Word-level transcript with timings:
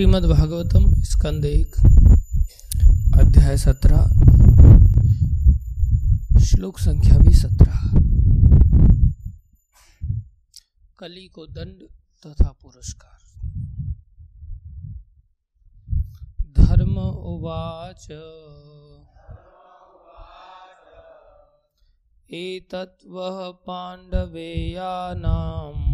श्रीमद् 0.00 0.26
भागवतम 0.26 1.02
स्कंद 1.02 1.44
एक, 1.44 1.76
अध्याय 3.20 3.56
सत्रह, 3.56 4.06
श्लोक 6.40 6.78
संख्या 6.78 7.18
भी 7.18 7.32
सत्रह। 7.32 7.92
कली 10.98 11.28
को 11.28 11.46
दंड 11.46 11.82
तथा 12.26 12.54
पुरस्कार। 12.62 13.50
धर्म 16.58 17.00
उवाच। 17.00 18.08
एतत्वः 22.30 23.50
पाण्डवेयानाम् 23.50 25.89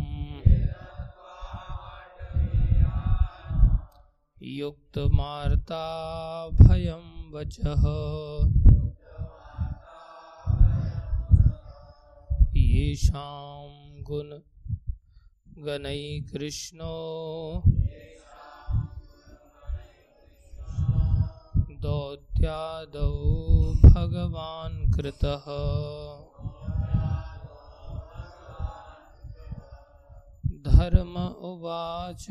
युक्तमार्ता 4.42 5.84
भयं 6.48 7.32
वचः। 7.32 7.84
येषां 12.56 14.02
गुणगणैकृष्णो 14.02 14.42
दौत्यादौ 21.80 23.14
भगवान् 23.84 24.92
कृतः। 24.92 25.46
धर्म 30.70 31.18
उवाच। 31.26 32.26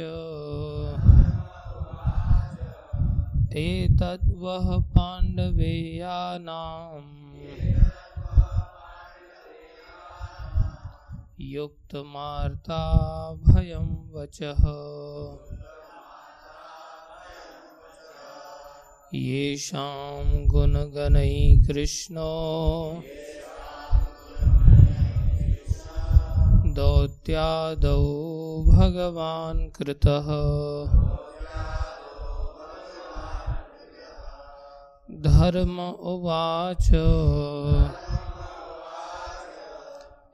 एतद्वः 3.57 4.79
पाण्डवेयानाम् 4.79 5.75
युक्तमार्ता 11.41 12.81
भयं 13.33 13.87
वचः। 14.13 14.61
येषां 19.13 20.47
गुणगणैः 20.47 21.67
कृष्णो 21.67 22.33
दौत्यादौ 26.73 28.03
भगवान् 28.63 29.69
कृतः। 29.69 30.25
धर्म 35.25 35.81
उवाच। 35.89 36.89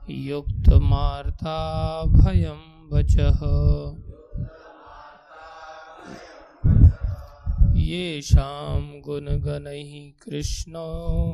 युक्तमार्ता 0.09 1.58
भयं 2.03 2.78
वचः। 2.94 3.39
येषां 7.75 9.02
गुणगणैः 9.06 10.12
कृष्णो। 10.25 11.34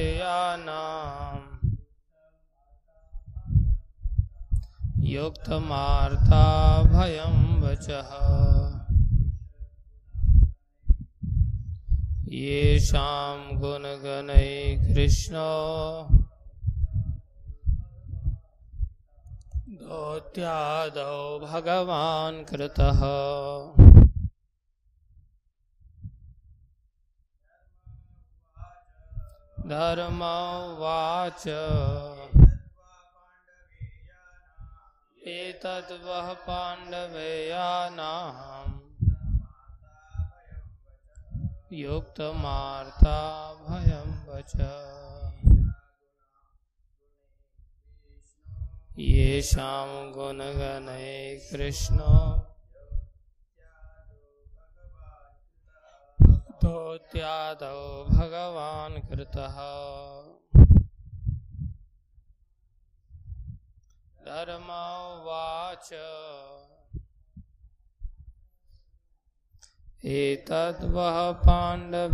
युक्तमार्ता 4.99 6.81
भयं 6.83 7.61
वचः। 7.61 8.52
येषां 12.33 13.57
गुणगणैः 13.57 14.93
कृष्णो। 14.93 16.07
दौत्यादौ 19.69 21.39
भगवान् 21.39 22.45
कृतः। 22.45 23.01
धर्मवाच। 29.67 31.43
एतद्वः 35.27 36.33
पाण्डवेयानाम्। 36.33 38.92
युक्तमार्ता 41.73 43.17
भयं 43.53 44.09
वच। 44.27 44.53
येषां 48.97 50.11
गुणगणैः 50.11 51.51
कृष्णो। 51.51 52.35
दौत्यादौ 56.63 58.03
भगवान् 58.03 59.09
कृतः। 59.09 59.57
धर्मवाच। 64.25 65.93
एतद्वः 70.05 71.31
पाण्डवेयानाम् 71.31 72.13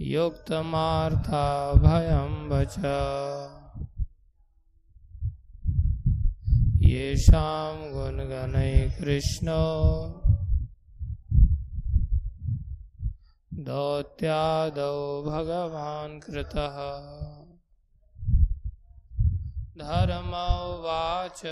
युक्तमार्था 0.00 1.72
भयं 1.72 2.48
वच। 2.48 2.78
येषां 6.82 7.92
गुणगणैः 7.92 8.98
कृष्णो 8.98 9.64
दौत्यादौ 13.52 15.22
भगवान् 15.22 16.20
कृतः। 16.20 16.76
धर्मवाच 19.78 21.42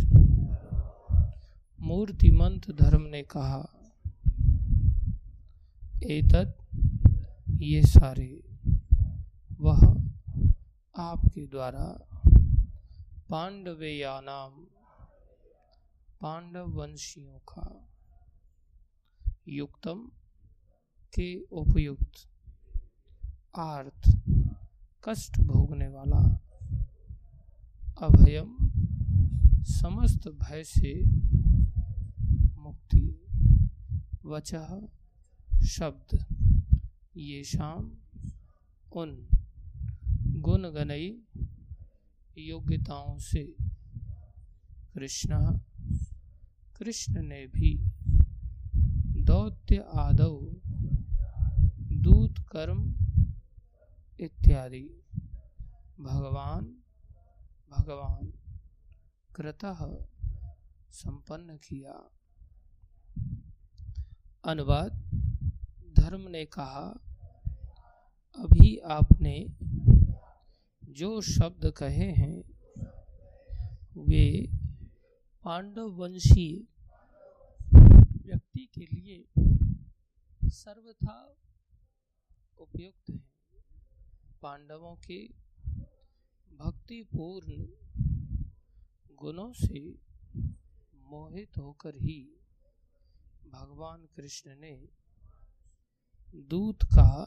मूर्तिमंत 1.81 2.71
धर्म 2.71 3.03
ने 3.03 3.23
कहा, 3.23 3.69
एतत् 6.03 6.77
ये 7.51 7.83
सारे, 7.83 8.45
वह 9.61 10.00
आपके 11.01 11.47
द्वारा 11.47 11.87
पांडवेयानाम 13.31 14.65
पांडव 16.21 16.67
वंशियों 16.79 17.39
का 17.49 17.69
युक्तम 19.49 20.01
के 21.13 21.29
उपयुक्त 21.61 22.27
आर्थ 23.59 24.11
कष्ट 25.05 25.41
भोगने 25.43 25.89
वाला 25.89 26.21
अभयम 27.99 28.55
समस्त 29.71 30.29
भय 30.43 30.65
से 30.67 30.95
मुक्ति 32.59 33.07
वचह 34.27 34.81
शब्द 35.69 36.19
ये 37.19 37.43
शाम 37.47 37.91
उन 38.93 39.17
गुण 40.41 40.63
गनई 40.71 41.09
योग्यताओं 42.39 43.19
से 43.19 43.45
कृष्ण 44.95 45.59
कृष्ण 46.79 47.23
ने 47.23 47.47
भी 47.47 47.77
दौत्य, 49.25 49.85
आदव, 49.95 50.41
दूत, 51.93 52.39
कर्म 52.53 52.95
इत्यादि 54.21 54.83
भगवान 56.01 56.65
भगवान 57.71 58.33
कृतः 59.37 59.79
संपन्न 60.91 61.57
किया। 61.57 62.11
अनुवाद, 64.45 64.93
धर्म 65.99 66.29
ने 66.29 66.45
कहा, 66.45 66.89
अभी 68.39 68.77
आपने 68.79 69.47
जो 70.91 71.21
शब्द 71.21 71.71
कहे 71.71 72.13
हैं, 72.13 72.43
वे 73.97 74.47
पांडव 75.45 75.91
वंशी 75.91 76.69
व्यक्ति 78.23 78.69
के 78.75 78.81
लिए 78.81 79.25
सर्वथा 80.49 81.37
उपयुक्त 82.59 83.11
हैं। 83.11 83.23
पांडवों 84.43 84.97
के 84.97 85.27
भक्तिपूर्ण 86.59 87.67
गुणों 89.15 89.53
से 89.53 89.93
मोहित 90.95 91.59
होकर 91.59 91.95
ही 91.97 92.37
भगवान 93.47 94.09
कृष्ण 94.17 94.51
ने 94.51 94.89
दूत 96.37 96.79
का 96.83 97.27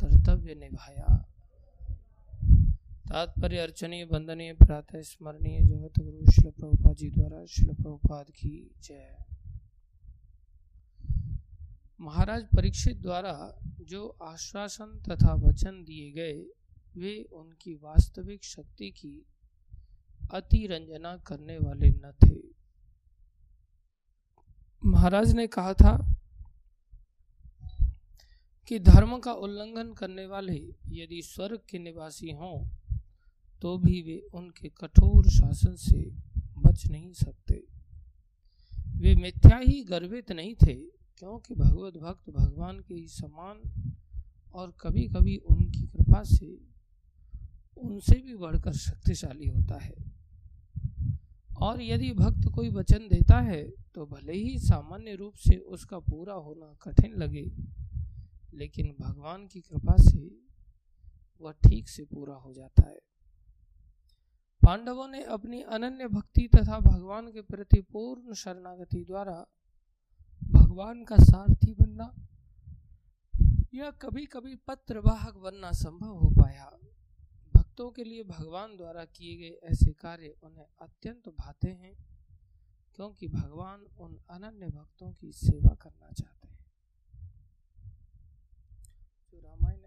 कर्तव्य 0.00 0.54
निभाया। 0.54 1.33
तात्पर्य 3.10 3.58
अर्चनीय, 3.58 4.04
वंदनीय, 4.04 4.52
प्रातः 4.52 5.00
स्मरणीय 5.02 5.60
जगत 5.60 5.98
गुरु 5.98 6.32
शिल 6.32 6.50
प्रभुपाद 6.50 6.96
जी 6.96 7.10
द्वारा 7.10 7.44
शिल 7.46 7.74
प्रभुपाद 7.74 8.30
की 8.30 8.70
जय। 8.82 9.24
महाराज 12.00 12.44
परीक्षित 12.56 12.96
द्वारा 12.96 13.60
जो 13.80 14.16
आश्वासन 14.22 15.02
तथा 15.08 15.34
वचन 15.34 15.84
दिए 15.84 16.10
गए, 16.12 16.46
वे 16.96 17.22
उनकी 17.32 17.74
वास्तविक 17.74 18.44
शक्ति 18.44 18.90
की 18.90 19.26
अतिरंजना 20.32 21.16
करने 21.16 21.58
वाले 21.58 21.90
न 21.90 22.12
थे। 22.24 22.40
महाराज 24.84 25.34
ने 25.34 25.46
कहा 25.46 25.72
था 25.72 25.96
कि 28.68 28.78
धर्म 28.78 29.18
का 29.18 29.32
उल्लंघन 29.32 29.92
करने 29.92 30.26
वाले 30.26 30.74
यदि 30.88 31.22
स्वर्ग 31.22 31.60
के 31.70 31.78
निवासी 31.78 32.30
हों 32.30 32.83
तो 33.64 33.76
भी 33.78 34.00
वे 34.02 34.16
उनके 34.34 34.68
कठोर 34.78 35.28
शासन 35.30 35.74
से 35.76 35.98
बच 36.58 36.86
नहीं 36.86 37.12
सकते। 37.14 37.54
वे 38.96 39.14
मिथ्या 39.16 39.56
ही 39.58 39.82
गर्वित 39.82 40.32
नहीं 40.32 40.54
थे, 40.56 40.74
क्योंकि 41.18 41.54
भगवत 41.54 41.96
भक्त 41.96 42.28
भगवान 42.30 42.80
के 42.80 42.94
ही 42.94 43.06
समान 43.08 43.62
और 44.54 44.74
कभी 44.80 45.04
कभी 45.08 45.36
उनकी 45.50 45.86
कृपा 45.86 46.22
से 46.24 46.48
उनसे 47.76 48.16
भी 48.16 48.34
बढ़कर 48.34 48.72
शक्तिशाली 48.78 49.48
होता 49.48 49.78
है। 49.78 49.94
और 51.60 51.82
यदि 51.82 52.10
भक्त 52.12 52.48
कोई 52.54 52.68
वचन 52.70 53.08
देता 53.08 53.40
है 53.40 53.62
तो 53.94 54.06
भले 54.06 54.32
ही 54.34 54.58
सामान्य 54.58 55.14
रूप 55.14 55.34
से 55.38 55.56
उसका 55.56 55.98
पूरा 56.02 56.34
होना 56.34 56.72
कठिन 56.82 57.16
लगे, 57.16 57.46
लेकिन 58.54 58.94
भगवान 59.00 59.46
की 59.46 59.60
कृपा 59.60 59.96
से 60.00 60.22
वह 61.42 61.52
ठीक 61.64 61.88
से 61.88 62.04
पूरा 62.04 62.34
हो 62.36 62.52
जाता 62.52 62.88
है। 62.88 62.98
पांडवों 64.62 65.06
ने 65.08 65.22
अपनी 65.30 65.60
अनन्य 65.76 66.06
भक्ति 66.08 66.46
तथा 66.54 66.78
भगवान 66.80 67.26
के 67.32 67.40
प्रति 67.42 67.80
पूर्ण 67.92 68.34
शरणागति 68.34 69.04
द्वारा 69.04 69.34
भगवान 70.42 71.02
का 71.04 71.16
सारथी 71.16 71.72
बनना 71.74 72.08
या 73.74 73.90
कभी 74.02 74.24
कभी 74.26 74.54
पत्र 74.68 74.98
वाहक 75.00 75.36
बनना 75.36 75.70
संभव 75.74 76.16
हो 76.16 76.30
पाया। 76.32 76.70
भक्तों 77.54 77.90
के 77.90 78.04
लिए 78.04 78.22
भगवान 78.24 78.76
द्वारा 78.76 79.04
किए 79.06 79.36
गए 79.36 79.70
ऐसे 79.70 79.92
कार्य 80.00 80.34
उन्हें 80.42 80.66
अत्यंत 80.82 81.28
भाते 81.30 81.68
हैं, 81.68 81.94
क्योंकि 82.96 83.28
भगवान 83.28 83.86
उन 83.98 84.18
अनन्य 84.30 84.66
भक्तों 84.68 85.12
की 85.12 85.32
सेवा 85.34 85.74
करना 85.82 86.12
चाहते 86.12 86.48
हैं 86.48 86.58
जो 89.32 89.38
रामायण 89.38 89.82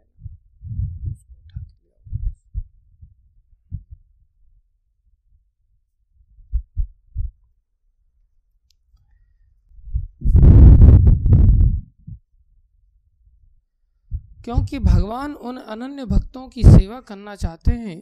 क्योंकि 14.47 14.79
भगवान 14.79 15.33
उन 15.33 15.57
अनन्य 15.57 16.05
भक्तों 16.05 16.47
की 16.47 16.61
सेवा 16.63 16.99
करना 16.99 17.35
चाहते 17.35 17.71
हैं, 17.71 18.01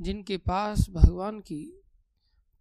जिनके 0.00 0.36
पास 0.36 0.86
भगवान 0.94 1.40
की 1.40 1.82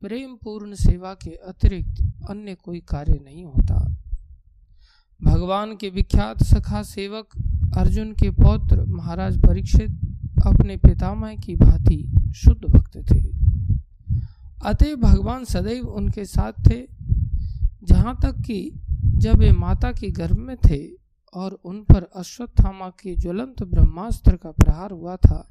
प्रेम 0.02 0.36
पूर्ण 0.36 0.76
सेवा 0.76 1.14
के 1.14 1.30
अतिरिक्त 1.30 2.02
अन्य 2.30 2.56
कोई 2.56 2.80
कार्य 2.80 3.20
नहीं 3.26 3.46
होता। 3.46 3.80
भगवान 5.24 5.76
के 5.76 5.90
विख्यात 5.90 6.44
सखा 6.44 6.84
सेवक 6.84 7.38
अर्जुन 7.78 8.14
के 8.14 8.30
पौत्र 8.32 8.86
महाराज 8.86 9.38
परीक्षित 9.38 9.92
अपने 10.46 10.78
पितामह 10.78 11.36
की 11.36 11.56
भांति 11.56 12.32
शुद्ध 12.36 12.62
भक्त 12.66 12.98
थे। 13.12 13.22
अतः 14.70 14.96
भगवान 14.96 15.46
सदैव 15.46 15.88
उनके 15.88 16.26
साथ 16.26 16.66
थे, 16.70 16.86
जहाँ 17.84 18.18
तक 18.24 18.42
कि 18.42 18.72
जब 19.04 19.36
वे 19.36 19.52
माता 19.52 19.92
के 19.92 20.12
गर्भ 20.12 20.38
में 20.38 20.58
थे 20.58 21.02
और 21.34 21.54
उन 21.54 21.84
पर 21.84 22.04
अश्वत्थामा 22.04 22.90
के 22.90 23.16
ज्वलंत 23.16 23.64
ब्रह्मास्त्र 23.64 24.38
का 24.38 24.52
प्रहार 24.52 24.92
हुआ 24.92 25.16
था, 25.18 25.48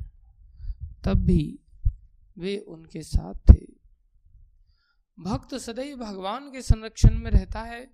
तब 1.05 1.15
भी 1.15 1.59
वे 2.39 2.59
उनके 2.59 3.03
साथ 3.03 3.35
थे। 3.35 3.67
भक्त 5.21 5.55
सदैव 5.55 5.97
भगवान 5.97 6.53
के 6.53 6.63
संरक्षण 6.63 7.19
में 7.19 7.31
रहता 7.31 7.61
है। 7.61 7.91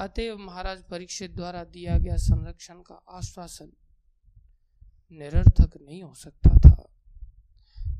अतएव 0.00 0.38
महाराज 0.38 0.82
परीक्षित 0.82 1.34
द्वारा 1.34 1.64
दिया 1.64 1.98
गया 1.98 2.16
संरक्षण 2.16 2.74
का 2.74 3.04
आश्वासन 3.10 3.72
निरर्थक 5.12 5.70
नहीं 5.82 6.02
हो 6.02 6.14
सकता 6.14 6.56
था। 6.56 6.88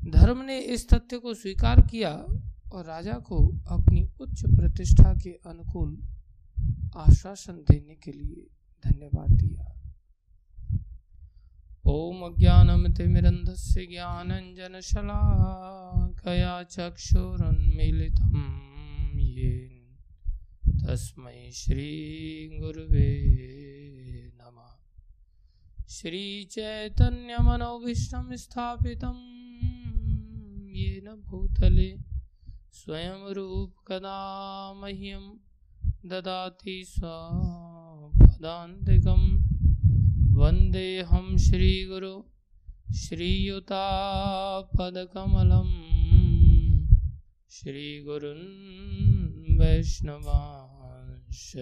धर्म 0.05 0.41
ने 0.41 0.59
इस 0.59 0.89
तथ्य 0.89 1.17
को 1.17 1.33
स्वीकार 1.33 1.81
किया 1.81 2.11
और 2.73 2.85
राजा 2.85 3.13
को 3.13 3.59
अपनी 3.67 4.09
उच्च 4.21 4.41
प्रतिष्ठा 4.41 5.13
के 5.13 5.29
अनुकूल 5.29 6.03
आश्वासन 6.97 7.53
देने 7.53 7.95
के 7.95 8.11
लिए 8.11 8.47
धन्यवाद 8.85 9.29
दिया। 9.29 9.69
ओम 11.85 12.37
ज्ञानमतिमिरन्धस्य 12.37 13.85
ज्ञानञ्जनशलाकया 13.85 16.63
चक्षुरुन्मीलितं 16.63 18.33
येन 19.19 19.97
तस्मै 20.81 21.51
श्रीगुरुवे 21.51 23.09
नमः। 24.37 24.77
श्रीचैतन्यमनोभीष्टं 25.89 28.35
स्थापितं 28.35 29.33
येन 30.75 31.23
भूतले 31.25 31.97
स्वयं 32.73 33.33
रूपकदा 33.33 34.73
मह्यं 34.73 35.42
ददाति 36.05 36.83
स्वा 36.85 37.29
पदान्तिकं 38.21 39.21
वन्देऽहं 40.33 41.37
श्रीगुरु 41.37 42.23
श्रीयुतापदकमलं 42.93 43.77
श्रीगुरुन् 47.49 48.47
वैष्णवांश। 49.59 51.55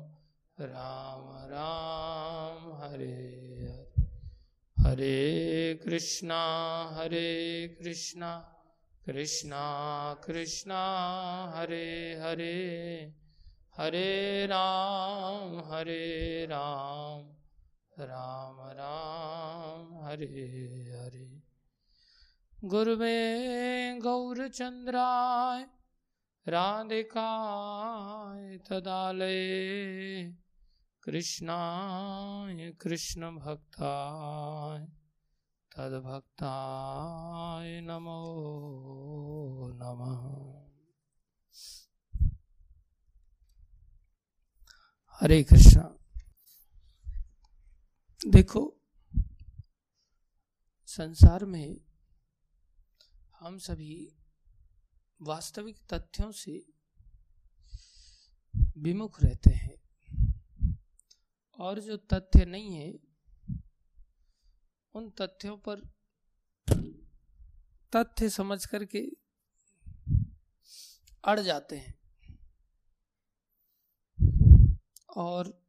राम 0.61 1.37
राम, 1.37 2.73
हरे 2.73 3.03
हरे। 3.03 3.93
हरे 4.79 5.79
कृष्णा 5.85 6.89
हरे 6.93 7.75
कृष्णा। 7.79 8.55
कृष्णा 9.05 10.13
कृष्णा, 10.13 11.53
हरे 11.55 12.13
हरे। 12.13 13.13
हरे 13.77 14.45
राम 14.45 15.73
हरे 15.73 16.45
राम। 16.45 17.35
राम 17.99 18.57
राम, 18.59 20.05
हरे 20.05 20.95
हरे। 20.99 21.43
गुरुवे 22.63 23.99
गौरचन्द्राय 23.99 25.65
राधिकाय 26.47 28.57
तदालये। 28.57 30.40
कृष्णाय 31.03 32.71
कृष्ण 32.71 32.89
कृष्णभक्ताय 32.89 34.87
तद्भक्ताय 35.77 37.81
नमो 37.81 39.71
नमः। 39.75 40.61
हरे 45.21 45.43
कृष्णा। 45.43 45.97
देखो, 48.27 48.77
संसार 50.85 51.45
में 51.45 51.81
हम 53.39 53.57
सभी 53.57 54.15
वास्तविक 55.21 55.93
तथ्यों 55.93 56.31
से 56.31 56.65
विमुख 58.77 59.23
रहते 59.23 59.49
हैं। 59.49 59.80
और 61.61 61.79
जो 61.79 61.97
तथ्य 61.97 62.45
नहीं 62.45 62.75
है, 62.75 62.99
उन 64.93 65.09
तथ्यों 65.09 65.57
पर 65.57 65.79
तथ्य 67.95 68.29
समझ 68.29 68.65
करके 68.65 69.11
अड़ 71.25 71.39
जाते 71.39 71.77
हैं। 71.77 71.99
और 75.17 75.67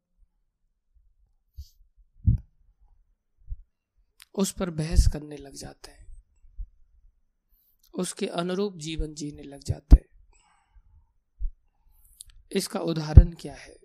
उस 4.35 4.51
पर 4.51 4.69
बहस 4.69 5.07
करने 5.13 5.37
लग 5.37 5.53
जाते 5.53 5.91
हैं। 5.91 6.23
उसके 7.93 8.27
अनुरूप 8.27 8.77
जीवन 8.77 9.13
जीने 9.13 9.43
लग 9.43 9.59
जाते 9.59 9.95
हैं। 9.95 10.09
इसका 12.51 12.79
उदाहरण 12.79 13.33
क्या 13.33 13.55
है? 13.55 13.82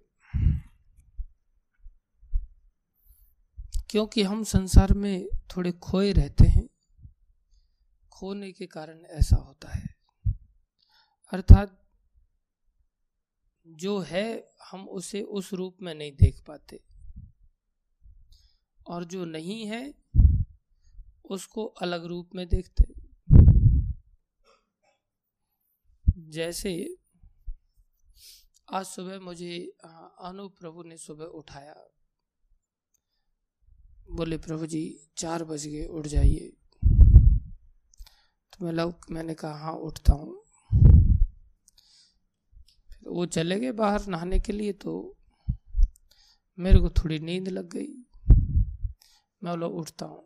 क्योंकि 3.90 4.22
हम 4.22 4.44
संसार 4.44 4.92
में 4.92 5.28
थोड़े 5.56 5.72
खोए 5.72 6.12
रहते 6.12 6.48
हैं, 6.48 6.68
खोने 8.12 8.52
के 8.52 8.66
कारण 8.66 9.00
ऐसा 9.00 9.36
होता 9.36 9.68
है। 9.68 9.86
अर्थात 11.32 11.88
जो 13.66 13.98
है, 13.98 14.52
हम 14.70 14.88
उसे 14.88 15.22
उस 15.22 15.52
रूप 15.52 15.76
में 15.82 15.94
नहीं 15.94 16.12
देख 16.12 16.44
पाते। 16.46 16.84
और 18.86 19.04
जो 19.04 19.24
नहीं 19.24 19.66
है, 19.66 19.94
उसको 21.24 21.64
अलग 21.64 22.04
रूप 22.04 22.30
में 22.34 22.48
देखते। 22.48 22.84
जैसे 26.18 26.96
आज 28.72 28.86
सुबह 28.86 29.20
मुझे 29.20 29.76
अनु 30.20 30.48
प्रभु 30.48 30.82
ने 30.82 30.96
सुबह 30.96 31.24
उठाया। 31.24 31.74
बोले, 34.08 34.36
प्रभु 34.38 34.66
जी, 34.66 35.00
चार 35.16 35.44
बज 35.44 35.66
गए, 35.66 35.84
उठ 35.86 36.06
जाइए। 36.06 36.52
तो 38.52 38.64
मैं 38.64 38.72
लव, 38.72 38.94
मैंने 39.10 39.34
कहा 39.34 39.58
हाँ 39.58 39.72
उठता 39.72 40.12
हूँ। 40.12 40.42
वो 43.06 43.26
चले 43.26 43.58
गए 43.60 43.72
बाहर 43.72 44.06
नहाने 44.06 44.38
के 44.40 44.52
लिए 44.52 44.72
तो 44.72 45.16
मेरे 46.58 46.78
को 46.78 46.90
थोड़ी 46.90 47.18
नींद 47.18 47.48
लग 47.48 47.68
गई। 47.68 47.92
मैं 49.42 49.52
बोला, 49.52 49.66
उठता 49.66 50.06
हूँ। 50.06 50.24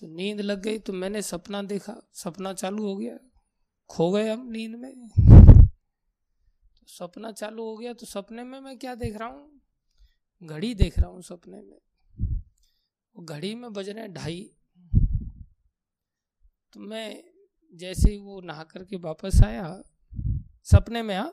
तो 0.00 0.06
नींद 0.06 0.40
लग 0.40 0.62
गई 0.62 0.78
तो 0.78 0.92
मैंने 0.92 1.22
सपना 1.22 1.62
देखा, 1.62 1.94
सपना 2.14 2.52
चालू 2.52 2.86
हो 2.86 2.96
गया, 2.96 3.18
खो 3.90 4.10
गए 4.12 4.28
हम 4.28 4.46
नींद 4.50 4.74
में। 4.74 5.08
तो 6.74 6.86
सपना 6.86 7.32
चालू 7.32 7.64
हो 7.64 7.76
गया 7.76 7.92
तो 7.92 8.06
सपने 8.06 8.44
में 8.44 8.60
मैं 8.60 8.78
क्या 8.78 8.94
देख 8.94 9.16
रहा 9.16 9.28
हूँ? 9.28 9.60
घड़ी 10.42 10.74
देख 10.74 10.98
रहा 10.98 11.10
हूँ 11.10 11.22
सपने 11.22 11.60
में। 11.60 11.78
घड़ी 13.18 13.54
में 13.54 13.72
बज 13.72 13.88
रहे 13.88 14.02
हैं 14.02 14.12
ढाई। 14.14 14.50
तो 16.72 16.80
मैं 16.82 17.22
जैसे 17.72 18.10
ही 18.10 18.16
वो 18.18 18.40
नहा 18.42 18.64
करके 18.64 18.96
वापस 18.98 19.40
आया, 19.44 19.82
सपने 20.66 21.02
में 21.02 21.14
आ 21.16 21.24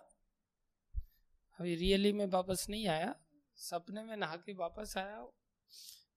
अभी 1.59 1.75
रियली 1.75 2.11
में 2.13 2.25
वापस 2.27 2.65
नहीं 2.69 2.87
आया, 2.87 3.13
सपने 3.57 4.03
में 4.03 4.15
नहा 4.17 4.35
के 4.37 4.53
वापस 4.55 4.93
आया 4.97 5.21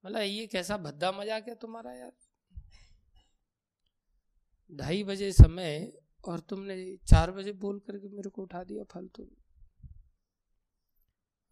मतलब 0.05 0.21
ये 0.21 0.47
कैसा 0.47 0.77
भद्दा 0.79 1.11
मज़ाक 1.13 1.49
है 1.49 1.55
तुम्हारा 1.57 1.93
यार। 1.93 2.13
ढाई 4.73 5.03
बजे 5.05 5.31
समय 5.33 5.93
और 6.25 6.41
तुमने 6.41 6.77
चार 7.07 7.31
बजे 7.31 7.53
बोल 7.55 7.79
करके 7.81 8.09
मेरे 8.09 8.31
को 8.31 8.43
उठा 8.43 8.63
दिया 8.65 8.85
फालतू। 8.85 9.23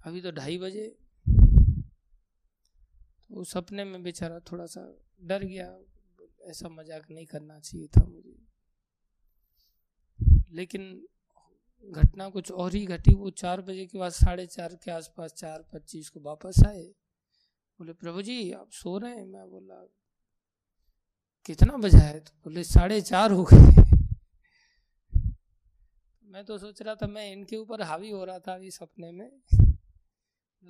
अभी 0.01 0.21
तो 0.21 0.31
ढाई 0.33 0.59
बजे। 0.59 0.87
तो 3.31 3.45
सपने 3.45 3.85
में 3.85 4.03
बेचारा 4.03 4.41
थोड़ा 4.41 4.67
सा 4.67 4.99
डर 5.23 5.45
गया। 5.45 5.79
ऐसा 6.43 6.69
मज़ाक 6.69 7.11
नहीं 7.11 7.27
करना 7.27 7.59
चाहिए 7.59 7.87
था 7.87 8.05
मुझे। 8.05 8.37
लेकिन 10.51 11.07
घटना 11.91 12.29
कुछ 12.29 12.53
और 12.53 12.75
ही 12.75 12.87
घटी। 12.87 13.15
वो 13.15 13.31
चार 13.31 13.61
बजे 13.61 13.87
के 13.87 13.99
बाद 13.99 14.13
साढ़े 14.13 14.47
चार 14.47 14.75
के 14.75 14.91
आसपास 14.91 15.33
चार 15.33 15.65
पच्चीस 15.73 16.09
को 16.09 16.21
वापस 16.21 16.65
आए। 16.67 16.85
बोले, 17.79 17.93
प्रभु 17.93 18.23
जी, 18.23 18.53
आप 18.53 18.71
सो 18.73 18.99
रहे 18.99 19.17
हैं? 19.17 19.27
मैं 19.27 19.51
बोला, 19.51 19.89
कितना 21.47 21.77
बजा 21.77 21.99
है? 21.99 22.21
तो 22.21 22.33
बोले, 22.33 22.65
साढ़े 22.65 23.01
चार 23.01 23.31
हो 23.31 23.45
गए। 23.45 23.83
मैं 26.25 26.45
तो 26.45 26.59
सोच 26.59 26.83
रहा 26.83 26.95
था, 26.95 27.07
मैं 27.07 27.33
इनके 27.33 27.57
ऊपर 27.57 27.83
हावी 27.83 28.11
हो 28.11 28.25
रहा 28.25 28.39
था 28.39 28.55
अभी 28.55 28.71
सपने 28.71 29.13
में। 29.13 29.31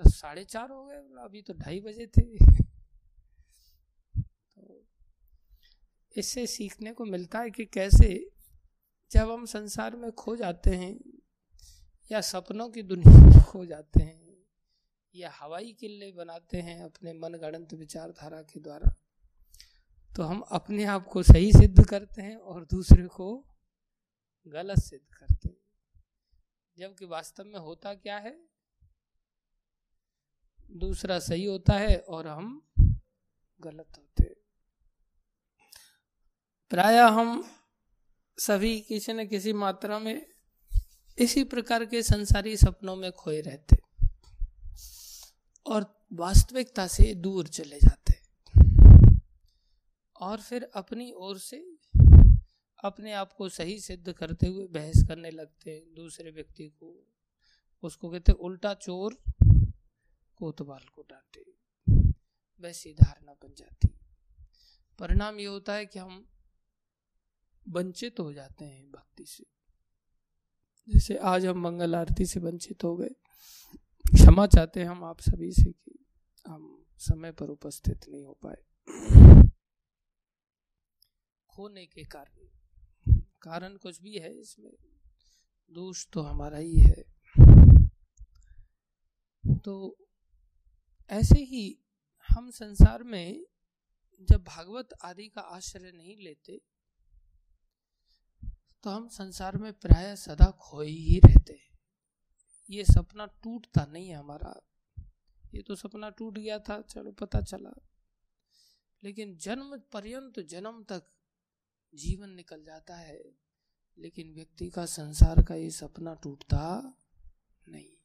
साढ़े 0.03 0.43
चार 0.45 0.71
हो 0.71 0.85
गए 0.85 0.95
अभी 1.23 1.41
तो 1.41 1.53
ढाई 1.53 1.79
बजे 1.79 2.07
थे। 2.07 2.21
तो 4.21 4.85
इससे 6.17 6.47
सीखने 6.47 6.93
को 6.93 7.05
मिलता 7.05 7.39
है 7.39 7.51
कि 7.51 7.65
कैसे 7.65 8.31
जब 9.11 9.31
हम 9.31 9.45
संसार 9.45 9.95
में 9.95 10.11
खो 10.11 10.35
जाते 10.35 10.69
हैं 10.69 10.99
या 12.11 12.21
सपनों 12.21 12.69
की 12.69 12.83
दुनिया 12.83 13.25
में 13.25 13.43
खो 13.43 13.65
जाते 13.65 14.03
हैं 14.03 14.37
या 15.15 15.31
हवाई 15.31 15.73
किले 15.73 16.11
बनाते 16.11 16.61
हैं 16.61 16.83
अपने 16.83 17.13
मन 17.13 17.33
गणंत 17.33 17.73
विचारधारा 17.73 18.41
के 18.41 18.59
द्वारा 18.59 18.95
तो 20.15 20.23
हम 20.23 20.39
अपने 20.39 20.83
आप 20.83 21.07
को 21.07 21.23
सही 21.23 21.51
सिद्ध 21.51 21.85
करते 21.85 22.21
हैं 22.21 22.37
और 22.37 22.65
दूसरे 22.65 23.07
को 23.07 23.45
गलत 24.45 24.79
सिद्ध 24.79 25.13
करते 25.15 25.49
हैं। 25.49 25.57
जबकि 26.77 27.05
वास्तव 27.05 27.43
में 27.43 27.59
होता 27.59 27.93
क्या 27.93 28.17
है? 28.17 28.56
दूसरा 30.71 31.19
सही 31.19 31.45
होता 31.45 31.73
है 31.73 31.97
और 31.97 32.27
हम 32.27 32.67
गलत 33.59 33.87
होते 33.97 34.23
प्राय 36.69 36.97
हम 36.97 37.49
सभी 38.37 38.81
किसी 38.81 39.13
न 39.13 39.27
किसी 39.27 39.53
मात्रा 39.53 39.99
में 39.99 40.25
इसी 41.17 41.43
प्रकार 41.43 41.85
के 41.85 42.03
संसारी 42.03 42.57
सपनों 42.57 42.95
में 42.95 43.11
खोए 43.11 43.41
रहते 43.41 43.77
और 45.65 46.05
वास्तविकता 46.13 46.87
से 46.87 47.13
दूर 47.15 47.47
चले 47.47 47.77
जाते 47.77 48.13
और 50.21 50.41
फिर 50.41 50.69
अपनी 50.75 51.11
ओर 51.11 51.39
से 51.39 51.77
अपने 52.83 53.13
आप 53.13 53.33
को 53.33 53.49
सही 53.49 53.79
सिद्ध 53.79 54.11
करते 54.11 54.47
हुए 54.47 54.67
बहस 54.67 55.03
करने 55.07 55.31
लगते 55.31 55.71
हैं। 55.71 55.93
दूसरे 55.93 56.31
व्यक्ति 56.31 56.63
को, 56.63 57.07
उसको 57.83 58.09
कहते 58.09 58.31
उल्टा 58.31 58.73
चोर। 58.73 59.17
कोतवाल 60.37 60.85
को 60.95 61.01
डांटे। 61.01 61.53
वैसी 62.61 62.93
धारणा 62.93 63.33
बन 63.33 63.53
जाती। 63.53 63.87
परिणाम 64.99 65.39
ये 65.39 65.45
होता 65.45 65.73
है 65.73 65.85
कि 65.85 65.99
हम 65.99 66.29
वंचित 67.69 68.19
हो 68.19 68.33
जाते 68.33 68.65
हैं 68.65 68.91
भक्ति 68.91 69.25
से। 69.25 69.43
जैसे 70.89 71.17
आज 71.17 71.45
हम 71.45 71.61
मंगल 71.61 71.95
आरती 71.95 72.25
से 72.25 72.39
वंचित 72.39 72.83
हो 72.83 72.97
गए। 72.97 73.09
क्षमा 74.13 74.47
चाहते 74.47 74.79
हैं 74.79 74.87
हम 74.87 75.03
आप 75.03 75.19
सभी 75.19 75.51
से 75.51 75.71
कि 75.71 76.05
हम 76.47 76.85
समय 76.97 77.31
पर 77.31 77.49
उपस्थित 77.49 78.07
नहीं 78.09 78.23
हो 78.23 78.39
पाए। 78.45 78.63
खोने 81.49 81.85
के 81.85 82.03
कारण। 82.03 82.47
कारण 83.41 83.77
कुछ 83.77 84.01
भी 84.01 84.17
है 84.17 84.39
इसमें। 84.39 84.73
दोष 85.71 86.07
तो 86.07 86.21
हमारा 86.21 86.57
ही 86.57 86.75
है। 86.77 87.03
तो 89.57 90.06
ऐसे 91.09 91.39
ही 91.39 91.79
हम 92.29 92.51
संसार 92.51 93.03
में 93.03 93.45
जब 94.29 94.43
भागवत 94.43 94.89
आदि 95.03 95.27
का 95.27 95.41
आश्रय 95.41 95.91
नहीं 95.91 96.17
लेते 96.17 96.61
तो 98.83 98.89
हम 98.89 99.07
संसार 99.07 99.57
में 99.57 99.73
प्राय 99.73 100.15
सदा 100.15 100.51
खोए 100.51 100.87
ही 100.87 101.19
रहते 101.19 101.53
हैं। 101.53 101.79
ये 102.69 102.83
सपना 102.83 103.25
टूटता 103.25 103.85
नहीं 103.85 104.09
है 104.09 104.15
हमारा। 104.15 104.67
ये 105.53 105.61
तो 105.61 105.75
सपना 105.75 106.09
टूट 106.09 106.37
गया 106.37 106.59
था, 106.59 106.81
चलो 106.81 107.11
पता 107.11 107.41
चला। 107.41 107.71
लेकिन 109.03 109.37
जन्म 109.37 109.77
पर्यंत 109.93 110.39
जन्म 110.39 110.83
तक 110.83 111.03
जीवन 111.95 112.29
निकल 112.29 112.63
जाता 112.63 112.95
है, 112.95 113.23
लेकिन 113.97 114.33
व्यक्ति 114.33 114.69
का 114.69 114.85
संसार 114.85 115.43
का 115.43 115.55
ये 115.55 115.69
सपना 115.69 116.13
टूटता 116.13 116.95
नहीं। 117.67 117.96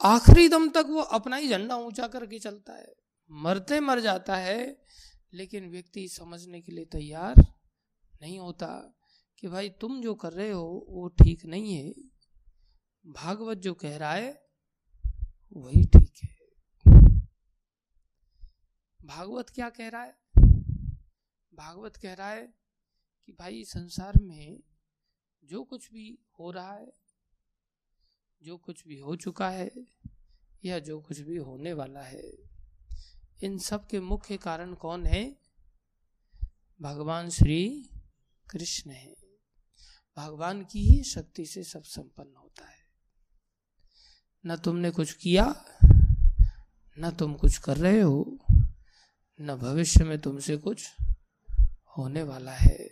आखिरी 0.00 0.48
दम 0.48 0.68
तक 0.68 0.84
वो 0.88 1.00
अपना 1.00 1.36
ही 1.36 1.48
झंडा 1.48 1.76
ऊँचा 1.76 2.08
करके 2.08 2.38
चलता 2.38 2.72
है। 2.72 2.94
मरते 3.30 3.80
मर 3.80 4.00
जाता 4.00 4.36
है, 4.36 4.82
लेकिन 5.32 5.70
व्यक्ति 5.70 6.08
समझने 6.08 6.60
के 6.60 6.72
लिए 6.72 6.84
तैयार 6.84 7.34
नहीं 8.22 8.38
होता 8.38 9.00
कि 9.38 9.48
भाई 9.48 9.70
तुम 9.70 10.02
जो 10.02 10.14
कर 10.14 10.32
रहे 10.32 10.50
हो, 10.50 10.86
वो 10.88 11.08
ठीक 11.08 11.46
नहीं 11.46 11.74
है। 11.74 11.94
भागवत 13.06 13.58
जो 13.58 13.74
कह 13.74 13.96
रहा 13.96 14.12
है, 14.12 14.46
वही 15.56 15.84
ठीक 15.84 16.12
है। 16.24 16.38
भागवत 19.04 19.50
क्या 19.50 19.70
कह 19.70 19.88
रहा 19.88 20.02
है? 20.02 20.16
भागवत 21.54 21.96
कह 21.96 22.14
रहा 22.14 22.30
है 22.30 22.54
कि 23.26 23.32
भाई 23.32 23.64
संसार 23.64 24.12
में 24.22 24.60
जो 25.44 25.64
कुछ 25.64 25.92
भी 25.92 26.18
हो 26.40 26.50
रहा 26.50 26.72
है 26.72 27.01
जो 28.42 28.56
कुछ 28.56 28.86
भी 28.86 28.98
हो 28.98 29.16
चुका 29.16 29.50
है 29.50 29.70
या 30.64 30.78
जो 30.78 31.00
कुछ 31.00 31.20
भी 31.20 31.36
होने 31.36 31.72
वाला 31.72 32.00
है, 32.00 32.32
इन 33.42 33.58
सब 33.58 33.86
के 33.86 34.00
मुख्य 34.00 34.36
कारण 34.36 34.74
कौन 34.74 35.06
है? 35.06 35.36
भगवान 36.80 37.30
श्री 37.30 37.90
कृष्ण 38.50 38.90
है। 38.90 39.16
भगवान 40.16 40.64
की 40.64 40.80
ही 40.80 41.04
शक्ति 41.04 41.46
से 41.46 41.64
सब 41.64 41.82
संपन्न 41.82 42.36
होता 42.36 42.66
है। 42.66 42.78
न 44.46 44.56
तुमने 44.56 44.90
कुछ 44.90 45.12
किया, 45.12 45.64
न 46.98 47.16
तुम 47.18 47.34
कुछ 47.34 47.58
कर 47.58 47.76
रहे 47.76 48.00
हो, 48.00 48.38
न 49.40 49.56
भविष्य 49.56 50.04
में 50.04 50.18
तुमसे 50.18 50.56
कुछ 50.56 50.96
होने 51.98 52.22
वाला 52.22 52.52
है। 52.52 52.88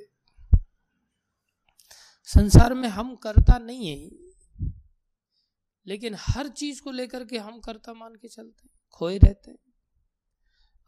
संसार 2.24 2.74
में 2.74 2.88
हम 2.88 3.16
करता 3.16 3.58
नहीं 3.58 3.88
है। 3.88 4.29
लेकिन 5.86 6.14
हर 6.18 6.48
चीज़ 6.48 6.82
को 6.82 6.90
लेकर 6.90 7.24
के 7.24 7.38
हम 7.38 7.60
करता 7.60 7.94
मान 7.94 8.14
के 8.14 8.28
चलते 8.28 8.62
हैं, 8.64 8.70
खोए 8.92 9.18
रहते 9.18 9.50
हैं। 9.50 9.58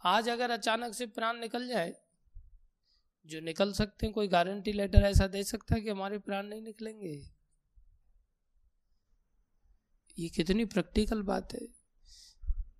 आज 0.04 0.28
अगर 0.28 0.50
अचानक 0.50 0.94
से 0.94 1.06
प्राण 1.06 1.36
निकल 1.36 1.68
जाए, 1.68 1.96
जो 3.26 3.40
निकल 3.40 3.72
सकते 3.72 4.06
हैं, 4.06 4.12
कोई 4.12 4.28
गारंटी 4.28 4.72
लेटर 4.72 5.02
ऐसा 5.02 5.26
दे 5.26 5.44
सकता 5.44 5.74
है 5.74 5.80
कि 5.80 5.90
हमारे 5.90 6.18
प्राण 6.18 6.46
नहीं 6.46 6.62
निकलेंगे? 6.62 7.30
ये 10.18 10.28
कितनी 10.28 10.64
प्रैक्टिकल 10.64 11.22
बात 11.22 11.52
है। 11.52 11.82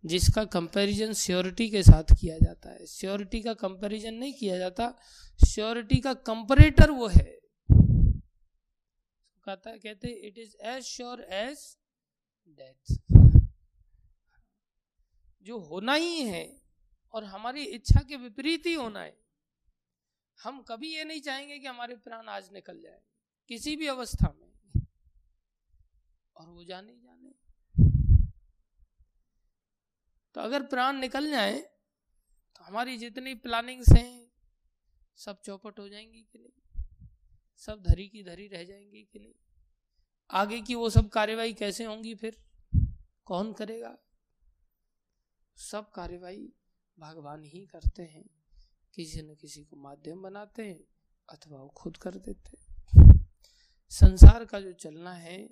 जिसका 0.05 0.44
कंपैरिजन 0.44 1.12
श्योरिटी 1.12 1.70
के 1.70 1.83
साथ 1.83 2.03
किया 2.20 2.38
जाता 2.38 2.70
है। 2.70 2.87
श्योरिटी 2.87 3.42
का 3.42 3.55
कंपैरिजन 3.55 4.14
नहीं 4.14 4.35
किया 4.35 4.59
जाता। 4.59 4.98
श्योरिटी 5.46 5.96
का 5.96 6.14
कंपरेटर 6.14 6.90
वो 6.90 7.09
है। 7.09 7.38
कहता 9.44 9.77
कहते 9.77 10.09
it 10.09 10.38
is 10.38 10.57
as 10.62 10.83
sure 10.83 11.20
as 11.20 11.79
death 12.48 12.94
जो 15.42 15.59
होना 15.59 15.94
ही 15.94 16.22
है 16.22 16.61
और 17.14 17.24
हमारी 17.24 17.64
इच्छा 17.66 18.00
के 18.00 18.16
विपरीत 18.16 18.66
ही 18.66 18.74
होना 18.74 19.00
है। 19.00 19.16
हम 20.38 20.62
कभी 20.62 20.94
ये 20.94 21.05
नहीं 21.05 21.20
चाहेंगे 21.20 21.59
कि 21.59 21.66
हमारे 21.66 21.96
प्राण 21.96 22.28
आज 22.28 22.52
निकल 22.52 22.81
जाए, 22.81 23.00
किसी 23.48 23.76
भी 23.76 23.87
अवस्था 23.87 24.33
में। 24.33 24.50
और 26.37 26.48
वो 26.48 26.64
जाने 26.64 26.96
जाने। 26.96 27.33
तो 30.35 30.40
अगर 30.40 30.62
प्राण 30.62 30.96
निकल 30.96 31.31
जाए 31.31 31.59
तो 32.57 32.64
हमारी 32.64 32.96
जितनी 32.98 33.35
प्लानिंग्स 33.35 33.88
हैं, 33.88 34.33
सब 35.16 35.40
चौपट 35.40 35.78
हो 35.78 35.88
जाएँगी 35.88 36.22
कि 36.22 36.38
नहीं? 36.38 36.85
सब 37.57 37.83
धरी 37.83 38.09
की 38.09 38.22
धरी 38.22 38.46
रह 38.48 38.64
जाएँगी 38.64 39.02
कि 39.02 39.18
नहीं? 39.18 39.35
आगे 40.32 40.60
की 40.60 40.74
वो 40.74 40.90
सब 40.90 41.08
कार्यवाही 41.08 41.54
कैसे 41.54 41.84
होंगी 41.84 42.14
फिर? 42.14 42.42
कौन 43.24 43.52
करेगा? 43.52 43.98
सब 45.56 45.90
कार्यवाही 45.90 46.52
भगवान 46.98 47.44
ही 47.44 47.66
करते 47.66 48.02
हैं। 48.02 48.30
किसी 48.94 49.22
न 49.22 49.34
किसी 49.34 49.64
को 49.64 49.76
माध्यम 49.76 50.22
बनाते 50.22 50.68
हैं 50.68 50.84
अथवा 51.28 51.58
वो 51.58 51.68
खुद 51.68 51.96
कर 51.96 52.14
देते 52.14 52.58
हैं। 52.58 53.28
संसार 53.90 54.44
का 54.44 54.60
जो 54.60 54.72
चलना 54.72 55.12
है, 55.12 55.50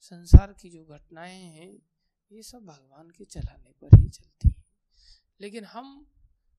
संसार 0.00 0.52
की 0.52 0.70
जो 0.70 0.84
घटनाएँ 0.84 1.42
हैं, 1.42 1.78
ये 2.32 2.42
सब 2.42 2.64
भगवान 2.64 3.10
के 3.10 3.24
चलाने 3.24 3.72
पर 3.72 3.98
ही 3.98 4.08
चलती 4.08 4.48
है। 4.48 4.64
लेकिन 5.40 5.64
हम 5.64 6.06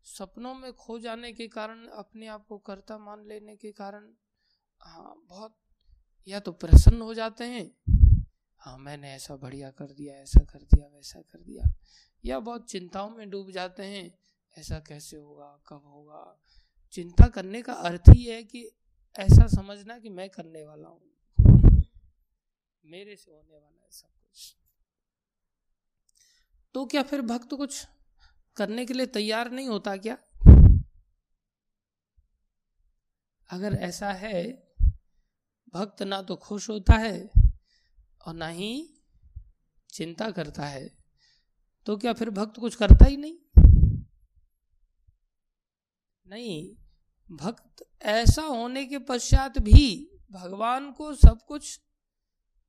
सपनों 0.04 0.56
में 0.56 0.74
खो 0.74 1.00
जाने 1.00 1.34
के 1.34 1.48
कारण, 1.48 1.88
अपने 1.88 2.28
आप 2.28 2.46
को 2.48 2.58
कर्ता 2.58 2.98
मान 2.98 3.26
लेने 3.26 3.56
के 3.56 3.72
कारण 3.72 4.14
हाँ 4.82 5.24
बहुत 5.26 5.60
या 6.28 6.40
तो 6.40 6.52
प्रसन्न 6.52 7.02
हो 7.02 7.14
जाते 7.14 7.44
हैं। 7.44 7.94
हाँ 8.58 8.78
मैंने 8.78 9.14
ऐसा 9.14 9.36
बढ़िया 9.36 9.72
कर 9.72 9.86
दिया, 9.86 10.16
ऐसा 10.16 10.44
कर 10.44 10.60
दिया, 10.60 10.88
वैसा 10.88 11.22
कर 11.22 11.42
दिया। 11.42 11.74
या 12.26 12.40
बहुत 12.40 12.70
चिंताओं 12.70 13.10
में 13.10 13.30
डूब 13.30 13.52
जाते 13.52 13.84
हैं। 13.84 14.20
ऐसा 14.58 14.80
कैसे 14.80 15.18
होगा, 15.18 15.64
कब 15.68 15.84
होगा? 15.86 16.42
चिंता 16.92 17.28
करने 17.28 17.62
का 17.62 17.74
अर्थ 17.74 18.02
ही 18.10 18.26
है 18.26 18.44
कि 18.44 18.70
ऐसा 19.20 19.48
समझना 19.48 20.00
कि 20.00 20.10
मैं 20.10 20.30
करने 20.30 20.66
वाला 20.66 20.88
हूँ। 20.88 21.02
मेरे 22.86 23.16
से 23.16 23.32
होने 23.32 23.58
वाला 23.58 23.84
है 23.84 23.92
सब 23.92 24.08
कुछ। 24.08 24.58
तो 26.74 26.86
क्या 26.86 27.04
फिर 27.04 27.22
भक्त 27.22 27.54
कुछ 27.54 27.88
करने 28.58 28.86
के 28.86 28.94
लिए 28.94 29.06
तैयार 29.06 29.52
नहीं 29.52 29.68
होता 29.68 29.98
क्या? 29.98 30.18
अगर 33.50 33.74
ऐसा 33.74 34.12
है 34.12 34.73
भक्त 35.74 36.04
ना 36.04 36.22
तो 36.22 36.36
खुश 36.36 36.70
होता 36.70 36.94
है 36.94 37.30
और 38.28 38.34
ना 38.34 38.48
ही 38.48 39.02
चिंता 39.90 40.32
करता 40.32 40.66
है। 40.66 40.98
तो 41.86 41.98
क्या 41.98 42.14
फिर 42.14 42.30
भक्त 42.30 42.60
कुछ 42.60 42.76
करता 42.76 43.06
ही 43.06 43.18
नहीं? 43.18 43.38
नहीं, 46.28 46.76
भक्त 47.32 47.86
ऐसा 48.02 48.42
होने 48.42 48.86
के 48.86 48.98
पश्चात 48.98 49.58
भी 49.58 50.12
भगवान 50.32 50.92
को 50.92 51.16
सब 51.16 51.46
कुछ 51.48 51.82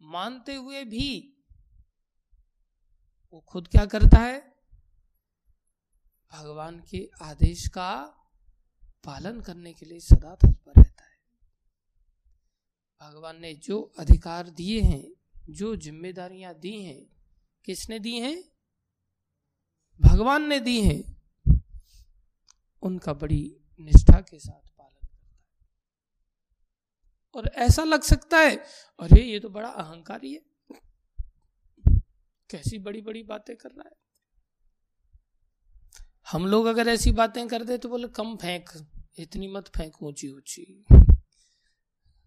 मानते 0.03 0.55
हुए 0.55 0.85
भी 0.85 1.37
वो 3.33 3.41
खुद 3.41 3.69
क्या 3.69 3.87
करता 3.87 4.19
है? 4.19 4.55
भगवान 6.33 6.81
के 6.81 7.11
आदेश 7.23 7.69
का 7.69 8.05
पालन 9.05 9.41
करने 9.41 9.73
के 9.73 9.87
लिए 9.87 10.01
सदा 10.01 10.35
तत्पर 10.35 10.64
भगवान 13.01 13.41
ने 13.41 13.55
जो 13.55 13.93
अधिकार 13.99 14.51
दिए 14.51 14.81
हैं, 14.81 15.13
जो 15.51 15.77
जिम्मेदारियाँ 15.77 16.55
दी 16.55 16.83
हैं, 16.83 17.07
किसने 17.65 17.99
दी 17.99 18.19
हैं? 18.19 18.45
भगवान 20.01 20.49
ने 20.49 20.61
दी 20.61 20.83
हैं। 20.83 21.15
उनका 22.83 23.13
बड़ी 23.13 23.57
निष्ठा 23.81 24.21
के 24.21 24.39
साथ 24.39 24.69
पालन 24.69 25.07
करता 25.07 25.37
है। 25.37 25.45
और 27.35 27.49
ऐसा 27.49 27.85
लग 27.85 28.03
सकता 28.03 28.39
है, 28.39 28.57
अरे 29.01 29.23
ये 29.23 29.41
तो 29.41 29.49
बड़ा 29.49 29.69
अहंकारी 29.69 30.33
है। 30.33 30.43
कैसी 32.51 32.79
बड़ी 32.79 33.01
बड़ी 33.01 33.23
बातें 33.23 33.57
कर 33.57 33.69
रहा 33.69 33.89
है? 33.89 33.97
हम 36.33 36.47
लोग 36.47 36.67
अगर 36.67 36.89
ऐसी 36.89 37.13
बातें 37.13 37.49
कर 37.49 37.65
दे 37.65 37.79
तो 37.79 37.89
बोले, 37.89 38.09
कम 38.09 38.37
फेंक, 38.37 38.71
इतनी 39.19 39.49
मत 39.49 39.69
फेंक 39.69 40.03
ऊँची 40.03 40.29
ऊँची 40.29 40.85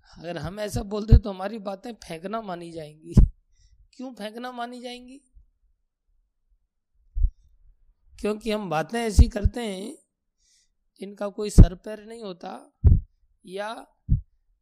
अगर 0.07 0.37
हम 0.37 0.59
ऐसा 0.59 0.81
बोलते 0.83 1.17
तो 1.17 1.29
हमारी 1.29 1.57
बातें 1.59 1.93
फेंकना 1.93 2.41
मानी 2.41 2.71
जाएँगी। 2.71 3.13
क्यों 3.93 4.13
फेंकना 4.13 4.51
मानी 4.51 4.81
जाएँगी? 4.81 5.19
क्योंकि 8.19 8.51
हम 8.51 8.69
बातें 8.69 8.99
ऐसी 8.99 9.27
करते 9.27 9.61
हैं 9.61 9.97
जिनका 11.01 11.27
कोई 11.29 11.49
सर 11.49 11.75
पैर 11.75 12.03
नहीं 12.05 12.23
होता 12.23 12.51
या 13.45 13.69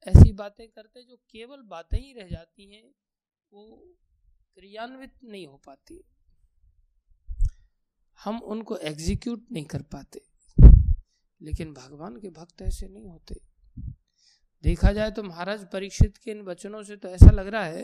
ऐसी 0.08 0.32
बातें 0.34 0.68
करते 0.68 1.04
जो 1.04 1.16
केवल 1.16 1.62
बातें 1.62 1.98
ही 1.98 2.14
रह 2.14 2.28
जाती 2.30 2.72
हैं, 2.74 2.84
वो 3.52 3.64
क्रियान्वित 4.56 5.24
नहीं 5.24 5.48
हो 5.48 5.58
पाती। 5.66 6.04
हम 8.20 8.40
उनको 8.44 8.78
एग्जीक्यूट 8.78 9.46
नहीं 9.52 9.66
कर 9.66 9.82
पाते, 9.82 10.22
लेकिन 11.42 11.74
भगवान 11.74 12.18
के 12.18 12.30
भक्त 12.30 12.62
ऐसे 12.62 12.88
नहीं 12.88 13.08
होते। 13.08 13.40
देखा 14.66 14.92
जाए 14.92 15.12
तो 15.12 15.24
महाराज 15.24 15.66
परीक्षित 15.72 16.18
के 16.18 16.32
इन 16.32 16.42
वचनों 16.42 16.82
से 16.84 16.96
तो 16.98 17.10
ऐसा 17.10 17.32
लग 17.32 17.48
रहा 17.48 17.66
है 17.66 17.84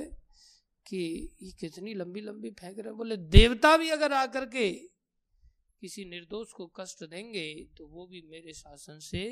कि 0.86 1.02
ये 1.42 1.52
कितनी 1.60 1.94
लंबी 1.94 2.22
लंबी 2.22 2.50
फेंक 2.52 2.80
रहे 2.80 2.94
बोले, 2.94 3.18
देवता 3.18 3.76
भी 3.78 3.90
अगर 3.90 4.14
आकर 4.14 4.46
के 4.46 4.72
किसी 5.82 6.06
निर्दोष 6.06 6.52
को 6.52 6.68
कष्ट 6.76 7.04
देंगे 7.04 7.46
तो 7.78 7.88
वो 7.88 8.06
भी 8.08 8.22
मेरे 8.22 8.54
शासन 8.54 9.00
से 9.00 9.24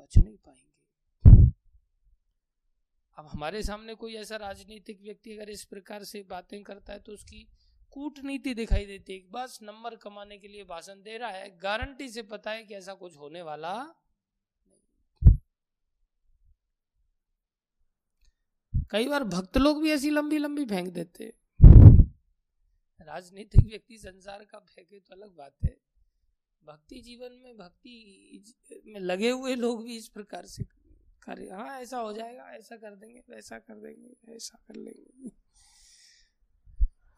बच 0.00 0.18
नहीं 0.18 0.36
पाएँगे। 0.36 1.48
अब 3.16 3.26
हमारे 3.26 3.62
सामने 3.62 3.94
कोई 3.94 4.14
ऐसा 4.16 4.36
राजनीतिक 4.36 5.00
व्यक्ति 5.02 5.32
अगर 5.32 5.50
इस 5.50 5.64
प्रकार 5.64 6.04
से 6.04 6.22
बातें 6.30 6.62
करता 6.62 6.92
है 6.92 6.98
तो 6.98 7.12
उसकी 7.12 7.46
कूटनीति 7.92 8.54
दिखाई 8.54 8.86
देती 8.86 9.12
है। 9.12 9.30
बस 9.32 9.58
नंबर 9.62 9.96
कमाने 9.98 10.38
के 10.38 10.48
लिए 10.48 10.64
भाषण 10.64 11.02
दे 11.02 11.16
रहा 11.18 11.30
है, 11.30 11.48
गारंटी 11.58 12.08
से 12.08 12.22
पता 12.24 12.50
है 12.50 12.64
कि 12.64 12.74
ऐसा 12.74 12.94
कुछ 12.94 13.16
होने 13.16 13.42
वाला 13.42 13.74
कई 18.90 19.08
बार 19.08 19.24
भक्त 19.26 19.58
लोग 19.58 19.82
भी 19.82 19.90
ऐसी 19.90 20.10
लंबी 20.10 20.38
लंबी 20.38 20.64
फेंक 20.64 20.88
देते 20.88 21.32
राजनीतिक 23.00 23.66
व्यक्ति 23.66 23.96
संसार 23.98 24.44
का 24.44 24.58
फेंके 24.58 24.98
तो 24.98 25.14
अलग 25.14 25.36
बात 25.36 25.52
है। 25.64 25.76
भक्ति 26.62 27.00
जीवन 27.00 27.32
में, 27.44 27.56
भक्ति 27.56 28.82
में 28.86 29.00
लगे 29.00 29.30
हुए 29.30 29.54
लोग 29.54 29.82
भी 29.84 29.96
इस 29.96 30.08
प्रकार 30.08 30.46
से 30.46 30.64
कार्य 31.22 31.48
हाँ 31.48 31.80
ऐसा 31.80 31.98
हो 31.98 32.12
जाएगा, 32.12 32.44
ऐसा 32.50 32.76
कर 32.76 32.94
देंगे, 32.94 33.22
वैसा 33.30 33.58
कर 33.58 33.74
देंगे 33.74 34.34
ऐसा 34.34 34.58
कर 34.68 34.74
लेंगे। 34.74 35.30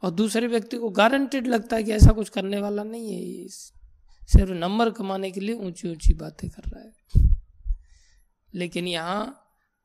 और 0.02 0.10
दूसरे 0.10 0.46
व्यक्ति 0.46 0.76
को 0.76 0.90
गारंटेड 0.90 1.46
लगता 1.46 1.76
है 1.76 1.84
कि 1.84 1.92
ऐसा 1.92 2.12
कुछ 2.12 2.28
करने 2.28 2.60
वाला 2.60 2.82
नहीं 2.82 3.12
है, 3.12 3.22
ये 3.22 3.48
सिर्फ़ 3.48 4.50
नंबर 4.50 4.90
कमाने 4.90 5.30
के 5.30 5.40
लिए 5.40 5.54
ऊँची 5.56 5.88
ऊँची 5.88 6.14
बातें 6.14 6.48
कर 6.50 6.62
रहा 6.62 6.82
है। 6.82 7.30
लेकिन 8.54 8.88
यहाँ 8.88 9.41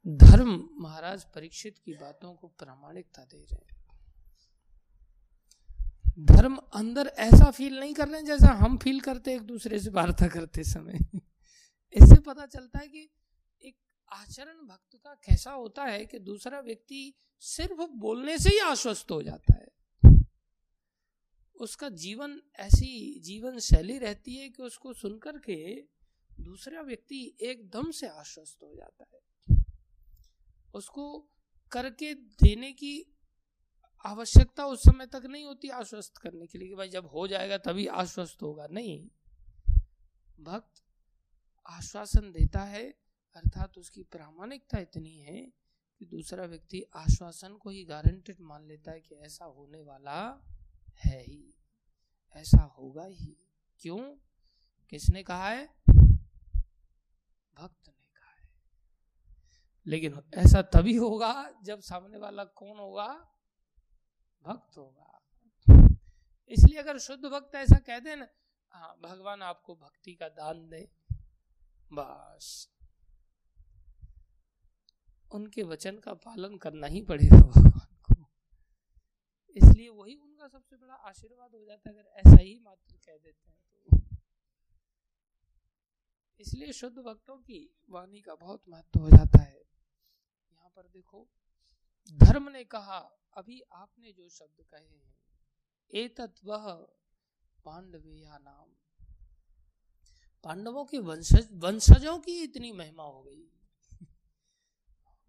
धर्म 0.08 0.70
महाराज 0.78 1.24
परीक्षित 1.24 1.78
की 1.78 1.94
बातों 1.94 2.34
को 2.34 2.48
प्रामाणिकता 2.48 3.24
दे 3.24 3.48
रहे 3.52 3.66
हैं। 3.66 3.78
धर्म 6.20 6.56
अंदर 6.56 7.08
ऐसा 7.08 7.52
फील 7.52 7.80
नहीं 7.80 7.94
कर 7.94 8.08
रहे 8.08 8.18
हैं 8.18 8.26
जैसा 8.26 8.48
हम 8.48 8.78
फील 8.78 9.00
करते 9.00 9.36
एक 9.36 9.42
दूसरे 9.42 9.80
से 9.80 9.90
वार्ता 9.90 10.28
करते 10.28 10.64
समय। 10.64 11.00
इससे 11.94 12.22
पता 12.22 12.46
चलता 12.46 12.80
है 12.80 12.88
कि 12.88 13.10
एक 13.62 13.78
आचरण 14.14 14.54
भक्त 14.54 14.96
का 14.96 15.14
कैसा 15.14 15.52
होता 15.52 15.84
है 15.84 16.06
कि 16.06 16.20
दूसरा 16.20 16.60
व्यक्ति 16.60 17.14
सिर्फ़ 17.40 17.92
बोलने 17.92 18.38
से 18.38 18.50
ही 18.50 18.60
आश्वस्त 18.60 19.12
हो 19.12 19.24
जाता 19.24 19.54
है। 19.54 19.68
उसका 21.56 21.90
जीवन 21.90 22.42
ऐसी 22.56 23.20
जीवन 23.20 23.60
शैली 23.60 23.98
रहती 23.98 24.36
है 24.36 24.50
कि 24.50 24.64
उसको 24.64 24.94
सुनकर 24.94 25.38
के 25.38 25.82
दूसरा 26.42 26.82
व्यक्ति 26.82 27.38
एकदम 27.42 27.92
से 27.92 28.08
आश्वस्त 28.08 28.64
हो 28.64 28.76
जाता 28.76 29.06
है। 29.14 29.37
उसको 30.78 31.28
करके 31.72 32.14
देने 32.14 32.74
की 32.74 33.16
आवश्यकता 34.06 34.66
उस 34.66 34.80
समय 34.80 35.06
तक 35.08 35.24
नहीं 35.26 35.46
होती 35.46 35.70
आश्वस्त 35.70 36.18
करने 36.18 36.48
के 36.48 36.58
लिए 36.58 36.68
कि 36.68 36.76
भाई 36.76 36.90
जब 36.90 37.06
हो 37.06 37.28
जाएगा 37.28 37.58
तभी 37.58 37.88
आश्वस्त 37.88 38.42
होगा। 38.42 38.68
नहीं। 38.68 39.10
भक्त 40.40 40.84
आश्वासन 41.68 42.32
देता 42.32 42.60
है, 42.60 42.90
अर्थात 43.36 43.78
उसकी 43.78 44.04
प्रामाणिकता 44.04 44.80
इतनी 44.80 45.20
है 45.20 45.54
कि 46.00 46.06
दूसरा 46.06 46.46
व्यक्ति 46.46 46.84
आश्वासन 46.96 47.56
को 47.56 47.70
ही 47.70 47.84
गारंटेड 47.84 48.38
मान 48.42 48.68
लेता 48.68 48.92
है 48.92 49.02
कि 49.02 49.16
ऐसा 49.16 49.46
होने 49.46 49.82
वाला 49.82 50.48
है 51.06 51.24
ही। 51.24 51.54
ऐसा 52.36 52.64
होगा 52.64 53.06
ही। 53.06 53.38
क्यों? 53.80 54.16
किसने 54.90 55.24
कहा 55.24 55.50
है? 55.50 55.76
भक्त 57.56 57.97
लेकिन 59.88 60.22
ऐसा 60.34 60.62
तभी 60.62 60.96
होगा 60.96 61.34
जब 61.64 61.82
सामने 61.82 62.18
वाला 62.18 62.44
कौन 62.44 62.78
होगा? 62.78 63.08
भक्त 64.44 64.78
होगा। 64.78 65.14
इसलिए 66.52 66.80
अगर 66.80 66.98
शुद्ध 66.98 67.26
भक्त 67.26 67.56
ऐसा 67.56 67.78
कह 67.78 68.00
दे 68.00 68.16
ना 68.16 68.28
हाँ 68.72 68.96
भगवान 69.02 69.42
आपको 69.42 69.76
भक्ति 69.76 70.14
का 70.14 70.28
दान 70.30 70.68
दे, 70.70 70.88
बस। 71.94 72.68
उनके 75.32 75.64
वचन 75.64 75.98
का 75.98 76.14
पालन 76.14 76.58
करना 76.58 76.88
ही 76.88 77.02
पड़ेगा 77.02 77.38
भगवान 77.38 77.96
को। 78.04 78.16
इसलिए 79.56 79.90
वही 79.90 80.16
उनका 80.16 80.48
सबसे 80.48 80.76
बड़ा 80.76 80.94
आशीर्वाद 80.94 81.56
हो 81.56 81.64
जाता 81.66 81.90
है, 81.90 81.96
अगर 81.96 82.10
ऐसा 82.20 82.42
ही 82.42 82.60
मात्र 82.60 82.96
कह 82.96 83.18
देते 83.18 83.50
हैं 83.50 83.58
तो। 83.72 84.00
इसलिए 86.40 86.72
शुद्ध 86.72 86.98
भक्तों 86.98 87.38
की 87.38 87.60
वाणी 87.90 88.22
का 88.22 88.36
बहुत 88.36 88.64
महत्व 88.70 89.00
हो 89.00 89.10
जाता 89.10 89.42
है। 89.42 89.64
पर 90.78 90.84
देखो, 90.84 91.28
धर्म 92.14 92.50
ने 92.50 92.64
कहा, 92.64 92.98
अभी 93.34 93.62
आपने 93.72 94.12
जो 94.12 94.30
शब्द 94.30 94.64
कहे 94.64 94.98
हैं 94.98 95.16
वह 96.46 96.68
पांडवेया 97.66 98.38
नाम। 98.38 98.70
पांडवों 100.44 100.86
के 100.86 101.00
वंशज 101.00 101.50
वंशजों 101.54 102.20
की 102.20 102.44
इतनी 102.44 102.72
महिमा 102.72 103.04
हो 103.04 103.24
गई। 103.24 103.50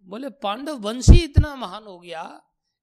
बोले, 0.07 0.31
पांडव 0.31 0.79
वंश 0.79 1.11
ही 1.11 1.25
इतना 1.25 1.55
महान 1.57 1.85
हो 1.85 1.99
गया, 1.99 2.43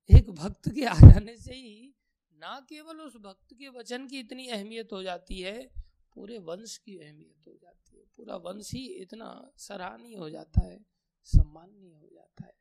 एक 0.09 0.31
भक्त 0.31 0.69
के 0.69 0.85
आ 0.85 0.93
जाने 0.93 1.37
से 1.37 1.53
ही 1.53 1.93
ना 2.31 2.59
केवल 2.69 3.01
उस 3.01 3.15
भक्त 3.17 3.53
के 3.53 3.69
वचन 3.69 4.07
की 4.07 4.19
इतनी 4.19 4.47
अहमियत 4.47 4.93
हो 4.93 5.03
जाती 5.03 5.41
है, 5.41 5.71
पूरे 6.15 6.37
वंश 6.39 6.77
की 6.77 6.97
अहमियत 6.97 7.47
हो 7.47 7.53
जाती 7.53 7.97
है। 7.97 8.03
पूरा 8.17 8.35
वंश 8.35 8.73
ही 8.73 8.85
इतना 8.87 9.51
सराहनीय 9.57 10.15
हो 10.15 10.29
जाता 10.29 10.65
है। 10.65 10.94
सम्माननीय 11.25 11.93
हो 11.93 12.09
जाता 12.13 12.45
है। 12.45 12.53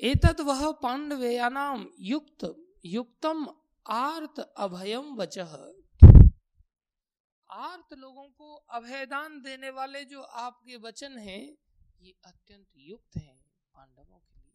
एतत 0.00 0.40
वह 0.40 0.72
पांडवेयानाम 0.72 1.86
युक्त, 2.00 2.54
युक्तम 2.84 3.46
आर्त 3.86 4.38
अभयम 4.38 5.14
वचह 5.14 5.74
आर्त 7.50 7.94
लोगों 7.94 8.28
को 8.28 8.54
अभयदान 8.54 9.40
देने 9.42 9.70
वाले 9.70 10.04
जो 10.04 10.22
आपके 10.22 10.76
वचन 10.76 11.18
हैं, 11.18 11.56
ये 12.00 12.14
अत्यंत 12.24 12.66
युक्त 12.76 13.16
हैं 13.16 13.44
पांडवों 13.74 14.18
के 14.18 14.40
लिए। 14.40 14.52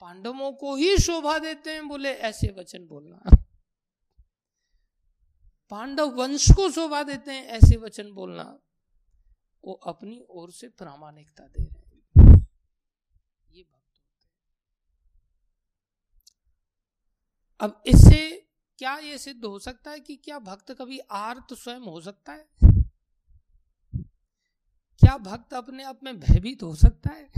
पांडवों 0.00 0.52
को 0.52 0.74
ही 0.76 0.98
शोभा 0.98 1.38
देते 1.38 1.72
हैं 1.72 1.88
बोले 1.88 2.12
ऐसे 2.12 2.54
वचन 2.58 2.86
बोलना। 2.86 3.36
पांडव 5.70 6.10
वंश 6.10 6.50
को 6.50 6.70
शोभा 6.70 7.02
देते 7.02 7.32
हैं 7.32 7.44
ऐसे 7.44 7.76
वचन 7.76 8.12
बोलना। 8.12 8.58
वो 9.66 9.72
अपनी 9.72 10.24
ओर 10.30 10.50
से 10.50 10.68
प्रामाणिकता 10.68 11.44
दे 11.44 11.64
रहे 11.64 11.78
हैं। 11.78 12.48
ये 13.50 13.62
भक्त 13.62 14.00
होते 14.00 14.26
हैं। 14.26 14.40
अब 17.60 17.82
इससे 17.86 18.48
क्या 18.78 18.98
ये 18.98 19.18
सिद्ध 19.18 19.44
हो 19.44 19.58
सकता 19.58 19.90
है 19.90 20.00
कि 20.00 20.16
क्या 20.16 20.38
भक्त 20.38 20.72
कभी 20.72 20.98
आर्त 20.98 21.54
स्वयं 21.54 21.80
हो 21.80 22.00
सकता 22.00 22.32
है? 22.32 22.48
क्या 24.98 25.18
भक्त 25.18 25.54
अपने 25.54 25.84
आप 25.84 26.00
में 26.02 26.20
भयभीत 26.20 26.62
हो 26.62 26.74
सकता 26.74 27.12
है? 27.12 27.32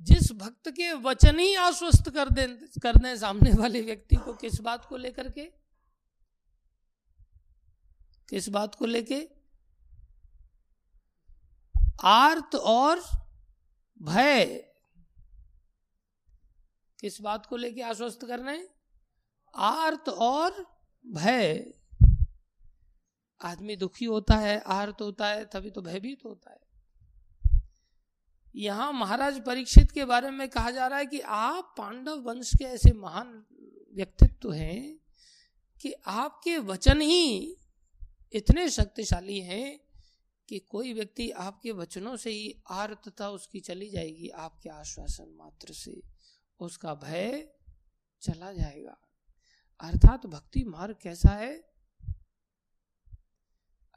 जिस 0.00 0.32
भक्त 0.32 0.68
के 0.68 0.92
वचन 0.92 1.38
ही 1.38 1.54
आश्वस्त 1.54 2.10
कर 2.10 2.28
दे 2.28 2.46
कर 2.82 2.96
दे 2.96 3.16
सामने 3.16 3.52
वाले 3.52 3.80
व्यक्ति 3.82 4.16
को, 4.16 4.32
किस 4.32 4.60
बात 4.60 4.84
को 4.84 4.96
लेकर 4.96 5.30
के? 5.30 5.44
किस 8.28 8.48
बात 8.48 8.74
को 8.74 8.86
लेके? 8.86 9.39
आर्त 12.04 12.54
और 12.54 13.02
भय। 14.02 14.44
किस 17.00 17.20
बात 17.20 17.46
को 17.46 17.56
लेके 17.56 17.82
आश्वस्त 17.82 18.24
कर 18.24 18.38
रहे 18.38 18.56
हैं? 18.56 18.68
आर्त 19.54 20.08
और 20.08 20.66
भय। 21.06 21.74
आदमी 23.42 23.76
दुखी 23.76 24.04
होता 24.04 24.34
है, 24.34 24.60
आर्त 24.60 25.00
होता 25.00 25.26
है, 25.26 25.44
तभी 25.44 25.70
तो 25.70 25.82
भयभीत 25.82 26.24
होता 26.24 26.50
है। 26.50 26.60
यहाँ 28.56 28.92
महाराज 28.92 29.44
परीक्षित 29.44 29.90
के 29.90 30.04
बारे 30.04 30.30
में 30.30 30.48
कहा 30.48 30.70
जा 30.70 30.86
रहा 30.86 30.98
है 30.98 31.06
कि 31.06 31.20
आप 31.20 31.74
पांडव 31.78 32.20
वंश 32.20 32.54
के 32.58 32.64
ऐसे 32.64 32.92
महान 32.92 33.44
व्यक्तित्व 33.94 34.52
हैं 34.52 34.98
कि 35.80 35.92
आपके 36.06 36.58
वचन 36.58 37.00
ही 37.00 37.56
इतने 38.32 38.68
शक्तिशाली 38.68 39.40
हैं 39.40 39.80
कि 40.50 40.58
कोई 40.58 40.92
व्यक्ति 40.92 41.30
आपके 41.30 41.72
वचनों 41.72 42.16
से 42.16 42.30
ही 42.30 42.62
आर्तता 42.70 43.30
उसकी 43.30 43.60
चली 43.60 43.90
जाएगी, 43.90 44.28
आपके 44.28 44.68
आश्वासन 44.68 45.28
मात्र 45.28 45.72
से 45.72 46.02
उसका 46.60 46.94
भय 46.94 47.54
चला 48.22 48.52
जाएगा। 48.52 48.96
अर्थात 49.80 50.26
भक्ति 50.26 50.64
मार्ग 50.64 50.96
कैसा 51.02 51.28
है? 51.28 51.70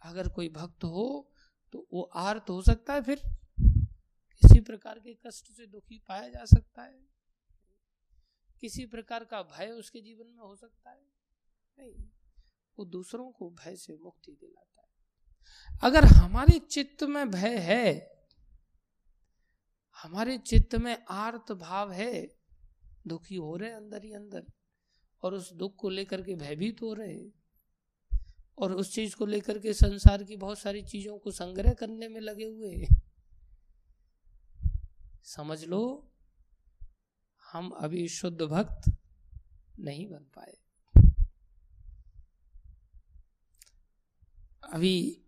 अगर 0.04 0.30
कोई 0.30 0.50
भक्त 0.50 0.84
हो 0.84 1.34
तो 1.74 1.88
वो 1.94 2.02
आर्त 2.02 2.50
हो 2.50 2.62
सकता 2.62 2.94
है 2.94 3.02
फिर। 3.02 3.20
किसी 4.42 4.60
प्रकार 4.60 5.00
के 5.00 5.14
कष्ट 5.14 5.52
से 5.52 5.68
दुखी 5.68 6.00
पाया 6.08 6.30
जा 6.30 6.46
सकता 6.46 6.84
है। 6.84 7.02
किसी 8.62 8.86
प्रकार 8.86 9.26
का 9.26 9.42
भय 9.44 9.72
उसके 9.72 10.02
जीवन 10.02 10.28
में 10.28 10.44
हो 10.44 10.56
सकता 10.56 10.92
है। 10.92 11.06
नहीं, 11.80 12.10
वो 12.80 12.86
दूसरों 12.86 13.32
को 13.32 13.50
भय 13.50 13.76
से 13.76 13.98
मुक्ति 13.98 14.32
दिलाता 14.32 14.82
है। 14.82 14.83
अगर 15.84 16.06
हमारे 16.06 16.60
चित्त 16.60 17.04
में 17.04 17.30
भय 17.32 17.58
है, 17.58 18.12
हमारे 19.96 20.38
चित्त 20.38 20.76
में 20.76 20.98
आर्त 21.10 21.52
भाव 21.52 21.92
है, 21.92 22.28
दुखी 23.08 23.36
हो 23.36 23.56
रहे 23.56 23.72
अंदर 23.72 24.04
ही 24.04 24.14
अंदर, 24.14 24.46
और 25.24 25.34
उस 25.34 25.52
दुख 25.54 25.76
को 25.76 25.90
लेकर 25.90 26.22
के 26.22 26.36
भयभीत 26.36 26.82
हो 26.82 26.94
रहे 26.94 27.20
और 28.58 28.72
उस 28.72 28.94
चीज़ 28.94 29.16
को 29.16 29.26
लेकर 29.26 29.60
के 29.60 29.74
संसार 29.74 30.24
की 30.24 30.36
बहुत 30.36 30.60
सारी 30.60 30.82
चीज़ों 30.82 31.18
को 31.18 31.32
संग्रह 31.32 31.74
करने 31.74 32.08
में 32.08 32.20
लगे 32.22 32.46
हुए 32.46 32.88
समझ 35.26 35.64
लो, 35.64 36.12
हम 37.44 37.70
अभी 37.70 38.08
शुद्ध 38.08 38.42
भक्त 38.42 38.92
नहीं 39.80 40.08
बन 40.08 40.26
पाए। 40.36 40.58
अभी 44.64 45.23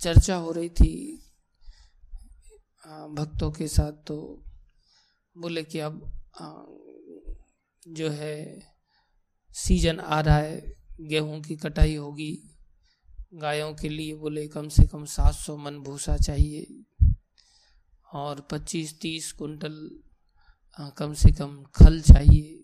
चर्चा 0.00 0.36
हो 0.36 0.50
रही 0.52 0.68
थी 0.70 0.94
भक्तों 2.86 3.50
के 3.52 3.68
साथ 3.68 3.92
तो 4.06 4.16
बोले 5.36 5.62
कि 5.64 5.78
अब 5.78 6.00
जो 7.88 8.08
है, 8.10 8.60
सीज़न 9.50 10.00
आ 10.00 10.20
रहा 10.20 10.36
है, 10.36 10.60
गेहूँ 11.00 11.40
की 11.42 11.56
कटाई 11.56 11.94
होगी, 11.96 12.32
गायों 13.34 13.72
के 13.74 13.88
लिए 13.88 14.14
बोले 14.14 14.46
कम 14.48 14.68
से 14.68 14.86
कम 14.86 15.04
सात 15.06 15.34
सौ 15.34 15.56
मन 15.56 15.78
भूसा 15.78 16.16
चाहिए, 16.16 16.84
और 18.08 18.40
पच्चीस 18.50 18.98
तीस 19.00 19.32
कुंटल 19.32 19.76
कम 20.98 21.12
से 21.14 21.32
कम 21.32 21.62
खल 21.74 22.00
चाहिए, 22.02 22.60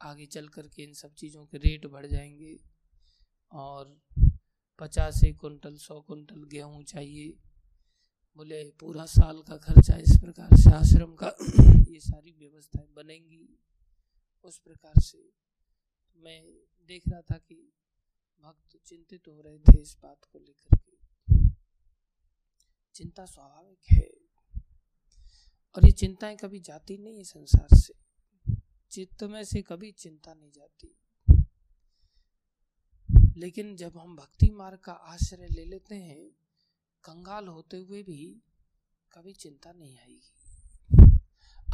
आगे 0.00 0.26
चल 0.26 0.48
कर 0.48 0.66
के 0.66 0.82
इन 0.82 0.92
सब 0.94 1.14
चीज़ों 1.14 1.44
के 1.46 1.58
रेट 1.58 1.86
बढ़ 1.86 2.06
जाएँगे, 2.06 2.56
और 3.52 3.96
पचास 4.78 5.20
कुंटल, 5.40 5.76
सौ 5.76 6.00
कुंटल 6.00 6.44
गेहूँ 6.44 6.82
चाहिए। 6.82 7.30
बोले, 8.36 8.70
पूरा 8.70 9.06
साल 9.06 9.42
का 9.42 9.56
खर्चा 9.56 9.96
इस 9.96 10.18
प्रकार 10.20 10.56
से, 10.56 10.70
आश्रम 10.70 11.14
का 11.14 11.36
ये 11.92 12.00
सारी 12.00 12.30
व्यवस्थाएँ 12.30 12.88
बनेंगी। 12.96 13.58
उस 14.44 14.58
प्रकार 14.58 15.00
से 15.00 15.32
मैं 16.16 16.42
देख 16.88 17.08
रहा 17.08 17.20
था 17.20 17.38
कि 17.38 17.72
भक्त 18.40 18.78
चिंतित 18.86 19.28
हो 19.28 19.40
रहे 19.40 19.58
थे 19.58 19.80
इस 19.80 19.96
बात 20.02 20.24
को 20.32 20.38
लेकर 20.38 20.76
के। 20.76 20.94
चिंता 22.94 23.24
स्वाभाविक 23.24 23.78
है। 23.92 24.10
और 25.76 25.84
ये 25.84 25.92
चिंताएँ 25.92 26.36
कभी 26.36 26.60
जाती 26.60 26.98
नहीं 26.98 27.16
है 27.16 27.24
संसार 27.24 27.78
से। 27.78 27.94
चित्त 28.90 29.24
में 29.24 29.44
से 29.44 29.62
कभी 29.62 29.92
चिंता 29.92 30.34
नहीं 30.34 30.50
जाती। 30.50 30.96
लेकिन 33.36 33.76
जब 33.76 33.96
हम 33.98 34.16
भक्ति 34.16 34.50
मार्ग 34.50 34.78
का 34.78 34.92
आश्रय 34.92 35.46
ले 35.46 35.64
लेते 35.64 35.94
हैं, 35.94 36.30
कंगाल 37.04 37.48
होते 37.48 37.76
हुए 37.76 38.02
भी 38.02 38.42
कभी 39.12 39.32
चिंता 39.32 39.72
नहीं 39.72 39.96
आएगी। 39.96 40.30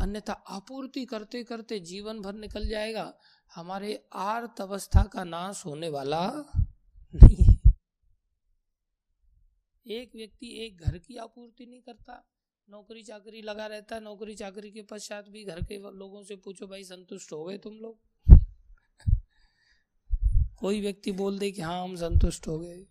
अन्यथा 0.01 0.33
आपूर्ति 0.33 1.05
करते 1.05 1.45
करते 1.45 1.81
जीवन 1.81 2.21
भर 2.21 2.33
निकल 2.33 2.69
जाएगा। 2.69 3.15
हमारे 3.55 4.05
आर्त 4.13 4.61
अवस्था 4.61 5.03
का 5.03 5.25
नाश 5.25 5.67
होने 5.67 5.89
वाला 5.89 6.27
नहीं 7.15 7.45
है। 7.45 7.59
एक 9.87 10.15
व्यक्ति 10.15 10.47
एक 10.67 10.81
घर 10.81 10.99
की 10.99 11.17
आपूर्ति 11.17 11.67
नहीं 11.67 11.81
करता। 11.81 12.25
नौकरी 12.69 13.03
चाकरी 13.03 13.43
लगा 13.43 13.67
रहता 13.67 13.95
है 13.95 14.03
नौकरी 14.03 14.35
चाकरी 14.35 14.71
के 14.71 14.83
पश्चात 14.83 15.29
भी 15.29 15.45
घर 15.45 15.61
के 15.61 15.79
लोगों 15.79 16.23
से 16.23 16.37
पूछो, 16.37 16.67
भाई 16.67 16.85
संतुष्ट 16.85 17.33
हो 17.33 17.45
गए 17.45 17.59
तुम 17.59 17.75
लोग? 17.75 18.10
कोई 20.61 20.81
व्यक्ति 20.81 21.13
बोल 21.13 21.39
दे 21.39 21.51
कि 21.51 21.63
हाँ 21.63 21.83
हम 21.83 21.97
संतुष्ट 21.97 22.49
हो 22.49 22.59
गए, 22.59 22.87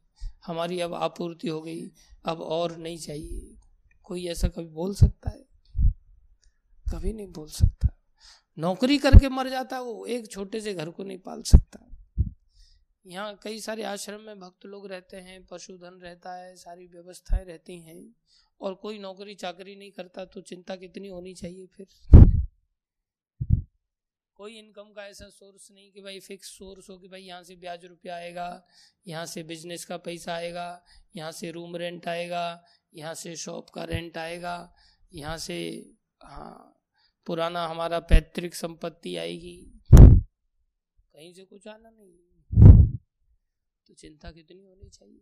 हमारी 0.46 0.80
अब 0.80 0.94
आपूर्ति 0.94 1.48
हो 1.48 1.62
गई, 1.62 1.92
अब 2.26 2.42
और 2.42 2.78
नहीं 2.78 2.98
चाहिए। 2.98 3.56
कोई 4.04 4.28
ऐसा 4.28 4.48
कभी 4.48 4.66
बोल 4.66 4.96
सकता 4.96 5.30
है? 5.30 5.46
कभी 6.94 7.14
नहीं 7.14 7.28
बोल 7.28 7.48
सकता। 7.48 8.00
नौकरी 8.58 8.98
करके 8.98 9.30
मर 9.30 9.50
जाता 9.50 9.82
वो, 9.82 10.06
एक 10.06 10.32
छोटे 10.32 10.62
से 10.62 10.74
घर 10.74 10.90
को 10.90 11.04
नहीं 11.04 11.18
पाल 11.18 11.42
सकता। 11.42 11.80
यहाँ 13.08 13.40
कई 13.44 13.60
सारे 13.60 13.84
आश्रम 13.84 14.22
में 14.22 14.40
भक्त 14.40 14.66
लोग 14.66 14.88
रहते 14.88 15.18
हैं, 15.18 15.46
पशुधन 15.46 16.00
रहता 16.04 16.34
है, 16.34 16.56
सारी 16.56 16.88
व्यवस्थाएँ 16.88 17.46
रहती 17.46 17.80
हैं, 17.80 18.16
और 18.62 18.74
कोई 18.74 19.00
नौकरी 19.00 19.36
चाकरी 19.36 19.76
नहीं 19.76 19.92
करता 19.92 20.26
तो 20.26 20.42
चिंता 20.42 20.76
कितनी 20.76 21.08
होनी 21.08 21.34
चाहिए 21.34 21.66
फिर? 21.66 22.19
कोई 24.40 24.58
इनकम 24.58 24.92
का 24.96 25.06
ऐसा 25.06 25.28
सोर्स 25.30 25.68
नहीं 25.72 25.92
कि 25.92 26.02
भाई 26.02 26.20
फिक्स 26.20 26.50
सोर्स 26.58 26.90
हो 26.90 26.98
कि 26.98 27.08
भाई 27.08 27.22
यहाँ 27.22 27.44
से 27.44 27.56
ब्याज 27.56 27.86
रुपया 27.86 28.16
आएगा, 28.16 28.68
यहाँ 29.08 29.26
से 29.26 29.44
बिज़नेस 29.44 29.84
का 29.86 29.98
पैसा 29.98 30.34
आएगा, 30.34 30.84
यहाँ 31.16 31.32
से 31.32 31.52
रूम 31.52 31.76
रेंट 31.76 32.08
आएगा, 32.08 32.64
यहाँ 32.94 33.14
से 33.14 33.36
शॉप 33.36 33.70
का 33.70 33.84
रेंट 33.84 34.18
आएगा, 34.18 34.54
यहाँ 35.14 35.38
से 35.38 35.58
हाँ 36.24 36.76
पुराना 37.28 37.66
हमारा 37.68 38.00
पैतृक 38.00 38.54
संपत्ति 38.54 39.16
आएगी। 39.18 39.58
कहीं 39.92 41.34
से 41.34 41.44
कुछ 41.44 41.68
आना 41.68 41.90
नहीं। 41.90 42.98
तो 43.88 43.94
चिंता 43.94 44.32
कितनी 44.32 44.64
होनी 44.64 44.90
चाहिए? 44.90 45.22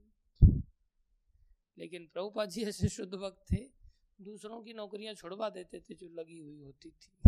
लेकिन 1.77 2.09
प्रभुपा 2.13 2.45
जी 2.45 2.65
ऐसे 2.65 2.89
शुद्ध 2.89 3.13
वक्त 3.15 3.45
थे, 3.51 3.65
दूसरों 4.19 4.61
की 4.61 4.73
नौकरियाँ 4.73 5.13
छुड़वा 5.13 5.49
देते 5.49 5.79
थे 5.79 5.95
जो 5.95 6.09
लगी 6.13 6.39
हुई 6.39 6.59
होती 6.59 6.89
थी। 6.91 7.26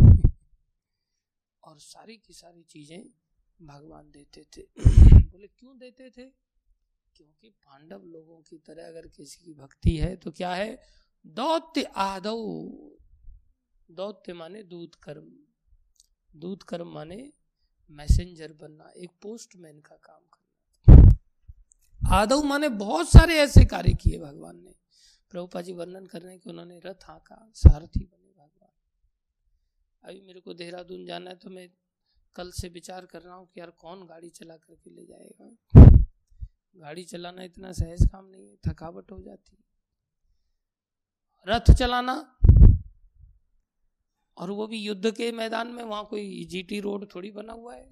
और 1.64 1.78
सारी 1.78 2.16
की 2.16 2.32
सारी 2.32 2.62
चीज़ें 2.62 3.04
भगवान 3.62 4.10
देते 4.10 4.46
थे। 4.56 4.62
बोले 5.30 5.46
क्यों 5.46 5.78
देते 5.78 6.10
थे? 6.10 6.24
क्योंकि 7.16 7.48
पांडव 7.48 8.02
लोगों 8.04 8.40
की 8.40 8.58
तरह 8.58 8.88
अगर 8.88 9.06
किसी 9.06 9.44
की 9.44 9.52
भक्ति 9.52 9.96
है 9.96 10.16
तो 10.16 10.30
क्या 10.30 10.54
है? 10.54 10.82
दौत्य 11.26 11.82
आदौ। 11.82 12.36
दौत्य 13.90 14.32
माने 14.32 14.62
दूत 14.62 14.94
कर्म 14.94 15.32
दूत 16.36 16.62
कर्म 16.62 16.88
माने 16.88 17.32
मैसेंजर 17.90 18.52
बनना 18.52 18.92
एक 18.96 19.10
पोस्टमैन 19.22 19.80
का 19.80 19.96
काम 19.96 20.20
करना। 20.34 21.16
आदव 22.16 22.42
माने 22.42 22.68
बहुत 22.68 23.08
सारे 23.08 23.34
ऐसे 23.34 23.64
कार्य 23.64 23.92
किए 23.92 24.18
भगवान 24.18 24.62
ने। 24.62 24.74
प्रभुपा 25.30 25.60
जी 25.60 25.72
वर्णन 25.72 26.06
कर 26.06 26.22
रहे 26.22 26.32
हैं 26.32 26.40
कि 26.40 26.50
उन्होंने 26.50 26.78
रथ 26.78 27.04
आका 27.04 27.52
सारथी 27.54 28.04
बने। 28.04 28.19
अभी 30.04 30.20
मेरे 30.20 30.40
को 30.40 30.54
देहरादून 30.54 31.06
जाना 31.06 31.30
है 31.30 31.36
तो 31.36 31.50
मैं 31.50 31.68
कल 32.36 32.50
से 32.50 32.68
विचार 32.68 33.06
कर 33.06 33.22
रहा 33.22 33.34
हूँ 33.34 33.46
कि 33.46 33.60
यार 33.60 33.70
कौन 33.70 34.06
गाड़ी 34.06 34.30
चला 34.30 34.56
करके 34.56 34.90
ले 34.90 35.04
जाएगा? 35.06 35.50
गाड़ी 36.76 37.04
चलाना 37.04 37.42
इतना 37.42 37.72
सहज 37.72 38.08
काम 38.12 38.26
नहीं 38.26 38.48
है, 38.48 38.56
थकावट 38.68 39.12
हो 39.12 39.20
जाती 39.20 39.56
रथ 41.46 41.70
चलाना, 41.74 42.14
और 44.38 44.50
वो 44.50 44.66
भी 44.66 44.78
युद्ध 44.78 45.10
के 45.10 45.32
मैदान 45.32 45.68
में, 45.68 45.82
वहाँ 45.84 46.04
कोई 46.06 46.44
जीटी 46.44 46.80
रोड 46.80 47.06
थोड़ी 47.14 47.30
बना 47.30 47.52
हुआ 47.52 47.74
है। 47.74 47.90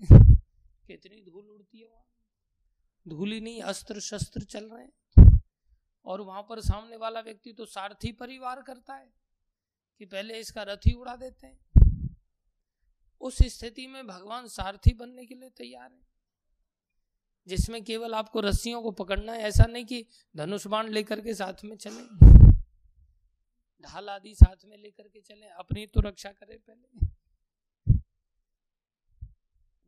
कितनी 0.88 1.22
धूल 1.22 1.44
उड़ती 1.44 1.80
है 1.80 1.88
वहाँ। 1.88 2.04
धूल 3.08 3.32
ही 3.32 3.40
नहीं 3.40 3.62
अस्त्र 3.62 4.00
शस्त्र 4.00 4.40
चल 4.42 4.64
रहे 4.64 4.84
हैं। 4.84 5.42
और 6.04 6.20
वहाँ 6.20 6.42
पर 6.42 6.60
सामने 6.60 6.96
वाला 6.96 7.20
व्यक्ति 7.20 7.52
तो 7.52 7.64
सारथी 7.66 8.12
परिवार 8.12 8.62
करता 8.62 8.94
है 8.94 9.12
कि 9.98 10.04
पहले 10.04 10.38
इसका 10.38 10.62
रथ 10.62 10.86
ही 10.86 10.92
उड़ा 10.92 11.16
देते 11.16 11.46
हैं। 11.46 11.58
उस 13.20 13.38
स्थिति 13.48 13.86
में 13.86 14.06
भगवान 14.06 14.46
सारथी 14.48 14.92
बनने 14.94 15.26
के 15.26 15.34
लिए 15.34 15.50
तैयार 15.50 15.92
है। 15.92 16.06
जिसमें 17.46 17.82
केवल 17.84 18.14
आपको 18.14 18.40
रस्सियों 18.40 18.82
को 18.82 18.90
पकड़ना 18.90 19.32
है, 19.32 19.42
ऐसा 19.42 19.64
नहीं 19.64 19.84
कि 19.84 20.06
धनुष 20.36 20.66
बाण 20.66 20.88
लेकर 20.88 21.20
के 21.20 21.34
साथ 21.34 21.64
में 21.64 21.76
चले, 21.76 22.02
ढाल 23.82 24.08
आदि 24.10 24.34
साथ 24.34 24.64
में 24.64 24.76
लेकर 24.76 25.08
के 25.08 25.20
चले, 25.20 25.46
अपनी 25.46 25.86
तो 25.86 26.00
रक्षा 26.00 26.32
करे 26.32 26.58
पहले। 26.58 27.06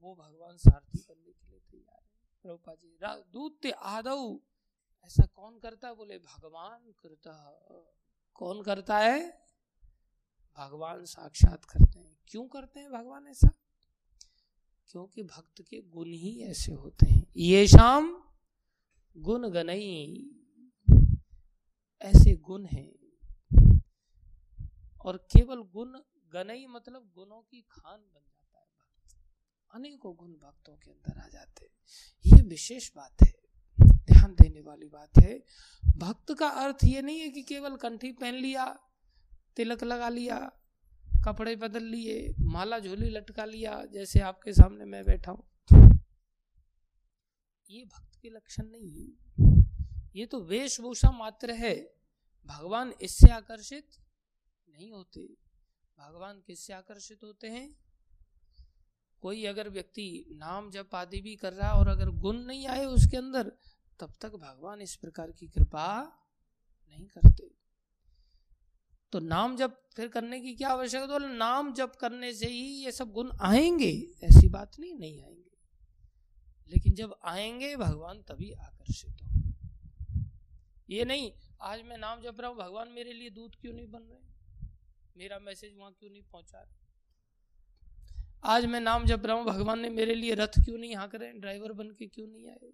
वो 0.04 0.14
भगवान 0.14 0.56
सारथी 0.56 0.98
बनने 1.08 1.32
के 1.32 1.46
लिए 1.46 1.60
तैयार 1.70 2.02
है। 2.04 2.20
प्रभुपा 2.44 2.74
जी 2.74 2.96
दूत 3.32 3.66
आदव 3.76 4.40
ऐसा 5.04 5.26
कौन 5.26 5.58
करता 5.58 5.92
बोले, 5.94 6.18
भगवान 6.18 6.92
करता 6.92 7.32
कौन 8.34 8.62
करता 8.62 8.98
है? 8.98 9.49
भगवान 10.58 11.04
साक्षात 11.04 11.64
करते 11.64 11.98
हैं। 12.00 12.18
क्यों 12.26 12.48
करते 12.48 12.80
हैं 12.80 12.92
भगवान 12.92 13.26
ऐसा? 13.26 13.48
क्योंकि 14.88 15.22
भक्त 15.22 15.62
के 15.62 15.82
गुण 15.82 16.06
ही 16.06 16.42
ऐसे 16.42 16.72
होते 16.72 17.12
हैं। 17.12 17.32
ये 17.36 17.66
शाम 17.66 18.24
गुण 19.16 19.50
गनई, 19.50 20.30
ऐसे 22.02 22.36
गुण 22.36 22.66
हैं। 22.66 22.92
और 25.04 25.16
केवल 25.16 25.62
गुण 25.62 25.98
गनई 26.32 26.66
मतलब 26.66 27.10
गुणों 27.14 27.40
की 27.40 27.60
खान 27.70 28.00
बन 28.00 28.20
जाता 28.28 28.58
है 28.58 28.66
भक्त। 28.66 29.16
अनेकों 29.74 30.16
गुण 30.16 30.32
भक्तों 30.32 30.76
के 30.76 30.90
अंदर 30.90 31.18
आ 31.18 31.28
जाते 31.28 31.64
हैं। 31.64 31.72
ये 32.26 32.48
विशेष 32.48 32.90
बात 32.96 33.16
है। 33.22 33.34
ध्यान 33.80 34.32
देने 34.32 34.60
वाली 34.60 34.88
बात 34.88 35.10
है। 35.22 35.44
भक्त 35.96 36.34
का 36.34 36.48
अर्थ 36.48 36.78
ये 36.84 37.02
नहीं 37.02 37.20
है 37.20 37.28
कि 37.28 37.42
केवल 37.42 37.76
कंठी 37.76 38.12
पहन 38.12 38.34
लिया 38.34 38.89
तिलक 39.56 39.84
लगा 39.84 40.08
लिया 40.08 40.38
कपड़े 41.24 41.56
बदल 41.56 41.82
लिए 41.82 42.34
माला 42.40 42.78
झोली 42.78 43.08
लटका 43.10 43.44
लिया 43.44 43.84
जैसे 43.84 44.20
आपके 44.20 44.52
सामने 44.52 44.84
मैं 44.84 45.04
बैठा 45.04 45.32
हूँ। 45.32 45.46
ये 47.70 47.84
भक्त 47.84 48.18
के 48.22 48.30
लक्षण 48.30 48.64
नहीं 48.66 48.90
है। 48.90 49.06
ये 50.16 50.26
तो 50.26 50.40
वेशभूषा 50.40 51.10
मात्र 51.10 51.50
है। 51.50 51.74
भगवान 52.46 52.94
इससे 53.02 53.30
आकर्षित 53.30 53.88
नहीं 54.68 54.90
होते। 54.92 55.20
भगवान 55.98 56.42
किससे 56.46 56.72
आकर्षित 56.72 57.24
होते 57.24 57.46
हैं? 57.46 57.76
कोई 59.22 59.44
अगर 59.44 59.68
व्यक्ति 59.68 60.24
नाम 60.30 60.70
जप 60.70 60.94
आदि 60.94 61.20
भी 61.20 61.36
कर 61.36 61.52
रहा 61.52 61.72
और 61.72 61.88
अगर 61.88 62.10
गुण 62.10 62.36
नहीं 62.36 62.66
आए 62.66 62.84
उसके 62.84 63.16
अंदर 63.16 63.52
तब 64.00 64.14
तक 64.20 64.32
भगवान 64.32 64.80
इस 64.80 64.96
प्रकार 64.96 65.30
की 65.30 65.48
कृपा 65.48 66.02
नहीं 66.90 67.06
करते। 67.06 67.59
तो 69.12 69.20
नाम 69.20 69.56
जप 69.56 69.82
फिर 69.96 70.08
करने 70.08 70.40
की 70.40 70.54
क्या 70.54 70.68
आवश्यकता 70.68 71.18
तो 71.18 71.26
नाम 71.26 71.72
जप 71.72 71.92
करने 72.00 72.34
से 72.34 72.46
ही 72.46 72.84
ये 72.84 72.92
सब 72.92 73.12
गुण 73.12 73.30
आएँगे। 73.40 74.16
ऐसी 74.22 74.48
बात 74.48 74.72
नहीं 74.80 74.94
नहीं 74.94 75.22
आएँगे। 75.22 75.50
लेकिन 76.68 76.94
जब 76.94 77.14
आएँगे, 77.24 77.76
भगवान 77.76 78.22
तभी 78.22 78.52
आकर्षित 78.52 79.16
होंगे। 79.22 79.50
ये 80.90 81.04
नहीं, 81.04 81.32
आज 81.60 81.82
मैं 81.82 81.98
नाम 81.98 82.20
जप 82.20 82.36
रहा 82.40 82.50
हूँ, 82.50 82.58
भगवान 82.58 82.88
मेरे 82.88 83.12
लिए 83.12 83.30
दूध 83.30 83.56
क्यों 83.60 83.72
नहीं 83.72 83.90
बन 83.90 83.98
रहे? 83.98 84.18
मेरा 85.16 85.38
मैसेज 85.38 85.74
वहाँ 85.78 85.96
क्यों 86.00 86.10
नहीं 86.10 86.22
पहुँचा 86.22 86.68
आज 88.44 88.66
मैं 88.66 88.80
नाम 88.80 89.04
जप 89.04 89.26
रहा 89.26 89.36
हूँ, 89.36 89.44
भगवान 89.44 89.80
ने 89.80 89.88
मेरे 89.88 90.14
लिए 90.14 90.34
रथ 90.34 90.64
क्यों 90.64 90.78
नहीं 90.78 90.96
हाँक 90.96 91.14
रहे? 91.14 91.32
ड्राइवर 91.32 91.72
बन 91.72 91.90
के 91.90 92.06
क्यों 92.06 92.26
नहीं 92.26 92.48
आए? 92.48 92.72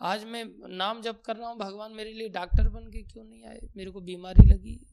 आज 0.00 0.24
मैं 0.24 0.68
नाम 0.68 1.02
जप 1.02 1.22
कर 1.26 1.36
रहा 1.36 1.48
हूँ, 1.48 1.58
भगवान 1.58 1.92
मेरे 1.92 2.12
लिए 2.12 2.28
डॉक्टर 2.28 2.68
बन 2.68 2.86
के 2.86 3.02
क्यों 3.02 3.24
नहीं 3.24 3.44
आए? 3.44 3.60
मेरे 3.76 3.90
को 3.90 4.00
बीमारी 4.00 4.46
लगी। 4.46 4.89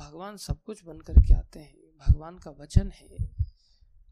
भगवान 0.00 0.36
सब 0.36 0.62
कुछ 0.62 0.84
बन 0.84 1.00
करके 1.00 1.34
आते 1.34 1.60
हैं, 1.60 1.76
भगवान 2.00 2.38
का 2.38 2.50
वचन 2.50 2.90
है, 2.90 3.16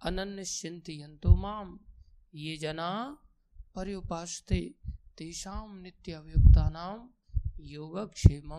अनन्य 0.02 0.44
चिंतो 0.44 1.34
माम, 1.36 1.78
ये 2.34 2.56
जना 2.56 2.90
पर्युपास्ते 3.74 4.60
तेषाम 5.18 5.76
नित्य 5.76 6.12
अभियुक्ता 6.12 6.68
नाम 6.70 7.08
योगक्षेम 7.66 8.50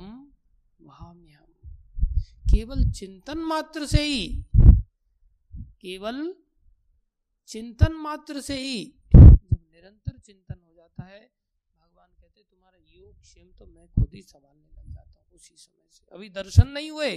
केवल 2.46 2.84
चिंतन 2.92 3.40
मात्र 3.40 3.86
से 3.86 4.04
ही, 4.04 4.46
केवल 5.82 6.34
चिंतन 7.50 7.94
मात्र 7.94 8.42
से 8.42 8.58
ही 8.58 8.84
जब 9.14 9.60
निरंतर 9.72 10.18
चिंतन 10.18 10.60
हो 10.68 10.74
जाता 10.74 11.04
है, 11.04 11.22
भगवान 11.80 12.10
कहते 12.20 12.42
तुम्हारा 12.42 12.80
योग 12.96 13.22
क्षेम 13.22 13.52
तो 13.60 13.66
मैं 13.66 13.88
खुद 13.88 14.14
ही 14.14 14.22
संभालने 14.24 14.68
उसी 15.34 15.56
समय 15.58 15.90
से। 15.90 16.06
अभी 16.12 16.30
दर्शन 16.30 16.68
नहीं 16.68 16.92
हुए, 16.92 17.16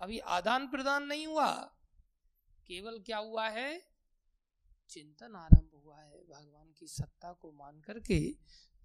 अभी 0.00 0.18
आदान 0.18 0.68
प्रदान 0.68 1.06
नहीं 1.06 1.26
हुआ, 1.26 1.52
केवल 2.70 2.98
क्या 2.98 3.18
हुआ 3.18 3.48
है? 3.48 3.70
चिंतन 4.90 5.34
आरंभ 5.36 5.80
हुआ 5.84 6.00
है। 6.00 6.22
भगवान 6.24 6.72
की 6.72 6.86
सत्ता 6.86 7.32
को 7.32 7.52
मान 7.52 7.80
करके 7.80 8.18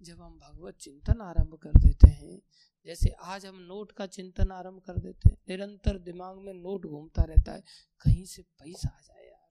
जब 0.01 0.21
हम 0.21 0.37
भगवत 0.39 0.77
चिंतन 0.77 1.21
आरंभ 1.21 1.55
कर 1.55 1.77
देते 1.77 2.07
हैं, 2.07 2.39
जैसे 2.85 3.09
आज 3.09 3.45
हम 3.45 3.55
नोट 3.61 3.91
का 3.91 4.05
चिंतन 4.07 4.51
आरंभ 4.51 4.81
कर 4.81 4.97
देते 4.97 5.29
हैं, 5.29 5.37
निरंतर 5.49 5.97
दिमाग 5.99 6.37
में 6.37 6.53
नोट 6.53 6.85
घूमता 6.85 7.23
रहता 7.23 7.53
है, 7.53 7.63
कहीं 8.05 8.25
से 8.25 8.41
पैसा 8.59 8.89
आ 8.89 9.01
जाए 9.01 9.25
यार, 9.25 9.49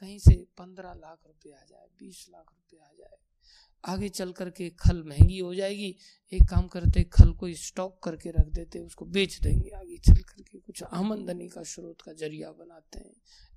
कहीं 0.00 0.18
से 0.18 0.34
पंद्रह 0.58 0.94
लाख 0.94 1.26
रुपए 1.26 1.52
आ 1.52 1.64
जाए, 1.64 1.86
बीस 1.98 2.26
लाख 2.30 2.52
रुपए 2.52 2.84
आ 2.84 2.92
जाए। 2.92 3.16
आगे 3.84 4.08
चल 4.08 4.32
करके 4.32 4.68
खल 4.70 5.02
महँगी 5.02 5.38
हो 5.38 5.54
जाएगी। 5.54 5.94
एक 6.32 6.42
काम 6.42 6.66
करते, 6.68 7.04
खल 7.04 7.32
को 7.32 7.52
स्टॉक 7.54 8.02
करके 8.02 8.30
रख 8.30 8.46
देते, 8.46 8.78
उसको 8.78 9.04
बेच 9.04 9.38
देंगे। 9.40 9.70
आगे 9.70 9.98
चल 9.98 10.22
करके 10.22 10.58
कुछ 10.58 10.82
आमदनी 10.82 11.48
का 11.48 11.62
स्रोत 11.62 12.02
का 12.02 12.12
ज़रिया 12.12 12.52
बनाते 12.52 12.98
हैं। 12.98 13.14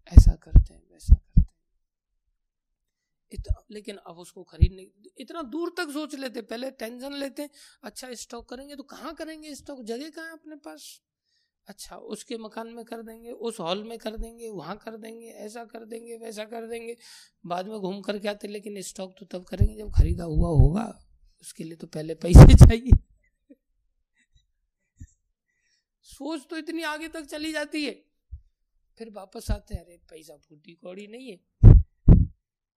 ऐसा 0.07 0.35
करते 0.35 0.73
हैं, 0.73 0.81
वैसा 0.91 1.15
करते 1.15 1.41
इतना, 3.31 3.63
लेकिन 3.71 3.97
अब 3.97 4.17
उसको 4.17 4.43
खरीदने, 4.43 4.87
इतना 5.17 5.41
दूर 5.41 5.73
तक 5.77 5.89
सोच 5.89 6.15
लेते, 6.15 6.41
पहले 6.41 6.71
टेंशन 6.71 7.13
लेते 7.13 7.49
अच्छा 7.83 8.13
स्टॉक 8.13 8.49
करेंगे 8.49 8.75
तो 8.75 8.83
कहाँ 8.83 9.13
करेंगे 9.13 9.55
स्टॉक 9.55 9.83
जगह 9.83 10.09
कहाँ 10.09 10.25
है 10.25 10.33
अपने 10.33 10.55
पास? 10.55 11.01
अच्छा 11.71 11.95
उसके 11.95 12.37
मकान 12.37 12.67
में 12.67 12.85
कर 12.85 13.01
देंगे, 13.01 13.31
उस 13.31 13.59
हॉल 13.59 13.83
में 13.83 13.97
कर 13.97 14.17
देंगे, 14.17 14.49
वहाँ 14.49 14.77
कर 14.77 14.97
देंगे, 14.97 15.27
ऐसा 15.27 15.65
कर 15.65 15.85
देंगे, 15.85 16.17
वैसा 16.17 16.45
कर 16.45 16.67
देंगे। 16.67 16.97
बाद 17.45 17.67
में 17.67 17.79
घूम 17.79 18.01
करके 18.01 18.27
आते, 18.27 18.47
लेकिन 18.47 18.81
स्टॉक 18.81 19.15
तो 19.19 19.25
तब 19.25 19.43
करेंगे 19.43 19.75
जब 19.75 19.91
खरीदा 19.91 20.23
हुआ 20.23 20.49
होगा। 20.49 21.07
उसके 21.41 21.63
लिए 21.63 21.75
तो 21.75 21.87
पहले 21.87 22.15
पैसे 22.15 22.53
चाहिए। 22.69 22.97
सोच 26.03 26.47
तो 26.49 26.57
इतनी 26.57 26.81
आगे 26.81 27.07
तक 27.07 27.21
चली 27.21 27.51
जाती 27.51 27.85
है। 27.85 28.05
फिर 28.97 29.09
वापस 29.09 29.51
आते 29.51 29.75
हैं, 29.75 29.85
अरे 29.85 29.97
पैसा 29.97 30.37
फूटी 30.37 30.73
कौड़ी 30.73 31.07
नहीं 31.07 31.31
है। 31.31 31.39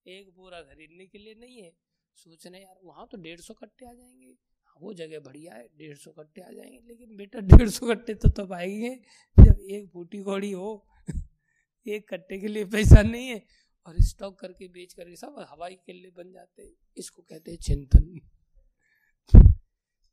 एक 0.08 0.34
बोरा 0.36 0.62
खरीदने 0.62 1.08
के 1.08 1.18
लिए 1.18 1.36
नहीं 1.36 1.62
है। 1.62 1.78
सोच 2.16 2.48
रहे 2.48 2.62
यार, 2.62 2.80
वहाँ 2.84 3.08
तो 3.12 3.18
डेढ़ 3.18 3.40
सौ 3.40 3.54
कट्टे 3.54 3.86
आ 3.86 3.94
जाएँगे। 3.94 4.53
वो 4.82 4.94
जगह 4.94 5.20
बढ़िया 5.20 5.54
है, 5.54 5.68
डेढ़ 5.78 5.98
सौ 5.98 6.12
कट्टे 6.12 6.42
आ 6.42 6.50
जाएँगे। 6.52 6.80
लेकिन 6.88 7.16
बेटा, 7.18 7.40
डेढ़ 7.40 7.70
सौ 7.70 7.88
कट्टे 7.88 8.14
तो 8.14 8.30
तब 8.30 8.54
आएँगे 8.54 8.96
जब 9.38 9.60
एक 9.62 9.90
फूटी 9.90 10.22
कौड़ी 10.24 10.52
हो। 10.52 10.88
एक 11.88 12.08
कट्टे 12.10 12.40
के 12.40 12.48
लिए 12.48 12.66
पैसा 12.66 13.02
नहीं 13.02 13.28
है 13.28 13.46
और 13.86 13.96
स्टॉक 14.02 14.40
करके 14.40 14.68
बेच 14.68 14.94
करके 14.94 15.16
सब 15.16 15.36
हवाई 15.50 15.76
किले 15.76 16.10
बन 16.10 16.32
जाते 16.32 16.64
हैं। 16.64 16.72
इसको 16.98 17.22
कहते 17.22 17.52
हैं 17.52 17.58
चिंतन। 17.58 18.20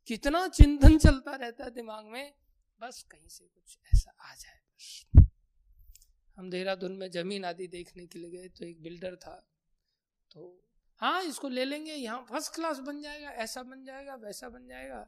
कितना 0.09 0.49
चिंतन 0.49 0.99
चलता 0.99 1.35
रहता 1.35 1.65
है 1.65 1.71
दिमाग 1.71 2.07
में, 2.07 2.35
बस 2.81 3.03
कहीं 3.03 3.29
से 3.29 3.45
कुछ 3.45 3.79
ऐसा 3.95 4.11
आ 4.21 4.35
जाए 4.35 4.59
बस। 4.75 5.07
हम 6.37 6.51
देहरादून 6.51 6.93
में 6.93 7.11
ज़मीन 7.11 7.45
आदि 7.45 7.67
देखने 7.67 8.07
के 8.07 8.19
लिए 8.19 8.31
गए 8.31 8.49
तो 8.49 8.65
एक 8.65 8.83
बिल्डर 8.83 9.17
था 9.17 9.35
तो 10.31 10.70
हाँ 11.01 11.22
इसको 11.22 11.48
ले 11.48 11.64
लेंगे, 11.64 11.92
यहाँ 11.92 12.26
फ़र्स्ट 12.30 12.55
क्लास 12.55 12.78
बन 12.78 13.01
जाएगा, 13.03 13.30
ऐसा 13.30 13.62
बन 13.62 13.84
जाएगा, 13.84 14.14
वैसा 14.14 14.48
बन 14.48 14.66
जाएगा। 14.66 14.98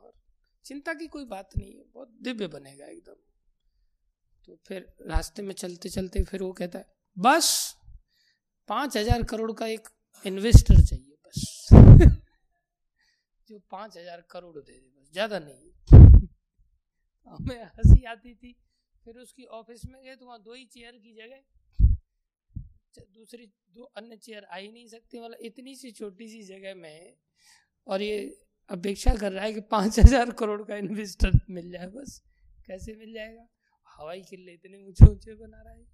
और 0.00 0.12
चिंता 0.64 0.94
की 0.94 1.06
कोई 1.06 1.24
बात 1.24 1.50
नहीं 1.56 1.72
है, 1.74 1.84
बहुत 1.94 2.08
दिव्य 2.22 2.46
बनेगा 2.46 2.86
एकदम। 2.86 3.14
तो 4.44 4.58
फिर 4.66 4.92
रास्ते 5.06 5.42
में 5.42 5.54
चलते 5.54 5.88
चलते 5.88 6.22
फिर 6.24 6.42
वो 6.42 6.52
कहता 6.52 6.78
है, 6.78 6.86
बस, 7.16 7.76
पाँच 8.68 8.96
हज़ार 8.96 9.22
करोड़ 9.22 9.52
का 9.52 9.66
एक 9.66 9.88
इन्वेस्टर 10.24 10.80
चाहिए, 10.80 11.16
बस। 11.26 11.68
जो 13.48 13.58
पाँच 13.70 13.96
हज़ार 13.96 14.24
करोड़ 14.30 14.56
दे 14.56 14.72
दे, 14.72 14.90
बस, 15.00 15.12
ज़्यादा 15.12 15.38
नहीं। 15.38 15.70
हमें 17.28 17.62
हँसी 17.62 18.04
आती 18.04 18.34
थी, 18.34 18.56
फिर 19.04 19.18
उसकी 19.18 19.44
ऑफ़िस 19.44 19.86
में 19.86 20.02
गए 20.02 20.16
तो 20.16 20.26
वहाँ 20.26 20.42
दो 20.42 20.54
ही 20.54 20.64
चेयर 20.64 20.92
की 20.92 21.14
जगह 21.14 21.42
दूसरी 22.98 23.46
दो 23.46 23.82
अन्य 23.96 24.16
चेयर 24.16 24.44
आ 24.44 24.56
ही 24.56 24.70
नहीं 24.72 24.86
सकती 24.86 25.20
मतलब 25.20 25.38
इतनी 25.40 25.74
सी 25.76 25.90
छोटी 25.90 26.28
सी 26.28 26.42
जगह 26.42 26.74
में, 26.74 27.14
और 27.86 28.02
ये 28.02 28.18
अपेक्षा 28.70 29.14
कर 29.14 29.32
रहा 29.32 29.44
है 29.44 29.52
कि 29.52 29.60
पाँच 29.60 29.98
हज़ार 29.98 30.30
करोड़ 30.30 30.62
का 30.62 30.76
इन्वेस्टर 30.76 31.40
मिल 31.50 31.70
जाए, 31.70 31.86
बस। 31.86 32.20
कैसे 32.66 32.94
मिल 32.96 33.12
जाएगा? 33.14 33.46
हवाई 34.00 34.22
किले 34.22 34.52
इतने 34.52 34.78
ऊँचे 34.78 35.06
ऊँचे 35.06 35.34
बना 35.34 35.62
रहा 35.62 35.74
है। 35.74 35.84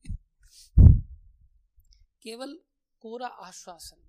केवल 2.23 2.59
कोरा 3.03 3.27
आश्वासन। 3.27 4.03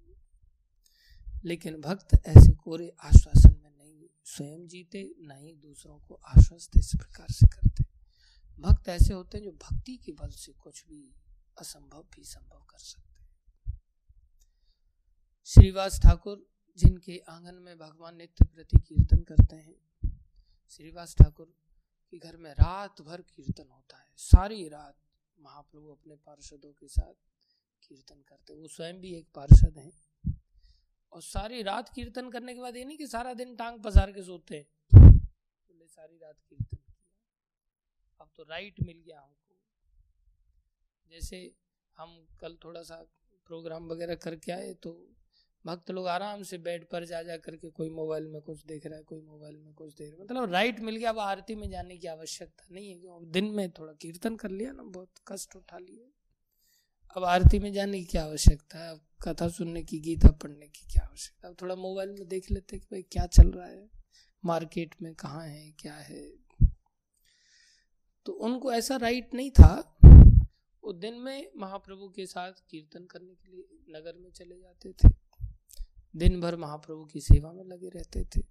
लेकिन 1.45 1.81
भक्त 1.81 2.13
ऐसे 2.27 2.51
कोरे 2.53 2.91
आश्वासन 2.99 3.55
में 3.63 3.71
नहीं, 3.71 4.07
स्वयं 4.25 4.67
जीते, 4.67 5.03
ना 5.19 5.35
ही 5.35 5.53
दूसरों 5.55 5.99
को 5.99 6.19
आश्वस्त 6.27 6.77
इस 6.77 6.91
प्रकार 6.95 7.31
से 7.31 7.47
करते। 7.47 7.83
भक्त 8.59 8.89
ऐसे 8.89 9.13
होते 9.13 9.37
हैं 9.37 9.45
जो 9.45 9.51
भक्ति 9.51 9.95
के 9.97 10.11
बल 10.11 10.29
से 10.29 10.51
कुछ 10.53 10.83
भी 10.87 11.01
असंभव 11.59 12.03
भी 12.03 12.23
संभव 12.23 12.63
कर 12.63 12.77
सकते 12.77 13.09
हैं। 13.09 13.27
श्रीवास 15.45 15.99
ठाकुर, 15.99 16.47
जिनके 16.77 17.23
आँगन 17.29 17.55
में 17.55 17.77
भगवान 17.77 18.15
नित्य 18.15 18.45
प्रति 18.45 18.79
कीर्तन 18.79 19.23
करते 19.23 19.55
हैं, 19.55 19.75
श्रीवास 20.69 21.15
ठाकुर 21.15 21.53
के 22.11 22.17
घर 22.17 22.37
में 22.37 22.51
रात 22.51 23.01
भर 23.01 23.21
कीर्तन 23.21 23.69
होता 23.69 23.97
है। 23.97 24.13
सारी 24.17 24.69
रात 24.69 24.97
महाप्रभु 25.39 25.89
अपने 25.89 26.15
पार्षदों 26.15 26.73
के 26.73 26.87
साथ 26.87 27.13
कीर्तन 27.83 28.23
करते 28.27 28.53
वो 28.53 28.67
स्वयं 28.67 29.01
भी 29.01 29.15
एक 29.15 29.27
पार्षद 29.35 29.77
हैं। 29.77 29.91
और 31.11 31.21
सारी 31.21 31.61
रात 31.63 31.93
कीर्तन 31.93 32.29
करने 32.29 32.53
के 32.53 32.61
बाद 32.61 32.75
ये 32.75 32.85
नहीं 32.85 32.97
कि 32.97 33.07
सारा 33.07 33.33
दिन 33.33 33.55
टांग 33.55 33.83
पसार 33.83 34.11
के 34.11 34.23
सोते 34.23 34.67
बोले 34.93 35.87
सारी 35.87 36.17
रात 36.17 36.35
कीर्तन 36.49 36.77
किया। 36.77 37.05
अब 38.21 38.31
तो 38.37 38.43
राइट 38.43 38.81
मिल 38.81 39.03
गया 39.05 39.21
हमको। 39.21 39.46
जैसे 41.11 41.39
हम 41.97 42.17
कल 42.41 42.57
थोड़ा 42.63 42.81
सा 42.81 42.95
प्रोग्राम 43.47 43.87
वगैरह 43.87 44.15
करके 44.17 44.51
आए 44.51 44.73
तो 44.73 44.91
भक्त 45.65 45.91
लोग 45.91 46.07
आराम 46.07 46.43
से 46.43 46.57
बेड 46.59 46.85
पर 46.89 47.05
जा 47.05 47.21
जा 47.23 47.35
करके 47.37 47.69
कोई 47.69 47.89
मोबाइल 47.89 48.27
में 48.27 48.41
कुछ 48.41 48.63
देख 48.65 48.85
रहा 48.85 48.97
है, 48.97 49.03
कोई 49.03 49.21
मोबाइल 49.21 49.55
में 49.55 49.73
कुछ 49.73 49.93
देख 49.93 50.09
रहा 50.09 50.17
है। 50.17 50.23
मतलब 50.23 50.51
राइट 50.53 50.79
मिल 50.79 50.95
गया, 50.95 51.09
अब 51.09 51.19
आरती 51.19 51.55
में 51.55 51.69
जाने 51.69 51.97
की 51.97 52.07
आवश्यकता 52.07 52.67
नहीं 52.71 52.89
है 52.89 52.99
क्यों 52.99 53.31
दिन 53.31 53.45
में 53.51 53.69
थोड़ा 53.71 53.93
कीर्तन 53.93 54.35
कर 54.35 54.51
लिया 54.51 54.71
ना, 54.71 54.83
बहुत 54.83 55.09
कष्ट 55.27 55.55
उठा 55.55 55.77
लिया 55.79 56.09
अब 57.15 57.23
आरती 57.25 57.59
में 57.59 57.71
जाने 57.73 57.99
की 57.99 58.05
क्या 58.05 58.23
आवश्यकता 58.23 58.79
है? 58.79 58.89
अब 58.91 59.01
कथा 59.21 59.47
सुनने 59.49 59.83
की, 59.83 59.99
गीता 59.99 60.31
पढ़ने 60.33 60.67
की 60.67 60.85
क्या 60.85 61.03
आवश्यकता 61.03 61.47
अब 61.47 61.55
थोड़ा 61.61 61.75
मोबाइल 61.77 62.09
में 62.09 62.27
देख 62.27 62.51
लेते 62.51 62.79
कि 62.79 62.87
भाई 62.91 63.01
क्या 63.11 63.25
चल 63.27 63.49
रहा 63.49 63.67
है 63.67 63.89
मार्केट 64.43 64.95
में 65.01 65.13
कहाँ 65.15 65.45
है, 65.47 65.71
क्या 65.79 65.93
है। 65.93 66.27
तो 68.25 68.33
उनको 68.33 68.71
ऐसा 68.73 68.95
राइट 68.97 69.33
नहीं 69.33 69.51
था 69.51 69.96
वो 70.87 70.93
दिन 70.93 71.13
में 71.13 71.51
महाप्रभु 71.57 72.09
के 72.09 72.25
साथ 72.25 72.51
कीर्तन 72.51 73.05
करने 73.05 73.35
के 73.35 73.51
लिए 73.51 73.67
नगर 73.89 74.17
में 74.17 74.31
चले 74.31 74.59
जाते 74.59 74.93
थे। 74.93 75.09
दिन 76.15 76.41
भर 76.41 76.55
महाप्रभु 76.55 77.05
की 77.05 77.21
सेवा 77.21 77.51
में 77.51 77.63
लगे 77.63 77.89
रहते 77.89 78.23
थे। 78.23 78.41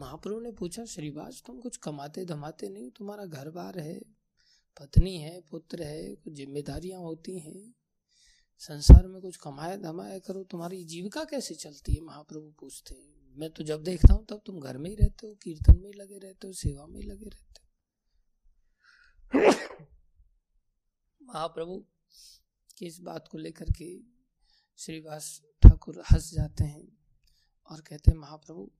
महाप्रभु 0.00 0.40
ने 0.40 0.52
पूछा, 0.52 0.84
श्रीवास, 0.84 1.42
तुम 1.46 1.60
कुछ 1.60 1.76
कमाते 1.76 2.24
धमाते 2.24 2.68
नहीं? 2.68 2.90
तुम्हारा 2.90 3.24
घर 3.24 3.50
बार 3.50 3.78
है, 3.78 4.00
पत्नी 4.80 5.16
है, 5.16 5.40
पुत्र 5.40 5.82
है, 5.82 6.14
कुछ 6.14 6.32
जिम्मेदारियाँ 6.32 7.00
होती 7.00 7.38
हैं। 7.38 7.74
संसार 8.58 9.06
में 9.06 9.22
कुछ 9.22 9.36
कमाया 9.36 9.76
धमाया 9.76 10.18
करो। 10.18 10.44
तुम्हारी 10.44 10.84
जीविका 10.84 11.24
कैसे 11.24 11.54
चलती 11.54 11.94
है? 11.94 12.00
महाप्रभु 12.00 12.54
पूछते 12.60 12.94
हैं। 12.94 13.38
मैं 13.38 13.50
तो 13.50 13.64
जब 13.64 13.82
देखता 13.82 14.14
हूँ, 14.14 14.26
तब 14.26 14.42
तुम 14.46 14.60
घर 14.60 14.78
में 14.78 14.90
ही 14.90 14.96
रहते 14.96 15.26
हो, 15.26 15.34
कीर्तन 15.34 15.76
में 15.76 15.86
ही 15.86 15.92
लगे 15.92 16.18
रहते 16.18 16.46
हो, 16.46 16.52
सेवा 16.52 16.86
में 16.86 17.00
ही 17.00 17.06
लगे 17.06 17.24
रहते 17.24 17.38
हो। 17.38 17.52
महाप्रभु 21.34 21.86
की 22.78 22.86
इस 22.86 23.00
बात 23.00 23.28
को 23.28 23.38
लेकर 23.38 23.64
के 23.64 23.98
श्रीवास 24.78 25.42
ठाकुर 25.62 26.02
हंस 26.12 26.34
जाते 26.34 26.64
हैं 26.64 26.98
और 27.70 27.80
कहते 27.80 28.10
हैं, 28.10 28.18
महाप्रभु, 28.18 28.70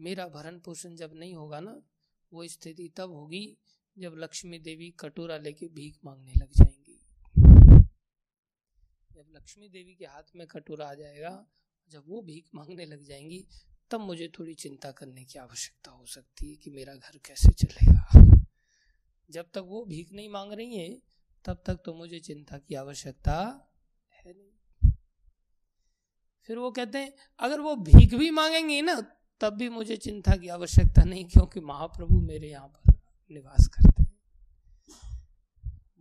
मेरा 0.00 0.28
भरण 0.28 0.58
पोषण 0.58 0.96
जब 0.96 1.10
नहीं 1.14 1.34
होगा 1.34 1.60
ना, 1.60 1.82
वो 2.32 2.46
स्थिति 2.46 2.88
तब 2.88 3.10
होगी 3.10 3.58
जब 3.98 4.14
लक्ष्मी 4.16 4.58
देवी 4.58 4.90
कटोरा 4.90 5.38
लेके 5.38 5.68
भीख 5.68 5.98
मांगने 6.04 6.32
लग 6.36 6.52
जाएँगी। 6.52 7.00
जब 9.12 9.24
लक्ष्मी 9.36 9.68
देवी 9.68 9.94
के 9.94 10.04
हाथ 10.04 10.22
में 10.36 10.46
कटोरा 10.46 10.90
आ 10.90 10.94
जाएगा, 10.94 11.46
जब 11.88 12.04
वो 12.06 12.22
भीख 12.22 12.48
मांगने 12.54 12.86
लग 12.86 13.02
जाएँगी, 13.02 13.46
तब 13.90 14.00
मुझे 14.00 14.32
थोड़ी 14.38 14.54
चिंता 14.54 14.92
करने 14.92 15.24
की 15.24 15.38
आवश्यकता 15.38 15.90
हो 15.90 16.06
सकती 16.06 16.50
है 16.50 16.56
कि 16.56 16.70
मेरा 16.70 16.94
घर 16.94 17.18
कैसे 17.18 17.52
चलेगा। 17.52 18.36
जब 19.30 19.50
तक 19.50 19.62
वो 19.66 19.84
भीख 19.84 20.12
नहीं 20.12 20.28
मांग 20.28 20.52
रही 20.52 20.76
है 20.76 21.15
तब 21.46 21.62
तक 21.66 21.78
तो 21.84 21.94
मुझे 21.94 22.18
चिंता 22.20 22.58
की 22.58 22.74
आवश्यकता 22.74 23.34
है 24.10 24.32
नहीं। 24.32 24.90
फिर 26.48 26.58
वो 26.58 26.70
कहते 26.70 26.98
हैं, 26.98 27.12
अगर 27.38 27.60
वो 27.60 27.74
भीख 27.76 28.14
भी 28.14 28.30
मांगेंगे 28.30 28.80
ना, 28.82 28.94
तब 29.40 29.52
भी 29.52 29.68
मुझे 29.68 29.96
चिंता 29.96 30.36
की 30.36 30.48
आवश्यकता 30.48 31.04
नहीं, 31.04 31.24
क्योंकि 31.24 31.60
महाप्रभु 31.60 32.20
मेरे 32.20 32.48
यहाँ 32.48 32.68
पर 32.68 32.92
निवास 33.30 33.66
करते 33.66 34.02
हैं। 34.02 34.10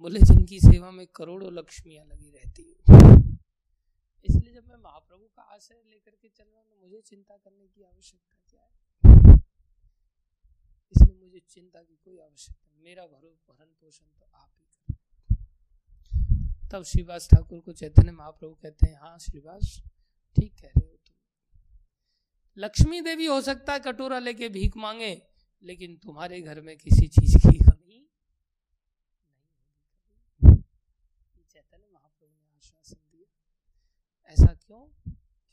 बोले, 0.04 0.20
जिनकी 0.20 0.60
सेवा 0.60 0.92
में 0.92 1.06
करोड़ों 1.08 1.54
लक्ष्मियाँ 1.54 2.06
लगी 2.06 2.30
रहती 2.30 2.64
हैं। 2.64 3.04
इसलिए 4.26 4.54
जब 4.54 4.68
मैं 4.68 4.78
महाप्रभु 4.78 5.26
का 5.36 5.42
आश्रय 5.56 5.82
लेकर 5.90 6.12
के 6.12 6.28
चल 6.28 6.44
रहा 6.44 6.62
हूँ 6.62 6.70
तो 6.70 6.82
मुझे 6.82 7.02
चिंता 7.02 7.38
करने 7.38 7.68
की 7.68 7.84
आवश्यकता 7.84 8.36
क्या 8.50 8.62
है? 8.62 8.72
इसलिए 10.96 11.16
मुझे 11.16 11.40
चिंता 11.50 11.80
की 11.80 11.96
कोई 12.06 12.18
आवश्यकता 12.20 12.84
मेरा 12.84 13.06
भरण 13.06 13.74
पोषण 13.82 14.06
तो 14.20 14.26
आप 14.34 14.50
ही 14.60 14.95
तब 16.72 16.84
श्रीवास 16.84 17.28
ठाकुर 17.30 17.60
को 17.60 17.74
चैतन्य 17.74 18.12
महाप्रभु 18.12 18.54
कहते 18.54 18.88
हैं 18.88 19.00
हाँ 19.02 19.18
श्रीवास, 19.20 19.82
ठीक 20.36 20.54
कह 20.54 20.68
रहे 20.68 20.88
हो 20.88 20.96
तुम। 21.08 21.16
लक्ष्मी 22.58 23.02
देवी 23.02 23.26
हो 23.26 23.42
सकता 23.42 23.74
है 23.74 23.80
कटोरा 23.80 24.20
लेके 24.20 24.50
भीख 24.50 24.78
मांगे, 24.78 25.22
लेकिन 25.62 25.98
तुम्हारे 25.98 26.42
घर 26.42 26.62
में 26.62 26.78
किसी 26.78 27.08
चीज़ 27.08 27.38
की 27.38 27.58
कमी 27.58 28.08
चैतन्य 31.50 31.88
महाप्रभु 31.94 32.34
ने 32.34 32.56
आश्वासन 32.58 32.98
दिया। 33.12 34.34
ऐसा 34.34 34.54
क्यों? 34.66 34.82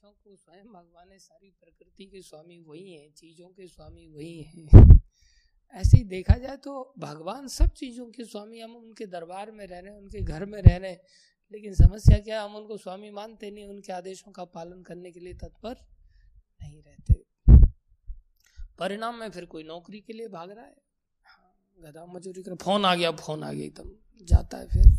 क्योंकि 0.00 0.36
स्वयं 0.36 0.72
भगवान 0.72 1.12
है, 1.12 1.18
सारी 1.18 1.50
प्रकृति 1.50 2.06
के 2.06 2.22
स्वामी 2.22 2.58
वही 2.58 2.92
हैं, 2.92 3.12
चीज़ों 3.12 3.48
के 3.48 3.66
स्वामी 3.66 4.06
वही 4.06 4.42
हैं। 4.42 5.01
ऐसे 5.74 5.96
ही 5.96 6.04
देखा 6.04 6.36
जाए 6.38 6.56
तो 6.56 6.94
भगवान 6.98 7.48
सब 7.48 7.72
चीज़ों 7.72 8.06
के 8.06 8.24
स्वामी 8.24 8.60
हम 8.60 8.76
उनके 8.76 9.06
दरबार 9.06 9.50
में 9.50 9.66
रह 9.66 9.78
रहे 9.78 9.92
हैं 9.92 9.98
उनके 9.98 10.20
घर 10.20 10.44
में 10.44 10.62
रह 10.62 10.76
रहे 10.76 10.90
हैं 10.90 11.00
लेकिन 11.52 11.74
समस्या 11.74 12.18
क्या 12.18 12.42
हम 12.42 12.56
उनको 12.56 12.76
स्वामी 12.76 13.10
मानते 13.10 13.50
नहीं 13.50 13.64
उनके 13.64 13.92
आदेशों 13.92 14.32
का 14.32 14.44
पालन 14.44 14.82
करने 14.82 15.10
के 15.12 15.20
लिए 15.20 15.34
तत्पर 15.34 15.76
नहीं 16.62 16.82
रहते। 16.82 17.14
परिणाम 18.78 19.14
में 19.14 19.30
फिर 19.30 19.44
कोई 19.44 19.62
नौकरी 19.62 20.00
के 20.00 20.12
लिए 20.12 20.28
भाग 20.28 20.50
रहा 20.50 20.64
है? 20.64 20.76
हाँ, 21.24 21.76
गधा 21.80 22.06
मजूरी 22.06 22.42
कर 22.42 22.54
फ़ोन 22.54 22.84
आ 22.84 22.94
गया 22.94 23.10
फ़ोन 23.12 23.42
आ 23.42 23.52
गया 23.52 23.64
एकदम 23.64 23.90
जाता 24.24 24.58
है 24.58 24.66
फिर। 24.66 24.92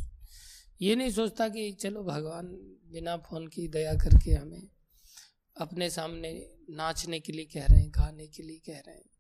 ये 0.82 0.96
नहीं 0.96 1.12
सोचता 1.12 1.50
कि 1.50 1.72
चलो 1.72 2.04
भगवान 2.04 2.48
बिना 2.92 3.18
फ़ोन 3.18 3.48
की 3.48 3.68
दया 3.68 3.94
करके 3.94 4.32
हमें 4.32 4.68
अपने 5.58 5.90
सामने 5.90 6.32
नाचने 6.70 7.20
के 7.20 7.34
लिए 7.34 7.46
कह 7.46 7.66
रहे 7.66 7.80
हैं 7.82 7.92
गाने 7.92 8.28
के 8.28 8.44
लिए 8.44 8.58
कह 8.58 8.80
रहे 8.80 8.96
हैं। 8.96 9.13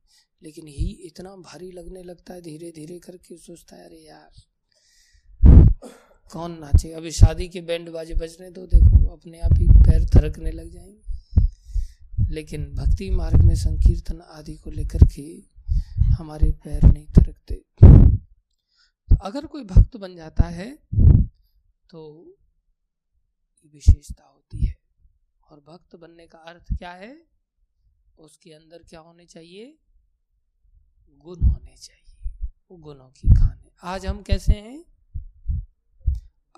लेकिन 0.43 0.67
ही 0.67 0.89
इतना 1.05 1.35
भारी 1.35 1.71
लगने 1.71 2.03
लगता 2.03 2.33
है 2.33 2.41
धीरे 2.41 2.71
धीरे 2.71 2.99
करके 2.99 3.37
सोचता 3.37 3.75
है, 3.75 3.85
अरे 3.85 3.99
यार, 3.99 4.31
कौन 6.31 6.59
नाचे? 6.59 6.91
अभी 6.91 7.11
शादी 7.11 7.47
के 7.49 7.61
बैंड 7.61 7.89
बाजे 7.89 8.13
बजने 8.13 8.51
दो, 8.51 8.65
देखो, 8.65 9.07
अपने 9.17 9.39
आप 9.39 9.53
ही 9.53 9.67
पैर 9.67 10.05
थरकने 10.05 10.51
लग 10.51 10.69
जाएँगे। 10.69 11.01
लेकिन 12.33 12.73
भक्ति 12.75 13.09
मार्ग 13.09 13.41
में 13.41 13.55
संकीर्तन 13.55 14.21
आदि 14.21 14.55
को 14.55 14.69
लेकर 14.69 14.99
के 15.15 15.43
हमारे 16.13 16.51
पैर 16.51 16.83
नहीं 16.83 17.07
थरकते। 17.07 17.55
तो 19.09 19.15
अगर 19.15 19.45
कोई 19.45 19.63
भक्त 19.63 19.97
बन 19.97 20.15
जाता 20.15 20.47
है 20.49 20.79
तो 21.89 21.99
विशेषता 23.73 24.23
होती 24.23 24.65
है। 24.65 24.75
और 25.51 25.59
भक्त 25.59 25.95
बनने 25.95 26.27
का 26.27 26.37
अर्थ 26.37 26.77
क्या 26.77 26.91
है? 26.91 27.23
उसके 28.19 28.53
अंदर 28.53 28.77
क्या 28.77 28.99
होने 28.99 29.25
चाहिए? 29.25 29.77
गुण 31.17 31.45
होने 31.45 31.77
चाहिए, 31.77 32.47
वो 32.71 32.77
गुणों 32.77 33.09
की 33.09 33.29
खान 33.29 33.59
है। 33.59 33.71
आज 33.83 34.05
हम 34.05 34.23
कैसे 34.23 34.53
हैं? 34.53 34.85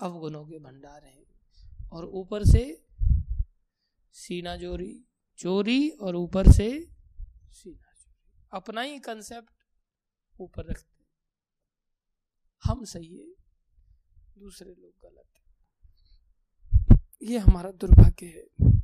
अवगुणों 0.01 0.45
के 0.45 0.59
भंडार 0.59 1.03
हैं। 1.03 1.25
और 1.91 2.05
ऊपर 2.05 2.43
से 2.43 2.85
सीना 4.11 4.57
चोरी 4.57 5.05
चोरी 5.37 5.89
और 5.89 6.15
ऊपर 6.15 6.51
से 6.51 6.89
सीना 7.51 7.93
चोरी 7.93 8.15
अपना 8.53 8.81
ही 8.81 8.99
कंसेप्ट 8.99 9.49
ऊपर 10.39 10.65
रखते 10.65 10.95
हम 12.63 12.85
सही 12.85 13.17
है, 13.17 13.33
दूसरे 14.37 14.69
लोग 14.69 14.93
गलत 15.03 15.27
है। 15.35 15.45
ये 17.23 17.37
हमारा 17.37 17.71
दुर्भाग्य 17.71 18.25
है। 18.25 18.79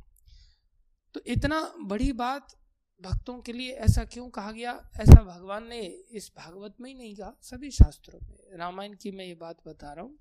तो 1.14 1.20
इतना 1.26 1.74
बड़ी 1.80 2.12
बात 2.12 2.61
भक्तों 3.02 3.40
के 3.40 3.52
लिए 3.52 3.72
ऐसा 3.84 4.04
क्यों 4.04 4.28
कहा 4.30 4.52
गया? 4.52 4.90
ऐसा 5.00 5.22
भगवान 5.24 5.66
ने 5.68 5.80
इस 6.12 6.32
भागवत 6.36 6.74
में 6.80 6.90
ही 6.90 6.94
नहीं 6.94 7.16
कहा, 7.16 7.34
सभी 7.42 7.70
शास्त्रों 7.70 8.18
में। 8.22 8.58
रामायण 8.58 8.94
की 8.94 9.10
मैं 9.10 9.24
ये 9.24 9.34
बात 9.34 9.56
बता 9.66 9.92
रहा 9.92 10.04
हूँ, 10.04 10.18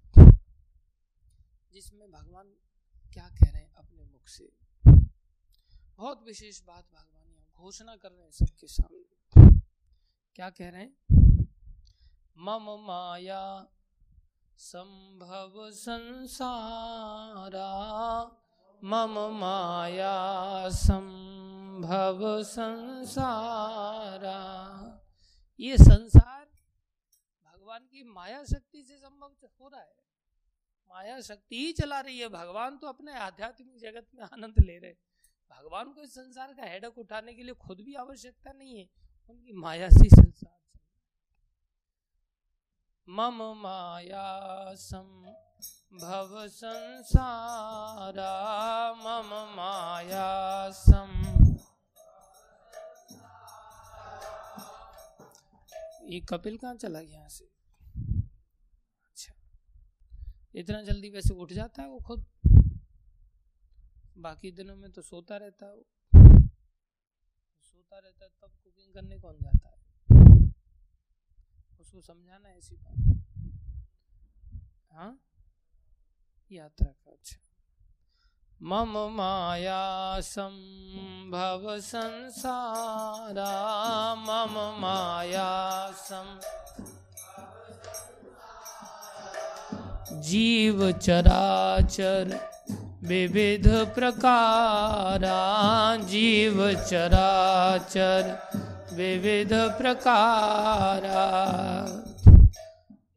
जिसमें 1.74 2.12
भगवान 2.12 2.54
क्या 3.14 3.30
कह 3.30 3.46
रहे 3.46 3.62
हैं 3.62 3.74
अपने 3.74 4.04
मुख 4.04 4.28
से। 4.28 4.52
बहुत 5.98 6.24
विशेष 6.26 6.62
बात 6.62 6.86
भगवान 6.94 7.32
यहाँ 7.32 7.52
घोषणा 7.56 7.96
कर 7.96 8.12
रहे 8.12 8.24
हैं 8.24 8.32
सबके 8.32 8.68
सामने। 8.68 9.04
क्या 10.36 10.50
कह 10.50 10.70
रहे 10.70 10.82
हैं? 10.82 10.94
मम 12.38 12.86
माया 12.88 13.68
संभव 14.60 15.70
संसारा, 15.72 17.68
मम 18.82 19.40
माया 19.40 20.70
संभव 20.70 21.31
संसारा। 22.44 24.40
ये 25.60 25.78
संसार 25.78 26.46
भगवान 27.44 27.80
की 27.80 28.04
माया 28.04 28.44
शक्ति 28.44 28.84
से 28.84 28.98
संभव 28.98 29.32
हो 29.62 29.68
रहा 29.68 29.82
है। 29.82 29.96
माया 30.90 31.22
शक्ति 31.22 31.56
ही 31.56 31.72
चला 31.74 32.00
रही 32.00 32.20
है। 32.20 32.28
भगवान 32.30 32.78
तो 32.78 32.88
अपने 32.88 33.14
आध्यात्मिक 33.14 33.78
जगत 33.78 34.08
में 34.16 34.24
आनंद 34.24 34.54
ले 34.60 34.78
रहे 34.78 34.94
भगवान 35.52 35.92
को 35.92 36.02
इस 36.02 36.14
संसार 36.14 36.54
का 36.54 36.64
हेडक 36.64 36.98
उठाने 36.98 37.34
के 37.34 37.44
लिए 37.44 37.54
खुद 37.54 37.82
भी 37.82 37.94
आवश्यकता 37.94 38.52
नहीं 38.52 38.78
है। 38.80 38.90
उनकी 39.30 39.54
माया 39.54 39.90
से 39.90 40.10
संसार 40.10 40.60
मम 43.10 43.44
माया 43.58 44.74
संभव 44.76 46.48
संसारा। 46.48 48.34
मम 48.94 49.56
माया 49.56 50.70
सम 50.70 51.51
ये 56.12 56.20
कपिल 56.20 56.58
कहाँ 56.58 56.76
चला 56.76 57.02
गया 57.02 57.18
यहाँ 57.18 57.30
से? 57.30 57.46
अच्छा। 59.06 59.34
इतना 60.56 60.82
जल्दी 60.82 61.10
वैसे 61.10 61.34
उठ 61.34 61.54
जाता 61.54 61.82
है 61.82 61.88
वो 61.90 62.00
खुद? 62.00 62.26
बाकी 64.18 64.52
दिनों 64.52 64.76
में 64.76 64.92
तो 64.92 65.02
सोता 65.02 65.38
रहता 65.38 65.66
है 65.66 65.76
वो। 65.76 65.86
सोता 67.62 68.00
रहता 68.00 68.26
है 68.26 68.32
तब 68.42 68.52
कुकिंग 68.64 68.94
करने 68.94 69.20
कौन 69.20 69.38
जाता 69.42 69.70
है? 69.70 69.82
उसको 71.80 72.02
समझाना 72.02 72.50
ऐसी 72.50 72.76
बात? 72.76 72.98
हाँ? 74.92 75.22
यात्रा 76.52 76.92
का 76.92 77.12
अच्छा। 77.12 77.51
मम 78.64 79.10
माया 79.12 80.20
संभव 80.22 81.80
संसारा। 81.80 83.52
मम 84.16 84.82
माया 84.82 85.92
सम 85.92 86.40
जीव 90.22 90.92
चराचर 90.92 92.52
विविध 93.04 93.96
प्रकारा। 93.96 95.42
जीव 95.96 96.84
चराचर 96.84 98.50
विविध 98.94 99.54
प्रकारा। 99.54 101.22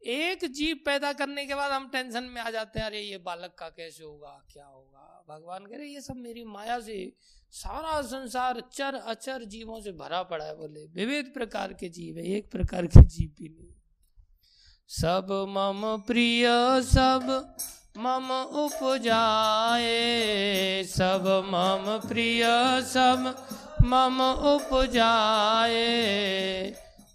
एक 0.05 0.39
जीव 0.53 0.79
पैदा 0.85 1.13
करने 1.13 1.45
के 1.45 1.55
बाद 1.55 1.71
हम 1.71 1.89
टेंशन 1.89 2.23
में 2.23 2.41
आ 2.41 2.49
जाते 2.49 2.79
हैं, 2.79 2.87
अरे, 2.87 2.99
ये 2.99 3.17
बालक 3.17 3.55
का 3.59 3.69
कैसे 3.69 4.03
होगा? 4.03 4.45
क्या 4.53 4.65
होगा? 4.65 4.94
भगवान 5.29 5.65
कह 5.65 5.77
रहे 5.77 5.87
ये 5.87 6.01
सब 6.01 6.15
मेरी 6.15 6.43
माया 6.43 6.79
से 6.79 7.13
सारा 7.51 8.01
संसार 8.01 8.63
चर 8.73 8.95
अचर 8.95 9.43
जीवों 9.43 9.81
से 9.81 9.91
भरा 9.91 10.23
पड़ा 10.23 10.45
है, 10.45 10.55
बोले। 10.55 10.85
विविध 10.85 11.33
प्रकार 11.33 11.73
के 11.73 11.89
जीव 11.89 12.17
है, 12.17 12.25
एक 12.25 12.51
प्रकार 12.51 12.87
के 12.87 13.03
जीव 13.03 13.29
भी 13.37 13.49
नहीं। 13.49 13.73
सब 14.87 15.27
मम 15.31 16.03
प्रिय, 16.07 16.45
सब 16.81 17.57
मम 17.97 18.31
उपजाए, 18.65 19.89
सब 20.83 21.43
मम 21.45 22.09
प्रिय, 22.09 22.43
सब 22.81 23.47
मम 23.85 24.21
उपजाए। 24.55 25.85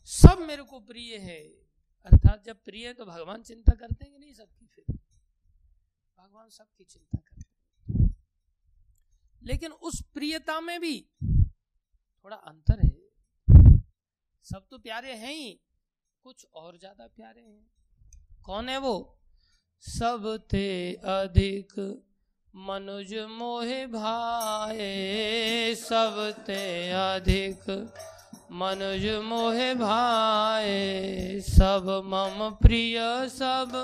सब 0.05 0.39
मेरे 0.41 0.63
को 0.63 0.81
प्रिय 0.81 1.17
है। 1.17 1.41
अर्थात 2.05 2.45
जब 2.47 2.57
प्रिय 2.65 2.87
है 2.87 2.95
तो 2.95 3.05
भगवान 3.05 3.43
चिंता 3.43 3.73
करते 3.73 4.05
हैं 4.05 4.13
कि 4.13 4.19
नहीं 4.19 4.35
सबकी 4.35 4.67
फिर? 4.67 4.95
भगवान 6.19 6.49
सबकी 6.49 6.85
चिंता 6.85 7.19
करते 7.19 7.30
लेकिन 9.51 9.73
उस 9.73 10.01
प्रियता 10.15 10.61
में 10.61 10.81
भी 10.81 10.97
थोड़ा 11.23 12.37
अंतर 12.37 12.81
है। 12.81 12.91
सब 14.45 14.67
तो 14.71 14.79
प्यारे 14.79 15.13
हैं 15.13 15.33
ही, 15.33 15.51
कुछ 16.25 16.47
और 16.55 16.79
ज़्यादा 16.79 17.07
प्यारे 17.07 17.41
हैं। 17.41 17.67
कौन 18.45 18.69
है 18.69 18.79
वो? 18.79 18.95
सब 19.83 20.27
थे 20.53 20.93
अधिक, 20.93 21.75
मनुज 22.55 23.15
मोहे 23.31 23.87
भाए। 23.87 25.75
सब 25.75 26.19
ते 26.47 26.91
अधिक, 26.91 27.69
मनुज 28.53 29.07
मोहे 29.25 29.75
भाए। 29.75 31.41
सब 31.41 31.89
मम 32.07 32.51
प्रिय, 32.63 32.99
सब 33.29 33.77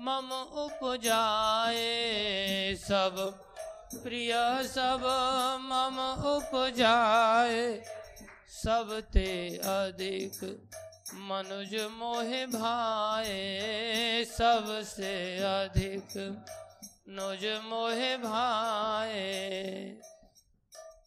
मम 0.00 0.32
उपजाए। 0.64 1.84
सब 2.78 3.20
प्रिय, 3.96 4.32
सब 4.66 5.02
मम 5.62 5.98
उपजाए, 6.28 7.82
सब 8.54 8.88
ते 9.12 9.28
अधिक 9.58 10.38
मनुज 11.22 11.74
मोहे 11.92 12.46
भाए 12.46 14.24
सबसे 14.24 15.12
अधिक 15.38 16.16
नुज 17.08 17.44
मोहे 17.64 18.16
भाए। 18.16 20.00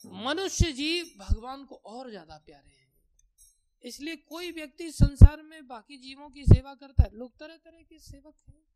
मनुष्य 0.05 0.71
जीव 0.71 1.11
भगवान 1.19 1.65
को 1.65 1.75
और 1.85 2.09
ज़्यादा 2.09 2.37
प्यारे 2.45 2.69
हैं। 2.69 2.75
इसलिए 3.81 4.15
कोई 4.29 4.51
व्यक्ति 4.51 4.91
संसार 4.91 5.41
में 5.41 5.67
बाकी 5.67 5.97
जीवों 5.97 6.29
की 6.29 6.43
सेवा 6.45 6.73
करता 6.73 7.03
है। 7.03 7.09
लोग 7.13 7.31
तरह 7.39 7.55
तरह 7.65 7.81
के 7.81 7.99
सेवक 7.99 8.35
हैं। 8.49 8.66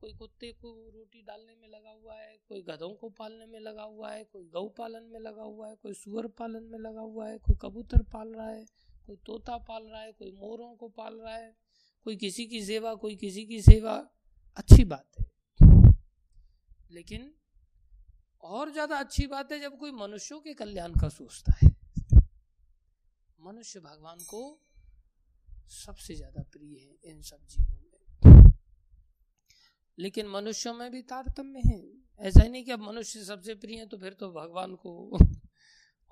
कोई 0.00 0.12
कुत्ते 0.12 0.52
को 0.52 0.70
रोटी 0.94 1.22
डालने 1.22 1.54
में 1.54 1.68
लगा 1.68 1.90
हुआ 1.90 2.14
है, 2.14 2.36
कोई 2.48 2.62
गधों 2.62 2.90
को 2.94 3.08
पालने 3.08 3.46
में 3.46 3.60
लगा 3.60 3.82
हुआ 3.82 4.10
है, 4.12 4.24
कोई 4.24 4.44
गऊ 4.44 4.68
पालन 4.68 5.04
में 5.04 5.20
लगा 5.20 5.42
हुआ 5.42 5.68
है, 5.68 5.76
कोई 5.76 5.94
सुअर 5.94 6.26
पालन 6.28 6.62
में 6.62 6.78
लगा 6.78 7.00
हुआ 7.00 7.28
है, 7.28 7.38
कोई 7.38 7.56
कबूतर 7.62 8.02
पाल 8.02 8.28
रहा 8.28 8.48
है, 8.48 8.64
कोई 9.06 9.16
तोता 9.16 9.56
पाल 9.58 9.82
रहा 9.84 10.00
है, 10.00 10.12
कोई 10.12 10.30
मोरों 10.32 10.74
को 10.76 10.88
पाल 10.88 11.14
रहा 11.14 11.34
है, 11.34 11.56
कोई 12.04 12.16
किसी 12.16 12.46
की 12.46 12.64
सेवा, 12.64 12.94
कोई 12.94 13.16
किसी 13.16 13.44
की 13.46 13.60
सेवा। 13.62 13.94
अच्छी 14.56 14.84
बात 14.84 15.18
है। 15.18 15.26
लेकिन 16.90 17.32
और 18.42 18.70
ज़्यादा 18.70 18.96
अच्छी 18.96 19.26
बात 19.26 19.52
है 19.52 19.60
जब 19.60 19.78
कोई 19.78 19.90
मनुष्यों 19.92 20.40
के 20.40 20.54
कल्याण 20.54 20.92
का 20.92 21.08
सोचता 21.08 21.52
है। 21.52 21.68
मनुष्य 23.38 23.80
भगवान 23.80 24.18
को 24.18 24.40
सबसे 25.68 26.14
ज़्यादा 26.14 26.42
प्रिय 26.42 26.78
है 26.78 27.12
इन 27.12 27.22
सब 27.22 27.46
जीवों 27.46 27.76
में। 27.76 27.87
लेकिन 29.98 30.26
मनुष्यों 30.28 30.74
में 30.74 30.90
भी 30.90 31.02
तारतम्य 31.02 31.60
है। 31.66 31.92
ऐसा 32.20 32.42
ही 32.42 32.48
नहीं 32.48 32.64
कि 32.64 32.70
अब 32.70 32.80
मनुष्य 32.80 33.24
सबसे 33.24 33.54
प्रिय 33.54 33.78
है 33.78 33.86
तो 33.86 33.98
फिर 33.98 34.12
तो 34.12 34.32
भगवान 34.32 34.74
को 34.74 35.18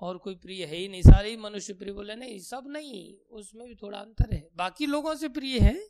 और 0.01 0.17
कोई 0.17 0.35
प्रिय 0.35 0.65
है 0.65 0.75
ही 0.75 0.87
नहीं। 0.87 1.01
सारे 1.01 1.29
ही 1.29 1.37
मनुष्य 1.37 1.73
प्रिय 1.73 1.93
बोले, 1.93 2.15
नहीं, 2.15 2.39
सब 2.39 2.63
नहीं, 2.67 3.15
उसमें 3.29 3.67
भी 3.67 3.75
थोड़ा 3.75 3.99
अंतर 3.99 4.33
है। 4.33 4.49
बाकी 4.55 4.85
लोगों 4.85 5.15
से 5.15 5.29
प्रिय 5.29 5.59
है, 5.59 5.87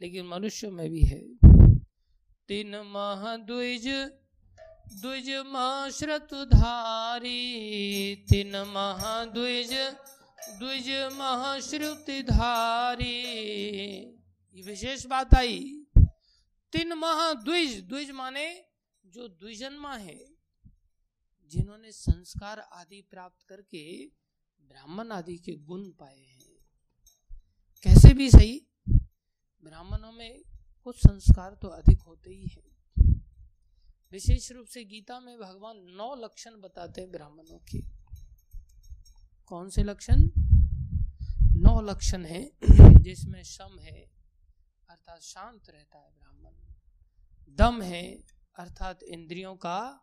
लेकिन 0.00 0.26
मनुष्य 0.26 0.70
में 0.70 0.90
भी 0.90 1.00
है। 1.00 1.34
तीन 2.48 2.76
मह 2.76 3.36
द्विज 3.36 3.88
द्विज 5.00 5.30
धारी। 6.32 7.44
तीन 8.28 8.56
मह 8.56 9.24
द्विज 9.24 9.74
द्विज 10.58 10.90
धारी। 12.26 13.22
ये 14.54 14.62
विशेष 14.62 15.06
बात 15.06 15.34
आई। 15.34 15.81
तीन 16.72 16.92
मह 16.92 17.32
द्विज 17.32 17.84
द्विज 17.84 18.10
माने 18.10 18.64
जो 19.06 19.28
द्विजन्मा 19.28 19.96
है, 19.96 20.24
जिन्होंने 21.50 21.92
संस्कार 21.92 22.58
आदि 22.58 23.00
प्राप्त 23.10 23.46
करके 23.48 24.06
ब्राह्मण 24.60 25.12
आदि 25.12 25.36
के 25.38 25.52
गुण 25.52 25.84
पाए 25.84 26.18
हैं। 26.18 26.54
कैसे 27.82 28.14
भी 28.14 28.30
सही, 28.30 28.66
ब्राह्मणों 29.64 30.12
में 30.12 30.42
कुछ 30.84 30.96
संस्कार 30.96 31.54
तो 31.54 31.68
अधिक 31.68 32.00
होते 32.00 32.30
ही 32.30 32.46
हैं। 32.46 32.72
विशेष 34.12 34.52
रूप 34.52 34.66
से 34.66 34.84
गीता 34.84 35.20
में 35.20 35.38
भगवान 35.38 35.76
नौ 35.76 36.14
लक्षण 36.14 36.60
बताते 36.60 37.00
हैं 37.00 37.10
ब्राह्मणों 37.10 37.58
के। 37.58 37.82
कौन 39.46 39.70
से 39.70 39.82
लक्षण? 39.82 40.28
नौ 41.56 41.80
लक्षण 41.80 42.24
है, 42.24 42.50
जिसमें 43.02 43.42
सम 43.42 43.78
है 43.80 44.21
अर्थात 44.92 45.20
शांत 45.20 45.70
रहता 45.70 45.98
है 45.98 46.10
ब्राह्मण। 46.10 46.50
दम 47.50 47.82
है, 47.82 48.18
अर्थात 48.58 49.02
इंद्रियों 49.02 49.56
का 49.56 50.00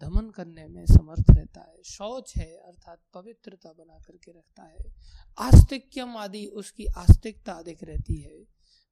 दमन 0.00 0.30
करने 0.30 0.66
में 0.66 0.86
समर्थ 0.86 1.24
रहता 1.30 1.60
है। 1.60 1.82
शौच 1.82 2.36
है, 2.36 2.56
अर्थात 2.56 3.02
पवित्रता 3.14 3.72
बना 3.72 3.98
करके 3.98 4.30
रखता 4.30 4.62
है। 4.62 4.76
आस्तिक्यम 5.38 6.16
आदि 6.16 6.46
उसकी 6.46 6.86
आस्तिकता 6.86 7.52
अधिक 7.52 7.84
रहती 7.84 8.22
है। 8.22 8.44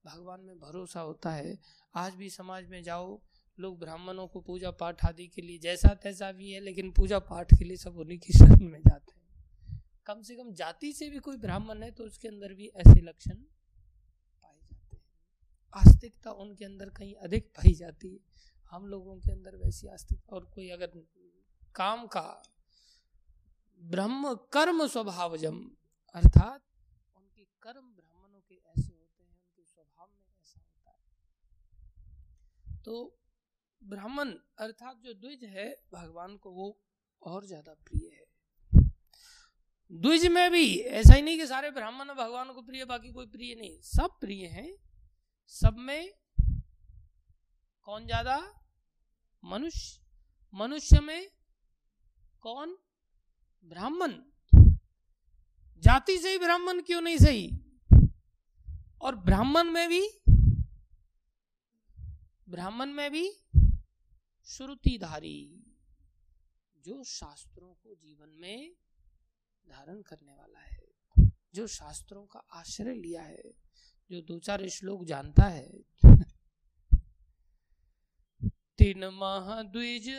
भगवान 0.05 0.41
में 0.41 0.59
भरोसा 0.59 1.01
होता 1.01 1.31
है। 1.31 1.59
आज 1.95 2.13
भी 2.13 2.29
समाज 2.29 2.67
में 2.67 2.83
जाओ, 2.83 3.21
लोग 3.59 3.79
ब्राह्मणों 3.79 4.27
को 4.27 4.41
पूजा 4.41 4.71
पाठ 4.71 5.05
आदि 5.05 5.27
के 5.27 5.41
लिए 5.41 5.57
जैसा 5.57 5.93
तैसा 5.93 6.31
भी 6.31 6.51
है, 6.51 6.59
लेकिन 6.59 6.91
पूजा 6.91 7.19
पाठ 7.19 7.53
के 7.53 7.65
लिए 7.65 7.77
सब 7.77 7.97
उन्हीं 7.97 8.19
की 8.19 8.33
शरण 8.33 8.69
में 8.69 8.79
जाते 8.79 9.11
हैं। 9.11 9.25
कम 10.05 10.21
से 10.21 10.35
कम 10.35 10.53
जाति 10.53 10.93
से 10.93 11.09
भी 11.09 11.19
कोई 11.19 11.37
ब्राह्मण 11.37 11.83
है 11.83 11.91
तो 11.91 12.03
उसके 12.03 12.27
अंदर 12.27 12.53
भी 12.53 12.67
ऐसे 12.67 13.01
लक्षण 13.01 13.37
आस्तिकता 15.75 16.31
उनके 16.33 16.65
अंदर 16.65 16.89
कहीं 16.91 17.13
अधिक 17.23 17.47
पाई 17.57 17.73
जाती 17.75 18.09
है। 18.09 18.19
हम 18.71 18.87
लोगों 18.87 19.15
के 19.17 19.31
अंदर 19.31 19.55
वैसी 19.55 19.87
आस्तिकता 19.89 20.35
और 20.35 20.45
कोई 20.53 20.69
अगर 20.69 20.91
काम 21.75 22.05
का 22.07 22.27
ब्रह्म 23.81 24.33
कर्म 24.53 24.85
स्वभावजम 24.87 25.59
अर्थात 26.15 26.61
उनके 27.15 27.43
कर्म 27.61 27.91
ब्राह्मणों 27.91 28.39
के 28.39 28.55
ऐसे 28.55 28.93
होते 28.93 29.23
हैं, 29.23 29.31
उनके 29.31 29.63
स्वभाव 29.63 30.07
में 30.07 30.23
ऐसा 30.43 30.59
होता 30.59 30.91
है। 30.91 32.81
तो 32.83 33.17
ब्राह्मण 33.81 34.33
अर्थात 34.59 35.01
जो 35.05 35.13
द्विज 35.15 35.43
है, 35.45 35.67
भगवान 35.93 36.37
को 36.37 36.51
वो 36.51 36.77
और 37.21 37.45
ज़्यादा 37.45 37.73
प्रिय 37.85 38.09
है। 38.09 38.23
द्विज 39.91 40.25
में 40.27 40.51
भी 40.51 40.79
ऐसा 40.79 41.13
ही 41.13 41.21
नहीं 41.21 41.37
कि 41.37 41.47
सारे 41.47 41.69
ब्राह्मण 41.71 42.13
भगवान 42.15 42.51
को 42.53 42.61
प्रिय, 42.61 42.85
बाकी 42.85 43.11
कोई 43.11 43.25
प्रिय 43.27 43.55
नहीं। 43.55 43.77
सब 43.83 44.17
प्रिय 44.21 44.45
हैं 44.47 44.69
सब 45.47 45.75
में 45.77 46.13
कौन 47.81 48.05
ज़्यादा? 48.05 48.61
मनुष्य। 49.43 50.01
मनुष्य 50.53 50.99
में 50.99 51.31
कौन? 52.41 52.77
ब्राह्मण। 53.63 54.11
जाति 55.83 56.17
से 56.17 56.31
ही 56.31 56.37
ब्राह्मण 56.37 56.81
क्यों 56.81 57.01
नहीं 57.01 57.17
सही? 57.17 57.61
और 59.01 59.15
ब्राह्मण 59.15 59.63
में 59.63 59.89
भी, 59.89 60.09
ब्राह्मण 62.49 62.89
में 62.89 63.11
भी 63.11 63.31
श्रुतिधारी, 64.45 65.63
जो 66.77 67.03
शास्त्रों 67.03 67.73
को 67.73 67.95
जीवन 67.95 68.29
में 68.29 68.75
धारण 69.69 70.01
करने 70.01 70.33
वाला 70.33 70.59
है, 70.59 70.85
जो 71.53 71.67
शास्त्रों 71.67 72.25
का 72.25 72.39
आश्रय 72.39 72.93
लिया 72.93 73.21
है 73.21 73.64
जो 74.11 74.21
दो 74.21 74.39
चार 74.39 74.67
श्लोक 74.69 75.05
जानता 75.05 75.43
है। 75.43 75.83
तीन 78.77 79.05
महाद्विज 79.05 80.09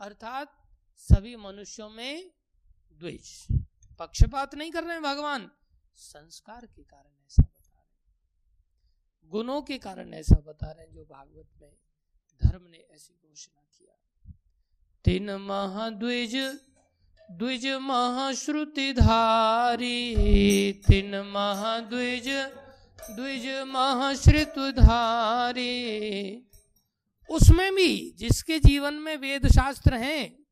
अर्थात 0.00 0.68
सभी 0.96 1.36
मनुष्यों 1.36 1.90
में 1.90 2.30
द्विज। 2.92 3.46
पक्षपात 3.98 4.54
नहीं 4.54 4.70
कर 4.70 4.84
रहे 4.84 4.92
हैं 4.92 5.02
भगवान। 5.02 5.50
संस्कार 5.96 6.66
के 6.66 6.82
कारण 6.82 7.24
ऐसा 7.26 7.42
बता 7.42 7.78
रहे 7.78 9.28
गुणों 9.28 9.62
के 9.62 9.78
कारण 9.78 10.14
ऐसा 10.14 10.36
बता 10.36 10.70
रहे 10.72 10.86
हैं 10.86 10.92
जो 10.92 11.04
भागवत 11.04 11.48
में 11.60 11.76
धर्म 12.44 12.66
ने 12.66 12.78
ऐसी 12.78 13.14
घोषणा 13.28 13.62
किया 13.78 14.32
तीन 15.04 15.30
महाद्विज 15.30 16.36
द्विज 17.30 17.66
महाश्रुति 17.66 18.92
धारी 18.92 20.14
तीन 20.72 21.16
महाद्विज, 21.20 22.28
द्विज 23.10 23.46
महाश्रुति 23.66 24.72
धारी 24.72 25.72
उसमें 27.30 27.74
भी, 27.74 28.10
जिसके 28.10 28.58
जीवन 28.58 28.94
में 28.94 29.16
वेद 29.16 29.46
शास्त्र 29.48 29.94
हैं, 29.94 30.46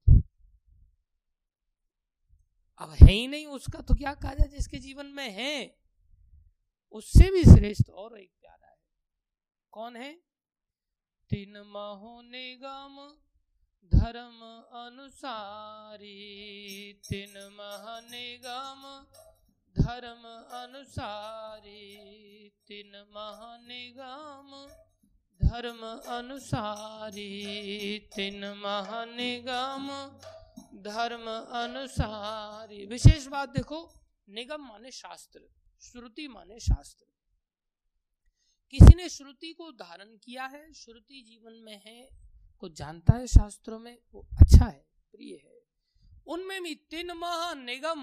अब 2.79 2.91
है 2.91 3.13
ही 3.13 3.27
नहीं 3.27 3.47
उसका 3.47 3.81
तो 3.81 3.95
क्या 3.95 4.15
कहा 4.15 4.35
जाए 4.35 4.49
जिसके 4.49 4.79
जीवन 4.79 5.07
में 5.07 5.31
है? 5.31 5.77
उससे 6.93 7.31
भी 7.31 7.43
श्रेष्ठ 7.45 7.91
और 7.91 8.19
एक 8.21 8.31
प्यारा 8.41 8.69
है। 8.69 8.79
कौन 9.71 9.97
है? 9.97 10.13
तीन 11.31 11.57
महो 11.57 12.21
निगम 12.25 13.24
धर्म 13.93 14.41
अनुसारी 14.79 16.13
तीन 17.09 17.35
महानिगम 17.53 18.83
धर्म 19.77 20.23
अनुसारी 20.59 21.83
तीन 22.69 22.93
महानिगम 23.11 24.51
धर्म 25.43 25.83
अनुसारी 26.17 27.29
तीन 27.99 28.45
महानिगम 28.45 29.89
धर्म 30.83 31.27
अनुसारी 31.63 32.87
विशेष 32.87 33.27
बात 33.27 33.49
देखो, 33.49 33.93
निगम 34.29 34.67
माने 34.69 34.91
शास्त्र, 34.91 35.41
श्रुति 35.81 36.29
माने 36.29 36.61
शास्त्र। 36.61 37.07
किसी 38.71 38.95
ने 38.95 39.09
श्रुति 39.09 39.53
को 39.53 39.73
धारण 39.73 40.17
किया 40.17 40.47
है, 40.47 40.73
श्रुति 40.73 41.23
जीवन 41.23 41.53
में 41.53 41.81
है 41.87 42.24
को 42.65 42.69
जानता 42.71 43.13
है 43.13 43.27
शास्त्रों 43.27 43.79
में, 43.79 43.97
वो 44.15 44.21
अच्छा 44.41 44.65
है, 44.65 44.85
प्रिय 45.15 45.35
है। 45.35 45.59
उनमें 46.27 46.63
भी 46.63 46.75
तीन 46.91 47.13
महा 47.13 47.53
निगम 47.55 48.03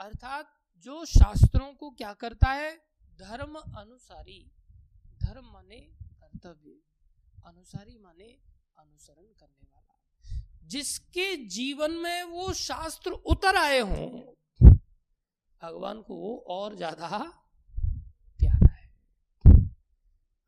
अर्थात 0.00 0.52
जो 0.86 1.04
शास्त्रों 1.04 1.72
को 1.74 1.90
क्या 1.90 2.12
करता 2.14 2.48
है? 2.48 2.70
धर्म 3.18 3.56
अनुसारी। 3.76 4.40
धर्म 5.20 5.50
माने 5.52 5.80
कर्तव्य, 6.20 6.78
अनुसारी 7.46 7.98
माने 7.98 8.28
अनुसरण 8.78 9.26
करने 9.40 9.66
वाला। 9.66 10.68
जिसके 10.68 11.36
जीवन 11.48 11.92
में 11.96 12.22
वो 12.22 12.52
शास्त्र 12.52 13.10
उतर 13.28 13.56
आए 13.56 13.80
हों, 13.80 14.08
भगवान 15.60 16.02
को 16.02 16.14
वो 16.16 16.36
और 16.48 16.76
ज़्यादा 16.76 17.08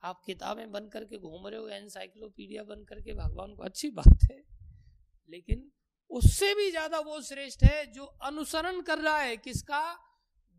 आप 0.02 0.22
किताबें 0.26 0.70
बन 0.72 0.88
करके 0.88 1.18
घूम 1.18 1.46
रहे 1.48 1.60
हो, 1.60 1.68
एनसाइक्लोपीडिया 1.70 2.62
बन 2.64 2.84
करके 2.84 3.14
भगवान 3.14 3.54
को 3.54 3.62
अच्छी 3.62 3.90
बात 3.90 4.30
है। 4.30 4.42
लेकिन 5.28 5.70
उससे 6.10 6.54
भी 6.54 6.70
ज़्यादा 6.70 6.98
वो 7.00 7.20
श्रेष्ठ 7.22 7.62
है 7.64 7.84
जो 7.92 8.04
अनुसरण 8.04 8.80
कर 8.80 8.98
रहा 8.98 9.18
है, 9.18 9.36
किसका? 9.36 9.82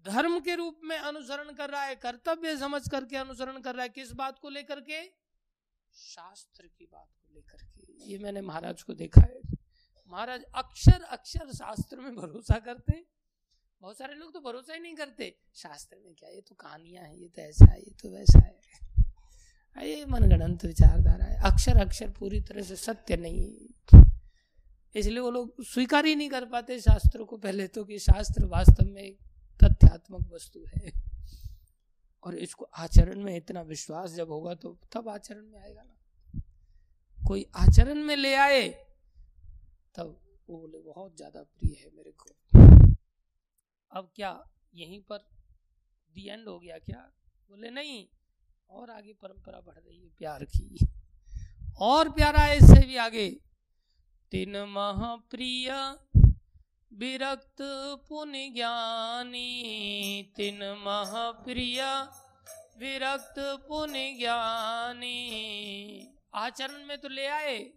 धर्म 0.06 0.40
के 0.40 0.56
रूप 0.56 0.80
में 0.84 0.98
अनुसरण 0.98 1.54
कर 1.54 1.70
रहा 1.70 1.84
है, 1.84 1.96
कर्तव्य 1.96 2.56
समझ 2.58 2.88
करके 2.90 3.18
अनुसरण 3.18 3.60
कर 3.62 3.76
रहा 3.76 3.84
है। 3.84 3.90
किस 3.90 4.12
बात 4.14 4.40
को 4.40 4.50
लेकर 4.50 4.80
के? 4.82 5.04
शास्त्र 5.96 6.68
की 6.68 6.86
बात 6.86 7.08
को 7.08 7.34
लेकर 7.34 7.64
के। 7.66 8.12
ये 8.12 8.18
मैंने 8.18 8.42
महाराज 8.42 8.84
को 8.84 8.94
देखा 8.94 9.22
है। 9.22 9.42
महाराज 10.12 10.44
अक्षर 10.56 11.04
अक्षर 11.10 11.52
शास्त्र 11.54 12.00
में 12.00 12.16
भरोसा 12.16 12.58
करते 12.60 13.06
बहुत 13.82 13.98
सारे 13.98 14.16
लोग 14.16 14.34
तो 14.34 14.40
भरोसा 14.40 14.74
ही 14.74 14.80
नहीं 14.80 14.96
करते। 14.96 15.36
शास्त्र 15.56 15.98
में 16.00 16.14
क्या? 16.16 16.30
ये 16.30 16.42
तो 16.42 16.56
कहानियाँ 16.56 17.04
हैं, 17.04 17.16
ये 17.16 17.28
तो 17.28 17.42
ऐसा 17.42 17.72
है, 17.72 17.80
ये 17.80 17.94
तो 18.02 18.10
वैसा 18.10 18.40
है। 18.40 19.03
ये 19.76 20.06
मनगणंत 20.06 20.66
विचारधारा 20.66 21.26
है। 21.26 21.38
अक्षर 21.46 21.78
अक्षर 21.78 22.10
पूरी 22.10 22.40
तरह 22.42 22.62
से 22.64 22.76
सत्य 22.78 23.18
नहीं 23.18 24.04
इसलिए 24.96 25.20
वो 25.20 25.30
लोग 25.32 25.64
स्वीकार 25.66 26.06
ही 26.06 26.16
नहीं 26.16 26.30
कर 26.30 26.46
पाते 26.46 26.80
शास्त्रों 26.82 27.26
को 27.26 27.38
पहले 27.38 27.68
तो 27.68 27.84
कि 27.86 27.98
शास्त्र 28.00 28.46
वास्तव 28.48 28.86
में 28.86 29.16
तथ्यात्मक 29.60 30.30
वस्तु 30.34 30.66
है। 30.68 30.92
और 32.24 32.36
इसको 32.38 32.66
आचरण 32.78 33.22
में 33.22 33.36
इतना 33.36 33.62
विश्वास 33.64 34.12
जब 34.12 34.32
होगा 34.32 34.54
तो 34.56 34.78
तब 34.94 35.10
आचरण 35.10 35.42
में 35.44 35.60
आएगा 35.60 35.82
ना। 35.82 36.42
कोई 37.20 37.46
आचरण 37.56 38.04
में 38.04 38.16
ले 38.16 38.34
आए, 38.36 38.68
तब 39.96 40.20
वो 40.50 40.58
बोले, 40.58 40.80
बहुत 40.80 41.16
ज़्यादा 41.18 41.42
प्रिय 41.42 41.76
है 41.76 41.90
मेरे 41.96 42.14
को। 42.14 42.30
अब 43.92 44.12
क्या 44.16 44.32
यहीं 44.76 45.02
पर 45.02 45.18
दी 46.12 46.28
एंड 46.30 46.48
हो 46.48 46.58
गया 46.60 46.78
क्या? 46.80 47.00
बोले, 47.50 47.70
नहीं 47.72 48.06
और 48.74 48.90
आगे 48.90 49.14
परंपरा 49.14 49.60
बढ़ 49.62 49.78
रही 49.78 50.02
है 50.02 50.10
प्यार 50.10 50.44
की। 50.46 50.78
और 51.80 52.10
प्यारा 52.10 52.54
इससे 52.54 52.88
भी 52.88 52.96
आगे। 52.96 53.30
तीन 54.32 54.58
महाप्रिय 54.58 55.72
विरक्त 56.94 57.62
पुण्य 58.10 58.50
ज्ञानी। 58.50 59.52
तीन 60.36 60.64
महाप्रिय 60.64 61.82
विरक्त 62.78 63.36
पुण्य 63.40 64.14
ज्ञानी। 64.14 65.16
आचरण 66.34 66.86
में 66.86 66.98
तो 66.98 67.10
ले 67.10 67.26
आए, 67.26 67.74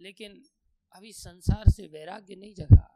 लेकिन 0.00 0.44
अभी 0.92 1.12
संसार 1.12 1.70
से 1.70 1.86
वैराग्य 1.86 2.36
नहीं 2.36 2.54
जगा। 2.54 2.88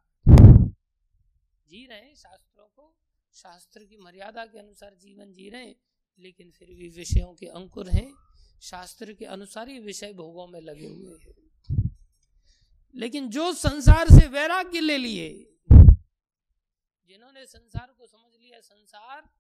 जी 1.69 1.87
रहे 1.87 2.15
शास्त्रों 2.15 2.67
को, 2.67 2.95
शास्त्र 3.35 3.85
की 3.85 3.97
मर्यादा 3.97 4.45
के 4.47 4.59
अनुसार 4.59 4.95
जीवन 4.95 5.33
जी 5.33 5.49
रहे 5.51 5.65
हैं। 5.65 5.77
लेकिन 6.19 6.51
फिर 6.51 6.69
भी 6.69 6.89
विषयों 6.89 7.35
के 7.35 7.47
अंकुर 7.47 7.89
हैं, 7.89 8.15
शास्त्र 8.63 9.15
के 9.15 9.25
अनुसार 9.25 9.69
ही 9.69 9.79
विषय 9.79 10.13
भोगों 10.13 10.47
में 10.47 10.61
लगे 10.61 10.87
हुए 10.87 11.19
हैं। 11.19 11.47
लेकिन 12.95 13.31
जो 13.31 13.53
संसार 13.53 14.07
से 14.07 14.29
वैराग्य 14.29 14.81
ले 14.81 14.99
लिए, 14.99 15.57
जिन्होंने 17.07 17.47
संसार 17.47 17.95
को 17.99 18.07
समझ 18.07 18.41
लिया, 18.41 18.61
संसार 18.61 19.31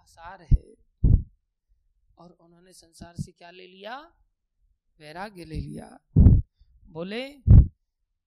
आसार 0.00 0.42
है। 0.42 0.86
और 2.18 2.30
उन्होंने 2.30 2.72
संसार 2.72 3.14
से 3.16 3.32
क्या 3.32 3.50
ले 3.50 3.66
लिया? 3.66 4.16
वैराग्य 4.98 5.44
ले 5.44 5.56
लिया। 5.56 5.98
बोले, 6.88 7.34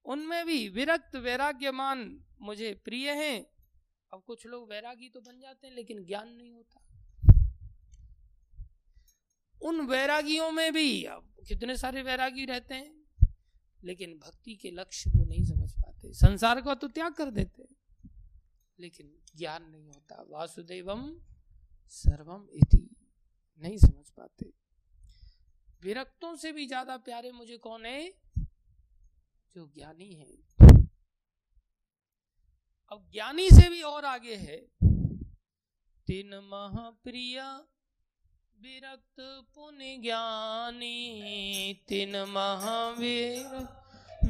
उनमें 0.05 0.45
भी 0.45 0.69
विरक्त 0.69 1.15
वैराग्यमान 1.15 2.25
मुझे 2.41 2.73
प्रिय 2.73 3.11
हैं। 3.11 3.45
अब 4.13 4.23
कुछ 4.23 4.45
लोग 4.45 4.69
वैरागी 4.69 5.09
तो 5.09 5.21
बन 5.21 5.39
जाते 5.39 5.67
हैं, 5.67 5.73
लेकिन 5.73 6.05
ज्ञान 6.05 6.29
नहीं 6.29 6.51
होता। 6.51 6.88
उन 9.61 9.81
वैरागियों 9.81 10.51
में 10.51 10.73
भी, 10.73 11.03
अब 11.03 11.35
कितने 11.47 11.77
सारे 11.77 12.01
वैरागी 12.01 12.45
रहते 12.45 12.75
हैं? 12.75 12.99
लेकिन 13.83 14.19
भक्ति 14.19 14.55
के 14.55 14.71
लक्ष्य 14.71 15.09
वो 15.09 15.25
नहीं 15.25 15.43
समझ 15.43 15.71
पाते। 15.71 16.13
संसार 16.13 16.61
का 16.61 16.75
तो 16.75 16.87
त्याग 16.87 17.13
कर 17.13 17.31
देते 17.31 17.67
लेकिन 18.79 19.13
ज्ञान 19.35 19.63
नहीं 19.63 19.87
होता। 19.87 20.25
वासुदेवम 20.29 21.21
सर्वम 21.89 22.47
इति। 22.53 22.95
नहीं 23.61 23.77
समझ 23.77 24.09
पाते। 24.09 24.53
विरक्तों 25.83 26.35
से 26.35 26.51
भी 26.51 26.65
ज़्यादा 26.67 26.97
प्यारे 26.97 27.31
मुझे 27.31 27.57
कौन 27.57 27.85
है? 27.85 28.09
जो 29.55 29.65
ज्ञानी 29.67 30.13
है। 30.13 30.37
अब 32.91 33.09
ज्ञानी 33.11 33.49
से 33.49 33.69
भी 33.69 33.81
और 33.81 34.05
आगे 34.05 34.35
है। 34.35 34.57
तीन 36.07 36.35
महाप्रिय 36.35 37.41
विरक्त 38.59 39.19
पुण्य 39.55 39.95
ज्ञानी, 39.97 40.93
तीन 41.87 42.15
महावीर। 42.29 43.45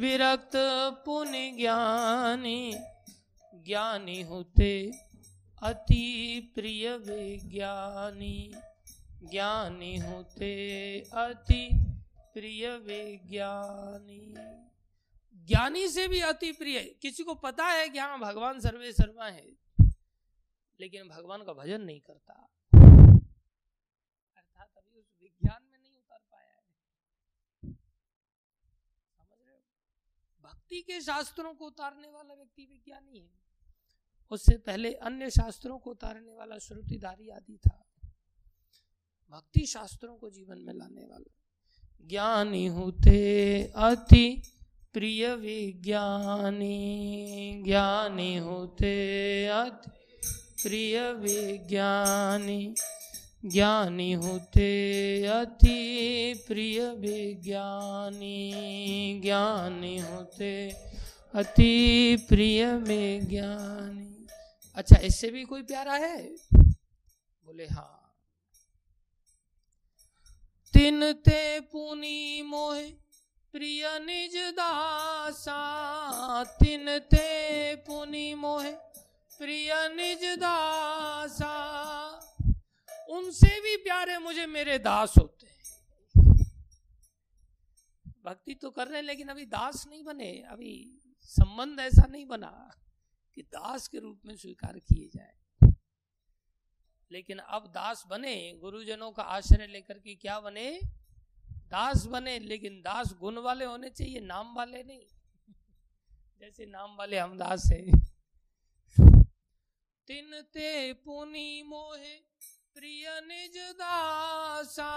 विरक्त 0.00 0.52
पुण्य 1.04 1.50
ज्ञानी 1.52 2.60
ज्ञानी 3.66 4.20
होते 4.22 4.70
अति 5.62 6.06
प्रिय 6.54 6.96
विज्ञानी। 6.98 8.36
ज्ञानी 9.30 9.96
होते 9.98 10.52
अति 11.14 11.68
प्रिय 12.34 12.68
विज्ञानी। 12.78 14.22
ज्ञानी 15.48 15.86
से 15.88 16.06
भी 16.08 16.20
अति 16.20 16.52
प्रिय 16.52 16.80
किसी 17.02 17.22
को 17.24 17.34
पता 17.42 17.66
है 17.68 17.88
कि 17.88 17.98
हाँ 17.98 18.18
भगवान 18.20 18.60
सर्वे 18.60 18.92
सर्वा 18.92 19.26
है, 19.28 19.48
लेकिन 20.80 21.08
भगवान 21.08 21.44
का 21.44 21.52
भजन 21.54 21.80
नहीं 21.82 22.00
करता 22.00 22.46
अर्थात 24.36 24.70
अभी 24.76 24.98
उस 24.98 25.08
विज्ञान 25.22 25.62
में 25.62 25.78
नहीं 25.78 25.96
उतर 25.96 26.18
पाया 26.30 26.54
है 26.54 27.72
समझ 29.18 29.38
रहे 29.38 29.54
हो 29.54 29.62
भक्ति 30.70 30.82
के 30.82 31.00
शास्त्रों 31.00 31.54
को 31.54 31.66
उतारने 31.66 32.10
वाला 32.10 32.34
व्यक्ति 32.34 32.62
विज्ञानी 32.62 33.18
है। 33.18 33.30
उससे 34.30 34.56
पहले 34.56 34.94
अन्य 34.94 35.30
शास्त्रों 35.30 35.78
को 35.78 35.90
उतारने 35.90 36.34
वाला 36.34 36.58
श्रुतिधारी 36.58 37.28
आदि 37.28 37.58
था। 37.66 37.86
भक्ति 39.30 39.66
शास्त्रों 39.66 40.16
को 40.16 40.30
जीवन 40.30 40.58
में 40.58 40.74
लाने 40.74 41.04
वाला। 41.04 41.30
ज्ञानी 42.06 42.66
होते 42.66 43.64
अति 43.76 44.42
प्रिय 44.92 45.34
विज्ञानी। 45.34 46.70
ज्ञानी 47.66 48.36
होते 48.36 49.46
अति 49.46 49.90
प्रिय 50.62 51.12
विज्ञानी। 51.12 52.74
ज्ञानी 53.46 54.12
होते 54.12 55.24
अति 55.26 56.44
प्रिय 56.48 56.80
विज्ञानी। 56.80 58.52
ज्ञानी 59.20 59.98
होते 59.98 60.70
अति 61.34 62.16
प्रिय 62.28 62.74
विज्ञानी। 62.74 64.26
अच्छा 64.74 64.96
इससे 64.96 65.30
भी 65.30 65.44
कोई 65.44 65.62
प्यारा 65.62 65.92
है? 65.92 66.22
बोले 67.44 67.66
हाँ। 67.66 67.96
तिन 70.72 71.12
ते 71.12 71.60
पुनी 71.60 72.42
मोह, 72.42 72.82
प्रिय 73.52 73.98
निज 73.98 74.36
दासा। 74.36 75.60
तिन 76.44 76.98
ते 76.98 77.74
पुनि 77.76 78.34
मोह, 78.34 78.70
प्रिय 79.38 79.72
निज 79.74 80.24
दासा। 80.24 81.56
उनसे 83.10 83.60
भी 83.60 83.76
प्यारे 83.76 84.18
मुझे 84.18 84.46
मेरे 84.46 84.78
दास 84.78 85.14
होते 85.18 85.46
हैं। 85.46 85.60
भक्ति 88.24 88.54
तो 88.54 88.70
कर 88.70 88.86
रहे 88.86 88.96
हैं, 88.96 89.02
लेकिन 89.02 89.28
अभी 89.28 89.46
दास 89.46 89.86
नहीं 89.86 90.04
बने। 90.04 90.42
अभी 90.42 91.00
संबंध 91.22 91.80
ऐसा 91.80 92.06
नहीं 92.06 92.26
बना 92.26 92.74
कि 93.34 93.42
दास 93.42 93.88
के 93.88 93.98
रूप 93.98 94.20
में 94.24 94.36
स्वीकार 94.36 94.78
किए 94.78 95.08
जाए। 95.08 95.36
लेकिन 97.12 97.38
अब 97.38 97.66
दास 97.66 98.04
बने, 98.06 98.52
गुरुजनों 98.52 99.12
का 99.12 99.22
आश्रय 99.22 99.66
लेकर 99.66 99.98
के 99.98 100.14
क्या 100.14 100.40
बने? 100.40 100.80
दास 101.46 102.06
बने, 102.06 102.38
लेकिन 102.38 102.82
दास 102.82 103.14
गुण 103.14 103.38
वाले 103.38 103.64
होने 103.64 103.90
चाहिए, 103.90 104.20
नाम 104.20 104.54
वाले 104.54 104.82
नहीं। 104.82 105.06
जैसे 106.40 106.66
नाम 106.66 106.96
वाले 106.96 107.18
हम 107.18 107.38
दास 107.38 107.66
है। 107.72 107.86
तिन 110.06 110.42
ते 110.42 110.92
पुनि 110.92 111.62
मोहे 111.66 112.29
प्रिय 112.74 113.20
निज 113.24 113.56
दासा, 113.58 114.90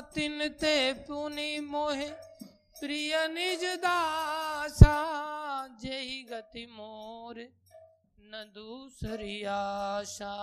तिन 0.00 0.48
ते 0.48 0.92
पुनि 0.92 1.60
मोहे। 1.60 2.08
प्रिय 2.80 3.28
निज 3.28 3.64
दासा 3.64 4.94
जय 5.82 6.26
गति 6.30 6.66
मोर। 6.66 7.40
न 8.20 8.50
दूसरी 8.54 9.44
आशा 9.44 10.34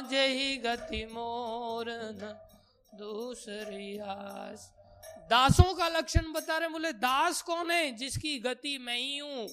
जही 0.00 0.56
गति 0.56 1.06
मोर। 1.06 1.86
न 1.90 2.38
दूसरी 2.94 3.98
आस 3.98 4.72
दासों 5.30 5.74
का 5.74 5.88
लक्षण 5.88 6.32
बता 6.32 6.58
रहे 6.58 6.68
बोले, 6.68 6.92
दास 6.92 7.42
कौन 7.42 7.70
है 7.70 7.92
जिसकी 7.92 8.38
गति 8.38 8.78
मैं 8.78 8.98
ही 8.98 9.18
हूँ? 9.18 9.48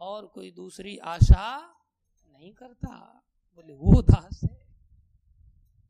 और 0.00 0.26
कोई 0.26 0.50
दूसरी 0.50 0.98
आशा 0.98 1.74
नहीं 2.32 2.52
करता। 2.52 3.24
बोले, 3.54 3.72
वो 3.72 4.02
दास 4.02 4.40
है। 4.44 4.57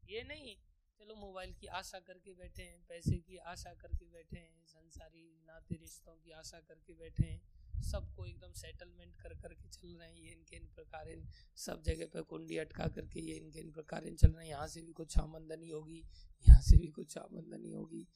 ये 0.09 0.23
नहीं। 0.23 0.57
चलो 1.01 1.15
मोबाइल 1.15 1.53
की 1.53 1.67
आशा 1.67 1.99
करके 1.99 2.33
बैठे 2.33 2.63
हैं, 2.63 2.79
पैसे 2.89 3.17
की 3.19 3.37
आशा 3.47 3.73
करके 3.75 4.07
बैठे 4.07 4.37
हैं, 4.37 4.65
संसारी 4.67 5.25
नाते 5.47 5.75
रिश्तों 5.75 6.15
की 6.15 6.31
आशा 6.31 6.61
करके 6.61 6.93
बैठे 6.93 7.25
हैं। 7.25 7.83
सबको 7.83 8.25
एकदम 8.27 8.53
सेटलमेंट 8.53 9.17
कर 9.17 9.35
करके 9.35 9.69
चल 9.69 9.89
रहे 9.89 10.09
हैं, 10.09 10.17
ये 10.17 10.33
इनके 10.33 10.57
इन 10.57 10.67
प्रकार 10.75 11.13
सब 11.57 11.83
जगह 11.83 12.07
पर 12.07 12.23
कुंडी 12.23 12.57
अटका 12.57 12.87
करके 12.89 13.21
ये 13.21 13.35
इनके 13.35 13.61
इन 13.61 13.71
प्रकार 13.73 14.11
चल 14.11 14.29
रहे 14.29 14.45
हैं। 14.45 14.51
यहाँ 14.51 14.67
से 14.67 14.83
भी 14.83 14.93
कुछ 14.93 15.19
आमंदनी 15.19 15.69
होगी, 15.69 16.03
यहाँ 16.49 16.61
से 16.61 16.77
भी 16.77 16.89
कुछ 16.89 17.19
आमंदनी 17.19 17.73
होगी। 17.73 18.07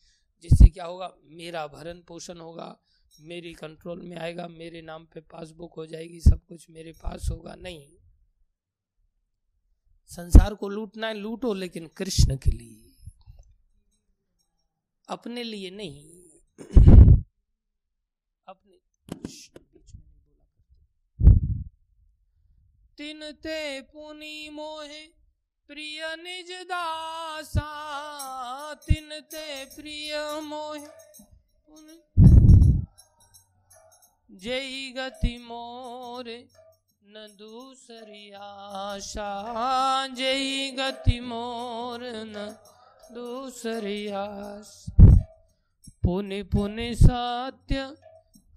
जिससे 0.44 0.68
क्या 0.68 0.84
होगा, 0.84 1.14
मेरा 1.24 1.66
भरण 1.66 2.00
पोषण 2.02 2.38
होगा, 2.38 2.76
मेरी 3.20 3.52
कंट्रोल 3.54 4.02
में 4.02 4.16
आएगा, 4.16 4.48
मेरे 4.48 4.82
नाम 4.82 5.04
पे 5.04 5.20
पासबुक 5.20 5.74
हो 5.74 5.86
जाएगी, 5.86 6.20
सब 6.20 6.44
कुछ 6.44 6.70
मेरे 6.70 6.92
पास 6.92 7.28
होगा। 7.30 7.54
नहीं 7.54 7.88
संसार 10.12 10.54
को 10.54 10.68
लूटना 10.68 11.06
है, 11.06 11.14
लूटो 11.14 11.54
लेकिन 11.54 11.86
कृष्ण 11.86 12.36
के 12.36 12.50
लिए। 12.50 12.90
अपने 15.08 15.42
लिए 15.42 15.70
नहीं। 15.70 16.10
अपने 18.48 18.76
तिन 22.96 23.32
ते 23.32 23.80
पुनि 23.80 24.50
मोहे, 24.52 25.06
प्रिय 25.66 26.16
निज 26.18 26.52
दासा। 26.52 27.70
तिन 28.74 29.20
ते 29.20 29.64
प्रिय 29.64 30.40
मोहे 30.42 30.88
जय 34.30 34.90
गति 34.90 35.38
मोरे। 35.38 36.61
न 37.02 37.26
दूसरी 37.38 38.30
आशा 38.32 39.30
जय 40.08 40.70
गति 40.78 41.18
मोर 41.20 42.00
न 42.26 42.44
दूसरी 43.14 44.06
आस 44.08 44.70
पुनि 46.04 46.42
पुनि 46.52 46.94
सत्य 46.94 47.84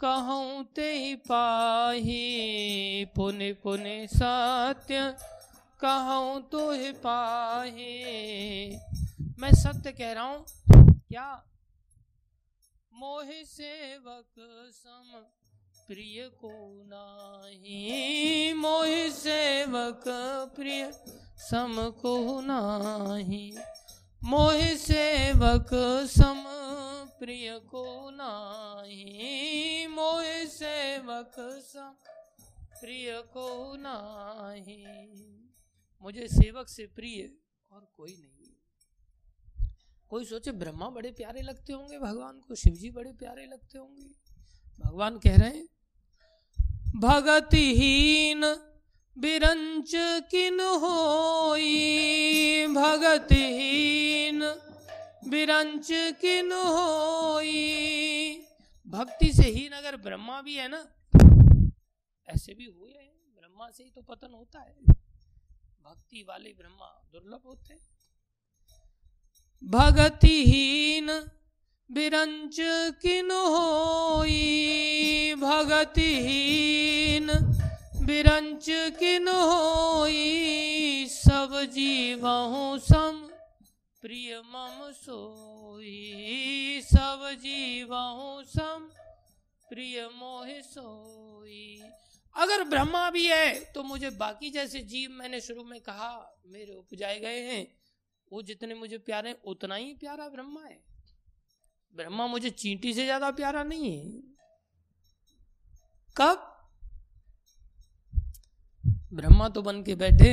कहूँ 0.02 0.64
ते 0.76 0.90
पाही, 1.28 2.24
पुनि 3.16 3.52
पुनि 3.64 4.08
सत्य 4.12 5.02
कहूँ 5.82 6.42
तो 6.52 6.64
पाही। 7.04 7.94
मैं 9.40 9.54
सत्य 9.54 9.92
कह 9.92 10.12
रहा 10.14 10.24
हूँ, 10.24 10.46
क्या 11.10 11.30
मोह 12.94 13.32
सेवक 13.46 14.34
सम 14.74 15.26
प्रिय 15.90 16.30
को 16.36 16.52
नाही, 16.88 18.54
मोह 18.54 19.10
सेवक 19.10 20.04
प्रिय 20.56 20.92
सम 21.40 21.76
को 22.02 22.42
नाही। 22.42 23.58
मोह 24.24 24.62
सेवक 24.76 25.70
सम 26.10 26.44
प्रिय 27.20 27.60
को 27.60 28.10
नाही, 28.10 29.88
मोह 29.88 30.24
सेवक 30.46 31.36
सम 31.64 31.96
प्रिय 32.82 33.22
को 33.34 33.76
नाही। 33.78 34.84
मुझे 36.04 36.28
सेवक 36.28 36.68
से 36.70 36.86
प्रिय 36.86 37.30
और 37.72 37.88
कोई 37.98 38.16
नहीं। 38.16 38.52
कोई 40.10 40.26
सोचे 40.26 40.52
ब्रह्मा 40.52 40.90
बड़े 40.90 41.12
प्यारे 41.12 41.42
लगते 41.42 41.74
होंगे, 41.74 42.00
भगवान 42.00 42.42
को 42.48 42.56
शिव 42.56 42.74
जी 42.74 42.90
बड़े 42.90 43.14
प्यारे 43.14 43.46
लगते 43.46 43.78
होंगे। 43.78 44.10
भगवान 44.80 45.18
कह 45.18 45.36
रहे 45.36 45.50
हैं 45.50 45.68
भगतिहीन 46.96 48.56
बिरंच 49.18 49.92
किन 50.32 50.60
होई? 50.60 52.68
भगतिहीन 52.68 54.56
बिरंच 55.28 55.88
किन 55.92 56.52
होई? 56.52 58.46
भक्ति 58.88 59.34
से 59.34 59.44
हीन 59.44 59.72
अगर 59.72 59.96
ब्रह्मा 59.96 60.42
भी 60.42 60.56
है 60.56 60.68
ना, 60.68 60.88
ऐसे 62.28 62.54
भी 62.54 62.66
हुए 62.66 62.92
हैं। 62.92 63.36
ब्रह्मा 63.36 63.70
से 63.70 63.84
ही 63.84 63.90
तो 63.90 64.02
पतन 64.02 64.34
होता 64.34 64.60
है। 64.60 64.76
भक्ति 65.84 66.26
वाले 66.30 66.50
ब्रह्मा 66.50 67.10
दुर्लभ 67.12 67.42
होते 67.46 67.74
हैं। 67.74 67.88
भगतिहीन 69.64 71.26
बिरंच 71.90 72.56
किन 73.02 73.32
होई 73.32 75.34
भगतिहीन 75.38 77.28
बिरंच 78.06 78.66
किन 79.00 79.28
होई 79.28 81.06
सब 81.10 81.70
जीवहु 81.74 82.80
सम, 82.80 83.30
प्रिय 84.04 84.42
मम 84.46 84.92
सोई 84.94 86.82
सब 86.86 87.38
जीवहु 87.42 88.44
सम, 88.46 88.90
प्रिय 89.68 90.10
मोह 90.16 90.48
सोई। 90.64 91.82
अगर 92.36 92.64
ब्रह्मा 92.64 93.12
भी 93.12 93.26
है 93.26 93.74
तो 93.74 93.84
मुझे 93.84 94.18
बाकी 94.18 94.52
जैसे 94.52 94.86
जीव 94.86 95.12
मैंने 95.12 95.42
शुरू 95.42 95.64
में 95.64 95.82
कहा, 95.82 96.42
मेरे 96.48 96.74
उपजाए 96.74 97.20
गए 97.20 97.42
हैं, 97.42 97.68
वो 98.32 98.42
जितने 98.42 98.74
मुझे 98.74 98.98
प्यारे 98.98 99.36
उतना 99.46 99.76
ही 99.76 99.94
प्यारा 99.94 100.30
ब्रह्मा 100.30 100.64
है। 100.64 100.95
ब्रह्मा 101.96 102.26
मुझे 102.28 102.50
चींटी 102.52 102.94
से 102.94 103.04
ज़्यादा 103.04 103.30
प्यारा 103.32 103.64
नहीं 103.64 103.92
है। 103.92 104.22
कब? 106.16 106.52
ब्रह्मा 109.14 109.48
तो 109.50 109.62
बन 109.62 109.82
के 109.84 109.96
बैठे, 109.96 110.32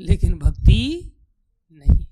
लेकिन 0.00 0.38
भक्ति 0.38 1.12
नहीं 1.72 2.04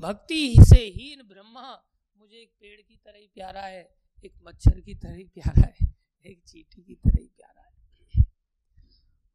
भक्ति 0.00 0.54
से 0.60 0.78
हीन 0.88 1.22
ब्रह्मा 1.24 1.72
मुझे 2.16 2.36
एक 2.36 2.52
पेड़ 2.60 2.80
की 2.80 2.96
तरह 2.96 3.18
ही 3.18 3.26
प्यारा 3.34 3.62
है, 3.62 3.82
एक 4.18 4.34
मच्छर 4.46 4.80
की 4.80 4.94
तरह 4.94 5.14
ही 5.14 5.24
प्यारा 5.34 5.62
है, 5.62 5.94
एक 6.26 6.42
चीटी 6.48 6.82
की 6.82 6.94
तरह 6.96 7.20
ही 7.20 7.28
प्यारा 7.28 7.62
है। 7.62 8.24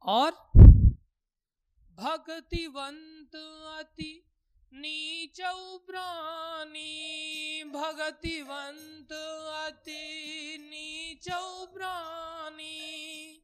और 0.07 0.31
भक्तिवंत 1.97 3.35
अति 3.79 4.11
नीच 4.73 5.41
प्राणी 5.87 7.63
भगतिवंत 7.63 9.11
अति। 9.65 10.57
नीच 10.59 11.25
प्राणी 11.73 13.43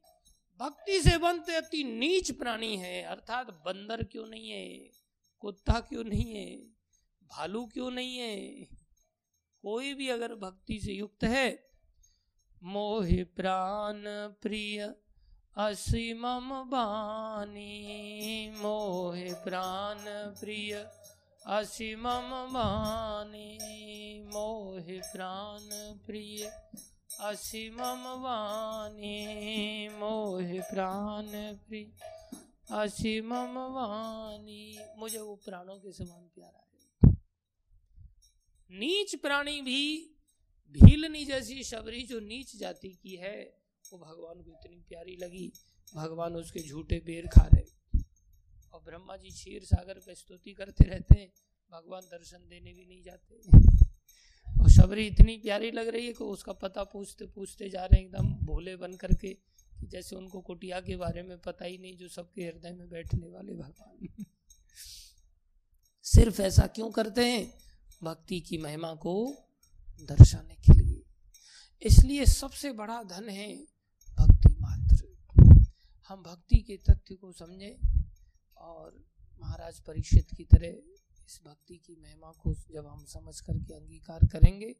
भक्ति 0.60 1.02
से 1.02 1.18
बनते 1.18 1.54
अति 1.54 1.84
नीच 1.84 2.30
प्राणी 2.30 2.76
है, 2.76 3.02
अर्थात 3.02 3.46
बंदर 3.46 4.02
क्यों 4.02 4.26
नहीं 4.26 4.50
है? 4.50 4.90
कुत्ता 5.40 5.80
क्यों 5.80 6.04
नहीं 6.04 6.34
है? 6.34 6.56
भालू 7.22 7.66
क्यों 7.66 7.90
नहीं 7.90 8.18
है? 8.18 8.64
कोई 9.62 9.94
भी 9.94 10.08
अगर 10.08 10.34
भक्ति 10.34 10.80
से 10.80 10.92
युक्त 10.92 11.24
है, 11.24 11.70
मोह 12.62 13.08
प्राण 13.24 14.02
प्रिय 14.42 14.94
असीम 15.56 16.22
बानी। 16.64 18.50
मोह 18.50 19.44
प्राण 19.44 19.96
प्रिय 20.40 20.90
असीमम 21.46 22.52
बानी 22.52 23.58
मोह 24.20 24.82
प्राण 25.12 25.96
प्रिय। 25.98 26.44
असीमम 27.20 28.22
वाणी 28.22 29.88
मोह 29.88 30.60
प्राण 30.60 31.54
प्रिय। 31.56 31.92
असीमम 32.74 33.58
वाणी, 33.58 34.78
मुझे 34.98 35.18
वो 35.18 35.34
प्राणों 35.34 35.76
के 35.76 35.92
समान 35.92 36.22
प्यारा 36.22 36.58
है। 36.58 37.12
नीच 38.70 39.16
प्राणी 39.16 39.60
भी 39.60 40.10
भीलनी 40.72 41.24
जैसी 41.24 41.64
शबरी 41.64 42.02
जो 42.02 42.20
नीच 42.20 42.56
जाति 42.56 42.88
की 42.88 43.16
है, 43.16 43.58
वो 43.92 43.98
भगवान 43.98 44.42
को 44.42 44.50
इतनी 44.50 44.76
प्यारी 44.76 45.16
लगी। 45.16 45.52
भगवान 45.94 46.36
उसके 46.36 46.60
झूठे 46.60 46.98
बेर 46.98 47.26
खा 47.26 47.42
रहे। 47.42 47.83
और 48.74 48.80
ब्रह्मा 48.80 49.16
जी 49.16 49.30
क्षीर 49.30 49.64
सागर 49.64 49.94
पे 49.94 50.14
स्तुति 50.14 50.52
करते 50.52 50.84
रहते 50.84 51.20
हैं, 51.20 51.32
भगवान 51.72 52.02
दर्शन 52.02 52.38
देने 52.38 52.72
भी 52.72 52.86
नहीं 52.86 53.02
जाते। 53.02 53.40
और 54.62 54.68
शबरी 54.68 55.06
इतनी 55.06 55.36
प्यारी 55.36 55.70
लग 55.70 55.88
रही 55.88 56.06
है 56.06 56.12
कि 56.12 56.24
उसका 56.24 56.52
पता 56.52 56.84
पूछते 56.84 57.26
पूछते 57.26 57.70
जा 57.70 57.84
रहे 57.84 58.00
हैं, 58.00 58.06
एकदम 58.06 58.32
भोले 58.32 58.76
बन 58.76 58.94
करके, 58.94 59.34
कि 59.80 59.86
जैसे 59.86 60.16
उनको 60.16 60.40
कुटिया 60.40 60.80
के 60.80 60.96
बारे 60.96 61.22
में 61.22 61.38
पता 61.38 61.64
ही 61.64 61.78
नहीं, 61.78 61.96
जो 61.96 62.08
सबके 62.08 62.42
हृदय 62.42 62.72
में 62.72 62.88
बैठने 62.88 63.28
वाले 63.28 63.54
भगवान। 63.54 64.24
सिर्फ़ 66.02 66.42
ऐसा 66.42 66.66
क्यों 66.66 66.90
करते 66.90 67.24
हैं? 67.24 67.58
भक्ति 68.02 68.40
की 68.40 68.58
महिमा 68.58 68.94
को 68.94 69.36
दर्शाने 70.02 70.54
के 70.54 70.72
लिए। 70.72 71.02
इसलिए 71.82 72.24
सबसे 72.24 72.72
बड़ा 72.72 73.02
धन 73.02 73.28
है 73.28 73.56
भक्ति 74.20 74.56
मात्र। 74.60 75.14
हम 76.08 76.22
भक्ति 76.22 76.56
के 76.56 76.76
तथ्य 76.76 77.14
को 77.14 77.32
समझें 77.32 77.93
और 78.64 79.04
महाराज 79.40 79.80
परीक्षित 79.80 80.34
की 80.36 80.44
तरह 80.44 80.68
इस 81.26 81.40
भक्ति 81.44 81.76
की 81.76 81.96
महिमा 81.96 82.32
को 82.32 82.54
जब 82.54 82.86
हम 82.86 83.04
समझ 83.04 83.40
करके 83.40 83.74
अंगीकार 83.74 84.26
करेंगे 84.32 84.74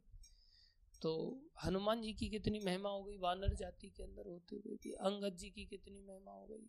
तो 1.02 1.42
हनुमान 1.64 2.02
जी 2.02 2.12
की 2.12 2.28
कितनी 2.28 2.58
महिमा 2.58 2.88
हो 2.88 3.04
गई, 3.04 3.16
वानर 3.16 3.54
जाति 3.54 3.88
के 3.88 4.02
अंदर 4.02 4.26
होते 4.26 4.56
हुए 4.56 4.74
भी, 4.74 4.90
अंगद 4.90 5.36
जी 5.36 5.50
की 5.50 5.64
कितनी 5.64 6.00
महिमा 6.08 6.32
हो 6.32 6.46
गई, 6.50 6.66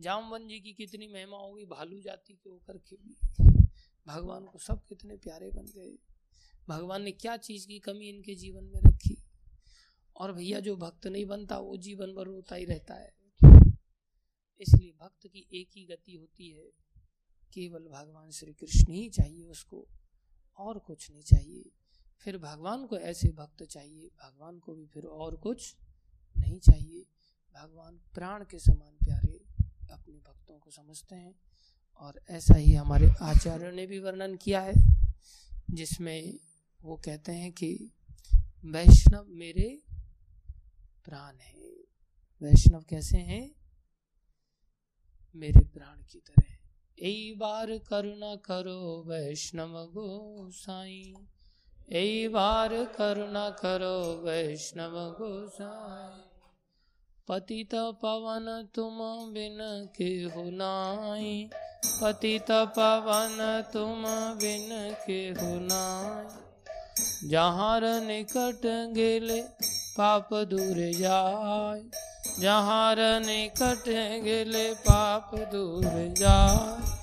जामवन 0.00 0.48
जी 0.48 0.60
की 0.60 0.72
कितनी 0.72 1.08
महिमा 1.08 1.36
हो 1.36 1.52
गई, 1.54 1.64
भालू 1.64 2.00
जाति 2.00 2.34
के 2.34 2.50
होकर 2.50 2.78
के 2.78 2.96
भी। 2.96 3.16
भगवान 4.06 4.44
को 4.44 4.58
सब 4.58 4.86
कितने 4.86 5.16
प्यारे 5.16 5.50
बन 5.50 5.66
गए। 5.66 5.98
भगवान 6.68 7.02
ने 7.02 7.12
क्या 7.12 7.36
चीज़ 7.36 7.66
की 7.66 7.78
कमी 7.78 8.08
इनके 8.08 8.34
जीवन 8.34 8.64
में 8.64 8.80
रखी? 8.86 9.16
और 10.16 10.32
भैया, 10.32 10.60
जो 10.60 10.76
भक्त 10.76 11.06
नहीं 11.06 11.24
बनता, 11.24 11.58
वो 11.58 11.76
जीवन 11.76 12.14
भर 12.14 12.24
रोता 12.24 12.54
ही 12.54 12.64
रहता 12.64 12.94
है। 12.94 13.23
इसलिए 14.60 14.92
भक्त 14.92 15.26
की 15.26 15.48
एक 15.52 15.68
ही 15.76 15.84
गति 15.84 16.14
होती 16.14 16.50
है, 16.50 16.70
केवल 17.52 17.88
भगवान 17.88 18.30
श्री 18.30 18.52
कृष्ण 18.52 18.92
ही 18.92 19.08
चाहिए 19.08 19.44
उसको, 19.44 19.88
और 20.58 20.78
कुछ 20.78 21.10
नहीं 21.10 21.22
चाहिए। 21.22 21.70
फिर 22.18 22.38
भगवान 22.38 22.86
को 22.86 22.98
ऐसे 22.98 23.28
भक्त 23.28 23.62
चाहिए, 23.62 24.08
भगवान 24.08 24.58
को 24.58 24.74
भी 24.74 24.86
फिर 24.86 25.04
और 25.04 25.36
कुछ 25.36 25.76
नहीं 26.38 26.60
चाहिए। 26.60 27.06
भगवान 27.54 28.00
प्राण 28.14 28.44
के 28.44 28.58
समान 28.58 28.94
प्यारे 28.94 29.44
अपने 29.92 30.18
भक्तों 30.18 30.58
को 30.58 30.70
समझते 30.70 31.14
हैं, 31.14 31.34
और 31.96 32.20
ऐसा 32.28 32.54
ही 32.54 32.74
हमारे 32.74 33.10
आचार्यों 33.22 33.72
ने 33.72 33.86
भी 33.86 33.98
वर्णन 33.98 34.36
किया 34.36 34.60
है, 34.60 34.74
जिसमें 35.70 36.38
वो 36.82 36.96
कहते 36.96 37.32
हैं 37.32 37.52
कि, 37.52 37.90
वैष्णव 38.64 39.26
मेरे 39.28 39.82
प्राण 41.04 41.36
है। 41.36 41.74
वैष्णव 42.42 42.82
कैसे 42.82 43.18
हैं? 43.18 43.63
मेरे 45.36 45.60
प्राण 45.60 46.02
की 46.12 46.18
तरह। 46.18 46.44
ऐ 47.02 47.34
बार 47.36 47.78
करुणा 47.78 48.36
करो 48.36 49.04
वैष्णव 49.06 49.84
गोसाई। 49.84 51.14
यही 51.92 52.28
बार 52.28 52.84
करुणा 52.84 53.50
करो 53.50 54.22
वैष्णव 54.24 54.90
गोसाई। 54.90 56.38
पतित 57.28 57.70
पवन 57.74 58.68
तुम 58.74 58.98
बिन 59.32 59.88
के 59.96 60.04
हो 60.04 60.50
नाई। 60.50 61.50
पतित 62.02 62.50
पवन 62.50 63.64
तुम 63.72 64.02
बिन 64.34 64.94
के 65.06 65.28
हो 65.28 65.60
नाई। 65.60 66.44
जहाँ 67.28 67.80
निकट 67.80 68.60
गेले, 68.94 69.42
पाप 69.98 70.28
दूर 70.34 70.92
जाय 70.92 72.13
जहाँ 72.41 72.95
निकट 73.21 73.89
गेले 74.23 74.67
पाप 74.87 75.31
दूर 75.51 75.83
जाए 76.17 76.97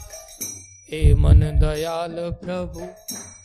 ए 0.93 1.15
मन 1.19 1.41
दयाल 1.61 2.17
प्रभु 2.43 2.87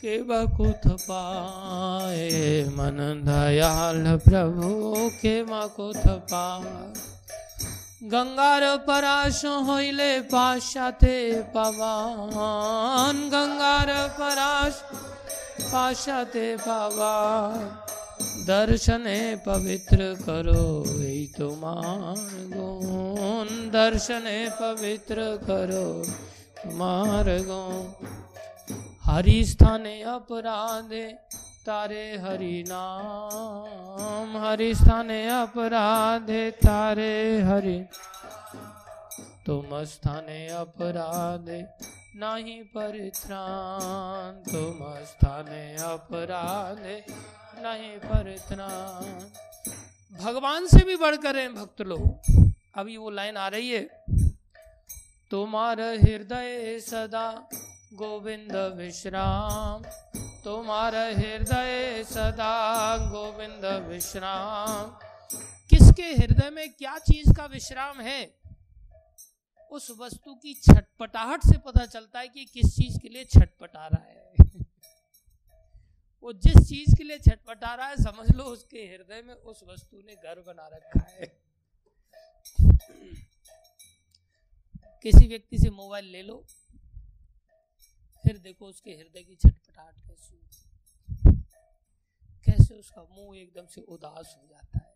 के 0.00 0.18
बकुथ 0.24 0.86
पाए 1.02 2.28
मन 2.76 3.00
दयाल 3.26 4.04
प्रभु 4.28 5.08
के 5.22 5.42
मकुथ 5.44 6.06
पाए 6.32 7.10
গঙ্গার 8.12 8.64
পরাশ 8.86 9.40
হইলে 9.68 10.10
পাশাতে 10.30 11.16
পাবান 11.54 13.16
গঙ্গার 13.34 13.90
পরাশ 14.18 14.74
পাশাতে 15.72 16.46
পাবান 16.66 17.58
দর্শনে 18.48 19.18
পবিত্র 19.46 19.98
করো 20.26 20.64
এই 21.08 21.22
তোমার 21.38 22.18
গুণ 22.52 23.48
দর্শনে 23.78 24.38
পবিত্র 24.62 25.16
করো 25.48 25.86
তোমার 26.60 27.26
গুণ 27.48 27.84
हरि 29.04 29.44
स्थाने 29.44 29.94
अपराधे 30.08 31.06
तारे 31.66 32.04
हरि 32.18 32.62
नाम 32.68 34.36
हरि 34.36 34.74
स्थाने 34.74 35.18
अपराधे 35.30 36.42
तारे 36.58 37.14
हरि 37.42 37.78
तुम 39.46 39.74
स्थाने 39.86 40.38
अपराधे 40.54 41.60
नहीं 42.16 42.62
परित्राण 42.72 44.40
तुम 44.44 44.80
स्थाने 45.04 45.64
अपराधे 45.84 46.96
नहीं 47.59 47.97
परित्राण 47.99 49.19
भगवान 50.17 50.67
से 50.67 50.85
भी 50.85 50.95
बढ़कर 50.95 51.37
हैं 51.37 51.55
भक्त 51.55 51.81
लोग। 51.81 52.21
अभी 52.75 52.97
वो 52.97 53.09
लाइन 53.09 53.37
आ 53.37 53.47
रही 53.47 53.69
है। 53.69 54.05
तुम्हारा 55.31 55.85
हृदय 55.85 56.79
सदा 56.79 57.49
गोविंद 57.93 58.55
विश्राम। 58.55 59.83
तुम्हारा 60.43 61.03
हृदय 61.03 62.03
सदा 62.03 62.97
गोविंद 62.97 63.89
विश्राम। 63.89 64.99
किसके 65.69 66.03
हृदय 66.03 66.49
में 66.49 66.73
क्या 66.73 66.97
चीज़ 66.97 67.33
का 67.33 67.45
विश्राम 67.45 67.99
है? 67.99 68.33
उस 69.71 69.97
वस्तु 69.99 70.33
की 70.33 70.53
छटपटाहट 70.53 71.39
से 71.43 71.57
पता 71.57 71.85
चलता 71.85 72.19
है 72.19 72.27
कि 72.27 72.45
किस 72.45 72.75
चीज़ 72.75 72.99
के 72.99 73.09
लिए 73.09 73.25
छटपटा 73.25 73.87
रहा 73.87 74.05
है। 74.07 74.26
वो 76.23 76.33
जिस 76.35 76.57
चीज़ 76.69 76.95
के 76.97 77.03
लिए 77.03 77.17
छटपटा 77.19 77.73
रहा 77.75 77.87
है, 77.87 77.95
समझ 77.95 78.29
लो 78.31 78.43
उसके 78.43 78.85
हृदय 78.85 79.21
में 79.21 79.33
उस 79.33 79.63
वस्तु 79.63 79.97
ने 79.97 80.15
घर 80.15 80.41
बना 80.41 80.67
रखा 80.67 80.99
है। 81.09 81.25
किसी 85.03 85.27
व्यक्ति 85.27 85.57
से 85.57 85.69
मोबाइल 85.69 86.05
ले 86.05 86.21
लो, 86.21 86.43
फिर 88.23 88.37
देखो 88.37 88.65
उसके 88.65 88.91
हृदय 88.91 89.23
की 89.23 89.35
छटपटाहट 89.35 89.95
कैसी 90.07 90.35
कैसे 92.47 92.73
उसका 92.73 93.01
मुँह 93.03 93.37
एकदम 93.39 93.65
से 93.65 93.81
उदास 93.81 94.35
हो 94.37 94.47
जाता 94.47 94.79
है। 94.79 94.95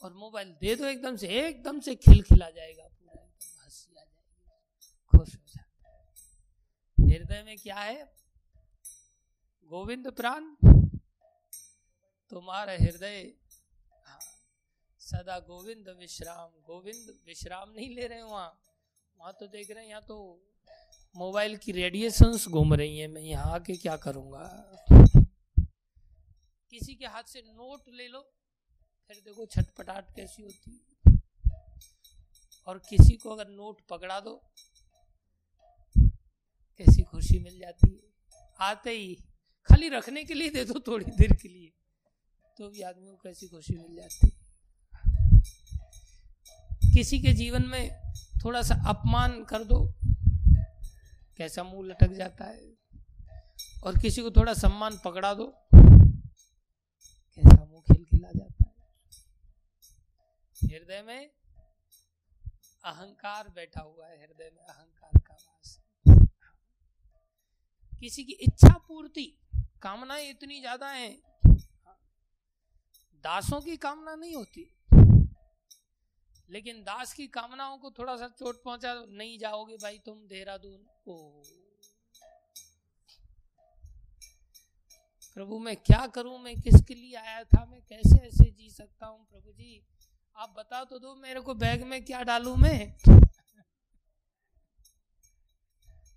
और 0.00 0.12
मोबाइल 0.14 0.52
दे 0.60 0.74
दो, 0.76 0.84
एकदम 0.84 1.16
से 1.16 1.28
एकदम 1.38 1.80
से 1.80 1.94
खिलखिला 1.96 2.50
जाएगा, 2.50 2.84
पूरा 2.84 3.22
एकदम 3.22 3.62
हँसी 3.62 3.90
आ 3.90 4.02
जाएगी, 4.02 4.48
खुश 5.12 5.34
हो 5.34 5.42
जाता 5.46 5.88
है। 5.88 7.08
हृदय 7.08 7.42
में 7.42 7.56
क्या 7.58 7.80
है? 7.80 8.04
गोविंद 9.70 10.10
प्राण 10.16 10.44
तुम्हारा 12.32 12.72
हृदय। 12.72 13.20
हाँ, 14.06 14.20
सदा 15.00 15.38
गोविंद 15.48 15.88
विश्राम 16.00 16.50
गोविंद 16.66 17.10
विश्राम 17.26 17.70
नहीं 17.70 17.88
ले 17.94 18.06
रहे 18.06 18.22
वहाँ। 18.22 18.50
वहाँ 19.18 19.32
तो 19.40 19.46
देख 19.46 19.70
रहे 19.70 19.82
हैं 19.82 19.90
यहाँ 19.90 20.02
तो 20.08 20.16
मोबाइल 21.16 21.56
की 21.56 21.72
रेडिएशंस 21.72 22.46
घूम 22.48 22.74
रही 22.74 22.98
हैं 22.98 23.08
मैं 23.08 23.22
यहाँ 23.22 23.54
आके 23.54 23.76
क्या 23.76 23.96
करूँगा? 23.98 24.44
किसी 26.72 26.94
के 26.94 27.06
हाथ 27.06 27.24
से 27.26 27.42
नोट 27.42 27.88
ले 27.90 28.08
लो 28.08 28.20
फिर 29.10 29.22
देखो 29.24 29.46
छटपटाट 29.46 30.14
कैसी 30.16 30.42
होती 30.42 30.70
है। 30.72 31.16
और 32.68 32.78
किसी 32.88 33.16
को 33.16 33.30
अगर 33.30 33.48
नोट 33.50 33.80
पकड़ा 33.90 34.20
दो 34.20 34.34
कैसी 36.80 37.02
खुशी 37.04 37.38
मिल 37.38 37.58
जाती 37.58 37.90
है। 37.90 38.36
आते 38.58 38.90
ही 38.90 39.16
खाली 39.68 39.88
रखने 39.88 40.24
के 40.24 40.34
लिए 40.34 40.50
दे 40.50 40.64
दो 40.64 40.80
थोड़ी 40.86 41.04
देर 41.12 41.32
के 41.32 41.48
लिए 41.48 41.72
तो 42.56 42.68
भी 42.68 42.82
आदमी 42.82 43.08
को 43.08 43.16
कैसी 43.16 43.48
खुशी 43.48 43.74
मिल 43.74 43.96
जाती। 43.96 44.28
किसी 46.94 47.18
के 47.22 47.32
जीवन 47.32 47.66
में 47.66 47.90
थोड़ा 48.44 48.62
सा 48.62 48.74
अपमान 48.88 49.44
कर 49.44 49.64
दो, 49.64 49.78
कैसा 51.38 51.62
मुँह 51.64 51.86
लटक 51.88 52.12
जाता 52.12 52.44
है, 52.44 52.76
और 53.84 53.98
किसी 53.98 54.22
को 54.22 54.30
थोड़ा 54.30 54.54
सम्मान 54.54 54.98
पकड़ा 55.04 55.32
दो, 55.34 55.46
कैसा 55.72 57.64
मुँह 57.64 57.82
खिल 57.86 58.04
खिला 58.04 58.30
जाता 58.30 58.64
है। 58.64 58.76
हृदय 60.68 61.02
में 61.02 61.30
अहंकार 62.84 63.48
बैठा 63.48 63.80
हुआ 63.80 64.06
है, 64.06 64.16
हृदय 64.18 64.50
में 64.54 64.62
अहंकार 64.64 65.20
का 65.20 65.34
वास 65.34 65.78
किसी 68.02 68.24
की 68.24 68.32
इच्छा 68.42 68.76
पूर्ति 68.88 69.34
कामनाएँ 69.82 70.30
इतनी 70.30 70.60
ज़्यादा 70.60 70.88
हैं। 70.88 71.22
दासों 73.24 73.60
की 73.60 73.76
कामना 73.76 74.14
नहीं 74.14 74.34
होती। 74.34 74.70
लेकिन 76.50 76.82
दास 76.82 77.12
की 77.12 77.26
कामनाओं 77.26 77.78
को 77.78 77.90
थोड़ा 77.90 78.16
सा 78.16 78.28
चोट 78.28 78.62
पहुँचा, 78.62 78.94
नहीं 79.08 79.38
जाओगे 79.38 79.76
भाई 79.76 79.98
तुम 79.98 80.26
देहरादून। 80.28 80.86
ओ। 81.08 81.42
प्रभु, 85.34 85.58
मैं 85.58 85.76
क्या 85.76 86.06
करूँ? 86.06 86.38
मैं 86.38 86.60
किसके 86.60 86.94
लिए 86.94 87.16
आया 87.16 87.44
था? 87.44 87.64
मैं 87.64 87.80
कैसे 87.82 88.16
ऐसे 88.16 88.44
जी 88.44 88.70
सकता 88.70 89.06
हूँ? 89.06 89.26
प्रभु 89.26 89.52
जी, 89.52 89.82
आप 90.36 90.54
बता 90.58 90.84
तो 90.84 90.98
दो, 90.98 91.14
मेरे 91.14 91.40
को 91.40 91.54
बैग 91.54 91.84
में 91.84 92.04
क्या 92.04 92.22
डालू 92.22 92.56
मैं? 92.56 92.96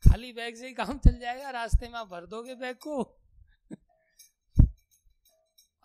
खाली 0.04 0.34
बैग 0.34 0.56
से 0.56 0.68
ही 0.68 0.74
काम 0.74 0.98
चल 0.98 1.20
जाएगा, 1.20 1.50
रास्ते 1.50 1.88
में 1.88 2.00
आप 2.00 2.08
भर 2.08 2.26
दोगे 2.26 2.56
बैग 2.56 2.76
को? 2.76 3.21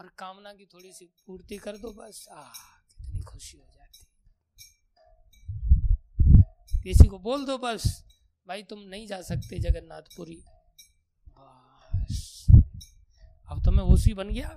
और 0.00 0.08
कामना 0.18 0.52
की 0.52 0.66
थोड़ी 0.66 0.92
सी 0.92 1.04
पूर्ति 1.26 1.56
कर 1.56 1.76
दो, 1.76 1.92
बस। 1.92 2.28
आ, 2.30 2.42
कितनी 2.98 3.22
खुशी 3.22 3.58
हो 3.58 3.64
जाती 3.74 4.06
किसी 6.82 7.08
को 7.08 7.18
बोल 7.18 7.46
दो, 7.46 7.58
बस। 7.58 8.04
भाई, 8.48 8.62
तुम 8.62 8.78
नहीं 8.78 9.06
जा 9.06 9.22
सकते 9.22 9.58
जगन्नाथपुरी। 9.58 10.44
बस। 11.38 12.46
अब 13.48 13.64
तो 13.64 13.70
मैं 13.70 13.84
ओसी 13.84 14.14
बन 14.14 14.30
गया। 14.30 14.48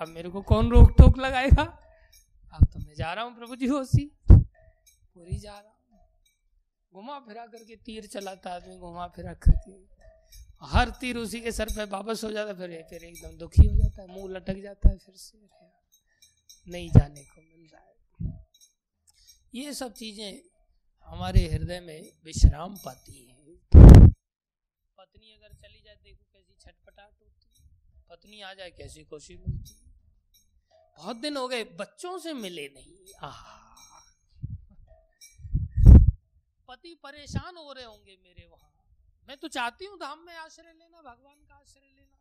अब 0.00 0.08
मेरे 0.08 0.28
को 0.28 0.42
कौन 0.42 0.70
रोक 0.70 0.90
टोक 0.98 1.18
लगाएगा? 1.18 1.62
अब 2.52 2.64
तो 2.64 2.78
मैं 2.78 2.94
जा 2.94 3.12
रहा 3.12 3.24
हूँ 3.24 3.36
प्रभु 3.36 3.56
जी 3.56 3.68
ओसी। 3.68 4.12
पूरी 4.30 5.38
जा 5.38 5.58
रहा 5.58 5.70
हूँ। 5.70 5.78
घुमा 6.94 7.18
फिरा 7.18 7.46
करके 7.46 7.76
तीर 7.76 8.06
चलाता 8.06 8.50
आदमी, 8.50 8.78
घुमा 8.78 9.06
फिरा 9.06 9.32
करके। 9.32 9.98
हर 10.62 10.90
तीर 10.90 11.16
उसी 11.16 11.40
के 11.40 11.52
सर 11.52 11.68
पे 11.68 11.84
वापस 11.84 12.24
हो 12.24 12.30
जाता 12.30 12.54
फिर 12.54 12.82
फिर 12.90 13.04
एकदम 13.04 13.36
दुखी 13.38 13.66
हो 13.66 13.74
जाता 13.76 14.02
है, 14.02 14.08
मुँह 14.08 14.32
लटक 14.32 14.60
जाता 14.62 14.88
है, 14.88 14.98
फिर 14.98 15.14
से 15.14 15.38
नहीं 16.68 16.90
जाने 16.90 17.22
को 17.24 17.40
मिल 17.42 17.68
रहा 17.72 17.82
है। 17.82 17.96
ये 19.54 19.74
सब 19.74 19.92
चीज़ें 19.92 20.40
हमारे 21.08 21.46
हृदय 21.48 21.80
में 21.80 22.12
विश्राम 22.24 22.76
पाती 22.76 23.24
है। 23.24 23.36
पत्नी 24.98 25.32
अगर 25.32 25.54
चली 25.54 25.80
जाए, 25.80 25.94
देखो 25.94 26.24
कैसी 26.32 26.54
छटपटाट 26.60 27.12
होती 27.22 27.46
पत्नी 28.10 28.40
आ 28.40 28.52
जाए, 28.54 28.70
कैसी 28.70 29.04
खुशी 29.04 29.36
मिलती 29.36 29.74
बहुत 30.98 31.16
दिन 31.16 31.36
हो 31.36 31.48
गए, 31.48 31.64
बच्चों 31.64 32.18
से 32.18 32.32
मिले 32.32 32.68
नहीं। 32.68 33.12
आह। 33.22 33.40
पति 36.68 36.94
परेशान 37.02 37.56
हो 37.56 37.72
रहे 37.72 37.84
होंगे 37.84 38.16
मेरे 38.22 38.46
वहाँ। 38.46 38.77
मैं 39.28 39.36
तो 39.36 39.48
चाहती 39.48 39.84
हूँ 39.84 39.96
धाम 39.98 40.18
में 40.26 40.34
आश्रय 40.34 40.72
लेना, 40.72 41.00
भगवान 41.02 41.36
का 41.48 41.54
आश्रय 41.54 41.88
लेना, 41.96 42.18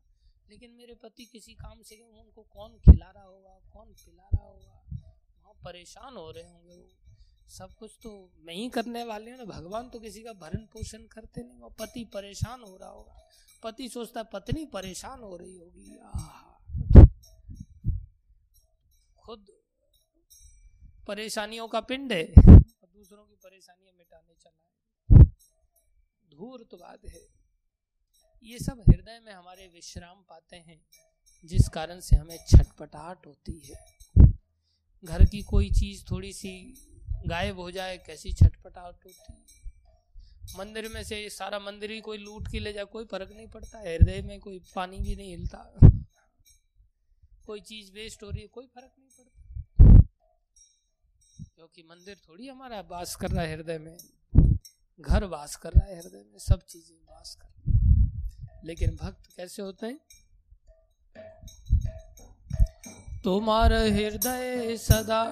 लेकिन 0.49 0.71
मेरे 0.71 0.93
पति 0.93 1.25
किसी 1.25 1.53
काम 1.53 1.81
से 1.81 1.95
गए, 1.95 2.19
उनको 2.19 2.41
कौन 2.43 2.77
खिला 2.79 3.11
रहा 3.11 3.23
होगा, 3.23 3.53
कौन 3.73 3.93
पिला 3.93 4.27
रहा 4.33 4.43
होगा? 4.43 4.83
वहाँ 5.43 5.53
परेशान 5.63 6.17
हो 6.17 6.31
रहे 6.31 6.43
होंगे 6.43 6.75
वो। 6.75 6.87
सब 7.49 7.73
कुछ 7.73 7.91
तो 8.03 8.11
मैं 8.45 8.53
ही 8.53 8.67
करने 8.69 9.03
वाले 9.03 9.31
हैं 9.31 9.37
ना। 9.37 9.45
भगवान 9.45 9.89
तो 9.89 9.99
किसी 9.99 10.23
का 10.23 10.33
भरण 10.35 10.65
पोषण 10.65 11.05
करते 11.07 11.43
नहीं, 11.43 11.59
वो 11.59 11.69
पति 11.79 12.03
परेशान 12.13 12.61
हो 12.61 12.75
रहा 12.77 12.89
होगा। 12.89 13.29
पति 13.63 13.89
सोचता, 13.89 14.23
पत्नी 14.23 14.65
परेशान 14.65 15.19
हो 15.21 15.35
रही 15.37 15.57
होगी। 15.57 15.97
खुद 19.17 19.47
परेशानियों 21.07 21.67
का 21.67 21.79
पिंड 21.81 22.13
है, 22.13 22.23
दूसरों 22.27 23.25
की 23.25 23.35
परेशानियाँ 23.35 23.93
मिटाने 23.93 24.35
चला 24.35 24.63
है। 24.63 24.76
धूर्त 26.29 26.75
बात 26.75 27.05
है। 27.05 27.27
ये 28.43 28.59
सब 28.59 28.83
हृदय 28.89 29.19
में 29.19 29.33
हमारे 29.33 29.67
विश्राम 29.67 30.21
पाते 30.29 30.55
हैं, 30.55 30.85
जिस 31.45 31.69
कारण 31.69 31.99
से 31.99 32.15
हमें 32.15 32.37
छटपटाहट 32.49 33.25
होती 33.25 33.61
है। 33.65 33.97
घर 35.03 35.25
की 35.25 35.41
कोई 35.41 35.71
चीज़ 35.71 36.05
थोड़ी 36.11 36.33
सी 36.33 36.73
गायब 37.27 37.59
हो 37.59 37.71
जाए, 37.71 37.97
कैसी 37.97 38.33
छटपटाहट 38.33 39.05
होती? 39.05 39.61
मंदिर 40.57 40.89
में 40.89 41.03
से 41.03 41.29
सारा 41.29 41.59
मंदिर 41.59 41.91
ही 41.91 42.01
कोई 42.01 42.17
लूट 42.17 42.51
के 42.51 42.59
ले 42.59 42.73
जाए, 42.73 42.83
कोई 42.83 43.05
फ़र्क 43.05 43.31
नहीं 43.31 43.47
पड़ता, 43.47 43.79
हृदय 43.79 44.21
में 44.21 44.39
कोई 44.39 44.59
पानी 44.75 44.97
भी 44.97 45.15
नहीं 45.15 45.29
हिलता। 45.29 45.73
कोई 47.45 47.61
चीज़ 47.61 47.91
वेस्ट 47.91 48.23
हो 48.23 48.29
रही 48.29 48.41
है, 48.41 48.47
कोई 48.47 48.67
फ़र्क 48.67 48.95
नहीं 48.99 49.09
पड़ता। 49.09 49.43
क्योंकि 51.55 51.83
मंदिर 51.83 52.17
थोड़ी 52.29 52.47
हमारा 52.47 52.81
वास 52.81 53.15
कर 53.15 53.31
रहा 53.31 53.43
है 53.43 53.55
हृदय 53.55 53.77
में। 53.77 54.16
घर 54.99 55.23
वास 55.25 55.55
कर 55.55 55.71
रहा 55.71 55.85
है, 55.85 55.99
हृदय 55.99 56.23
में 56.23 56.39
सब 56.39 56.61
चीज़ें 56.63 56.95
वास 57.07 57.35
कर 57.35 58.65
लेकिन 58.65 58.95
भक्त 58.95 59.29
कैसे 59.35 59.61
होते 59.61 59.85
हैं? 59.85 59.99
तुम्हार 63.23 63.73
हृदय 63.73 64.77
सदा 64.77 65.23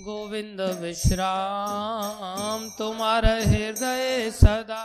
गोविंद 0.00 0.60
विश्राम। 0.80 2.68
तुम्हार 2.78 3.26
हृदय 3.26 4.30
सदा 4.32 4.84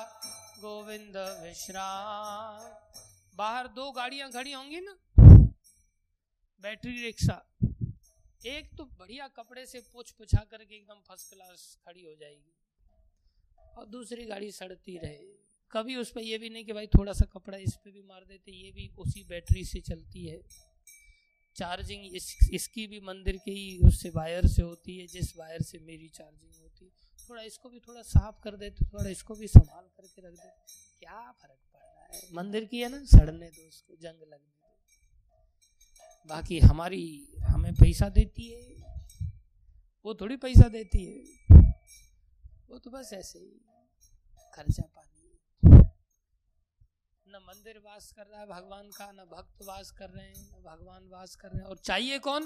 गोविंद 0.60 1.18
विश्राम। 1.42 2.60
बाहर 3.38 3.68
दो 3.70 3.92
गाड़ियाँ 3.92 4.32
खड़ी 4.32 4.52
होंगी 4.52 4.80
ना, 4.80 4.96
बैटरी 6.64 7.02
रिक्शा। 7.02 7.42
एक 8.48 8.70
तो 8.78 8.84
बढ़िया 9.00 9.28
कपड़े 9.28 9.66
से 9.66 9.80
पूछ 9.94 10.12
पुछा 10.12 10.46
करके 10.52 10.76
एकदम 10.76 11.00
फ़र्स्ट 11.08 11.34
क्लास 11.34 11.78
खड़ी 11.86 12.04
हो 12.04 12.16
जाएगी। 12.16 12.54
और 13.78 13.86
दूसरी 13.86 14.26
गाड़ी 14.26 14.52
सड़ती 14.52 14.98
रहे। 14.98 15.42
कभी 15.72 15.96
उस 15.96 16.12
पर 16.12 16.22
यह 16.22 16.38
भी 16.38 16.50
नहीं 16.50 16.66
कि 16.66 16.74
भाई 16.74 16.88
थोड़ा 16.88 17.14
सा 17.14 17.26
कपड़ा 17.26 17.58
इस 17.58 17.76
पर 17.76 17.92
भी 17.92 18.02
मार 18.02 18.26
देते, 18.26 18.52
ये 18.52 18.72
भी 18.72 18.92
उसी 18.98 19.24
बैटरी 19.24 19.66
से 19.66 19.82
चलती 19.82 20.26
है। 20.26 20.42
चार्जिंग 21.56 22.16
इस, 22.16 22.50
इसकी 22.54 22.88
भी 22.88 23.00
मंदिर 23.00 23.38
की 23.38 23.52
ही 23.52 23.88
उससे 23.88 24.10
वायर 24.10 24.48
से 24.48 24.62
होती 24.62 24.98
है, 24.98 25.08
जिस 25.08 25.38
वायर 25.38 25.62
से 25.62 25.80
मेरी 25.80 26.10
चार्जिंग 26.10 26.52
होती 26.62 26.86
है। 26.86 26.92
थोड़ा 27.30 27.42
इसको 27.42 27.70
भी 27.70 27.80
थोड़ा 27.80 28.02
साफ़ 28.02 28.44
कर 28.44 28.56
देते, 28.56 28.86
थोड़ा 28.86 29.10
इसको 29.10 29.36
भी 29.36 29.48
संभाल 29.48 29.84
करके 29.84 30.22
रख 30.22 30.34
देते। 30.34 30.74
क्या 31.00 31.32
फ़र्क 31.32 31.60
पड़ 31.74 31.80
रहा 31.80 32.18
है? 32.18 32.22
मंदिर 32.34 32.66
की 32.66 32.80
है 32.80 32.90
ना, 32.90 33.04
सड़ने 33.04 33.48
दो 33.48 33.68
उसको, 33.68 33.96
जंग 33.96 34.22
लगने 34.22 34.38
दो। 34.38 36.28
बाकी 36.28 36.60
हमारी 36.60 37.28
हमें 37.40 37.74
पैसा 37.74 38.10
देती 38.10 38.48
है, 38.48 38.76
वो 40.06 40.16
थोड़ी 40.16 40.36
पैसा 40.36 40.68
देती 40.68 41.06
है। 41.06 41.42
वो 42.72 42.80
तो 42.80 42.90
बस 42.90 43.14
ऐसे 43.14 43.40
ही 43.40 43.62
खर्चा 44.54 44.84
पानी। 44.96 45.40
न 47.28 47.46
मंदिर 47.48 47.80
वास 47.80 48.12
कर 48.12 48.28
रहा 48.28 48.42
है 48.42 48.48
भगवान 48.48 48.90
का, 48.90 49.12
न 49.12 49.18
भक्त 49.18 49.62
वास 49.62 49.92
कर 49.92 50.10
रहे 50.10 50.28
हैं, 50.28 50.50
न 50.52 50.64
भगवान 50.64 51.10
वास 51.10 51.36
कर 51.36 51.48
रहे 51.48 51.58
हैं। 51.58 51.66
और 51.66 51.78
चाहिए 51.78 52.20
कौन? 52.20 52.44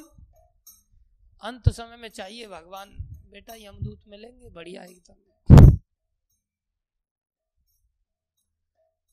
अंत 1.42 1.70
समय 1.70 1.96
में 1.96 2.10
चाहिए 2.10 2.48
भगवान। 2.48 2.98
बेटा 3.32 3.54
यमदूत 3.56 4.04
मिलेंगे, 4.08 4.50
बढ़िया 4.50 4.84
एकदम। 4.84 5.78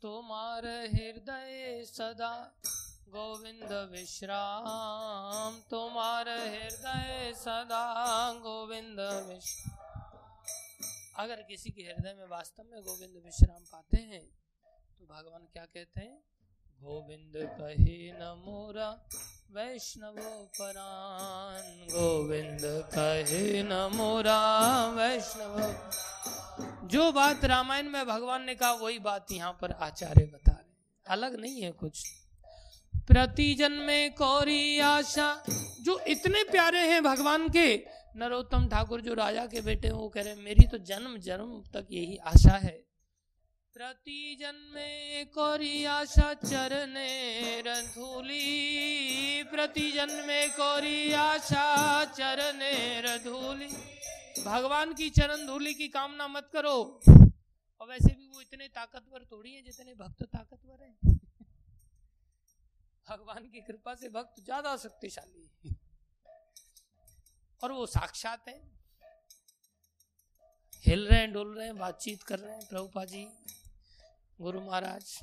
तुम्हार 0.02 0.66
हृदय 0.66 1.84
सदा 1.84 2.54
गोविंद 3.08 3.72
विश्राम। 3.90 5.60
तुम्हार 5.60 6.28
हृदय 6.28 7.34
सदा 7.36 7.84
गोविंद 8.32 9.00
विश्राम। 9.00 9.81
अगर 11.14 11.42
किसी 11.42 11.70
के 11.70 11.82
हृदय 11.82 12.14
में 12.18 12.26
वास्तव 12.26 12.62
में 12.62 12.80
गोविंद 12.82 13.22
विश्राम 13.24 13.62
पाते 13.62 14.00
हैं 14.02 14.20
तो 14.98 15.04
भगवान 15.06 15.42
क्या 15.52 15.64
कहते 15.64 16.00
हैं? 16.00 16.18
गोविंद 16.82 17.32
कहे 17.36 18.12
न 18.12 18.42
मोरा 18.46 18.88
वैष्णव 19.50 20.16
परान। 20.60 21.86
गोविंद 21.90 22.60
कहे 22.62 23.62
न 23.62 23.72
मोरा 23.94 24.40
वैष्णव 24.88 25.58
जो 26.88 27.12
बात 27.12 27.44
रामायण 27.44 27.88
में 27.88 28.06
भगवान 28.06 28.44
ने 28.44 28.54
कहा, 28.54 28.72
वही 28.72 28.98
बात 28.98 29.32
यहाँ 29.32 29.58
पर 29.62 29.72
आचार्य 29.72 30.24
बता 30.24 30.52
रहे 30.52 30.70
अलग 31.06 31.40
नहीं 31.40 31.62
है 31.62 31.70
कुछ। 31.72 32.04
प्रति 33.06 33.54
जन्मे 33.54 34.08
कौरी 34.10 34.78
आशा। 34.78 35.44
जो 35.80 35.98
इतने 35.98 36.42
प्यारे 36.44 36.80
हैं 36.88 37.02
भगवान 37.02 37.48
के 37.48 38.01
नरोत्तम 38.16 38.68
ठाकुर 38.68 39.00
जो 39.00 39.14
राजा 39.14 39.46
के 39.46 39.60
बेटे 39.60 39.90
वो 39.90 40.08
कह 40.08 40.22
रहे 40.22 40.34
मेरी 40.34 40.66
तो 40.66 40.78
जन्म 40.78 41.16
जन्म 41.18 41.62
तक 41.74 41.86
यही 41.90 42.16
आशा 42.16 42.56
है। 42.56 42.72
प्रति 43.74 44.36
जन्मे 44.40 45.24
कोरी 45.24 45.84
आशा 45.84 46.32
चरने 46.34 47.08
रधूली। 47.60 49.42
प्रति 49.42 49.90
जन्मे 49.92 50.48
कोरी 50.48 51.12
आशा 51.12 51.64
चरने 52.04 53.00
रधूली। 53.00 53.68
भगवान 54.44 54.92
की 54.94 55.08
चरण 55.10 55.46
धूली 55.46 55.74
की 55.74 55.88
कामना 55.88 56.28
मत 56.28 56.50
करो। 56.52 56.76
और 57.80 57.88
वैसे 57.88 58.14
भी 58.14 58.26
वो 58.26 58.40
इतने 58.40 58.68
ताकतवर 58.68 59.24
थोड़ी 59.32 59.52
है 59.54 59.62
जितने 59.62 59.94
भक्त 59.94 60.22
ताकतवर 60.22 60.84
है। 60.84 60.92
भगवान 63.08 63.48
की 63.48 63.60
कृपा 63.60 63.94
से 63.94 64.08
भक्त 64.08 64.44
ज़्यादा 64.44 64.76
शक्तिशाली 64.76 65.50
है। 65.64 65.81
और 67.62 67.72
वो 67.72 67.86
साक्षात 67.86 68.48
है। 68.48 68.60
हिल 70.84 71.06
रहे 71.06 71.18
हैं, 71.18 71.32
डोल 71.32 71.54
रहे 71.56 71.66
हैं, 71.66 71.76
बातचीत 71.78 72.22
कर 72.22 72.38
रहे 72.38 72.52
हैं, 72.52 72.66
प्रभुपा 72.68 73.04
जी, 73.04 73.26
गुरु 74.40 74.60
महाराज। 74.60 75.18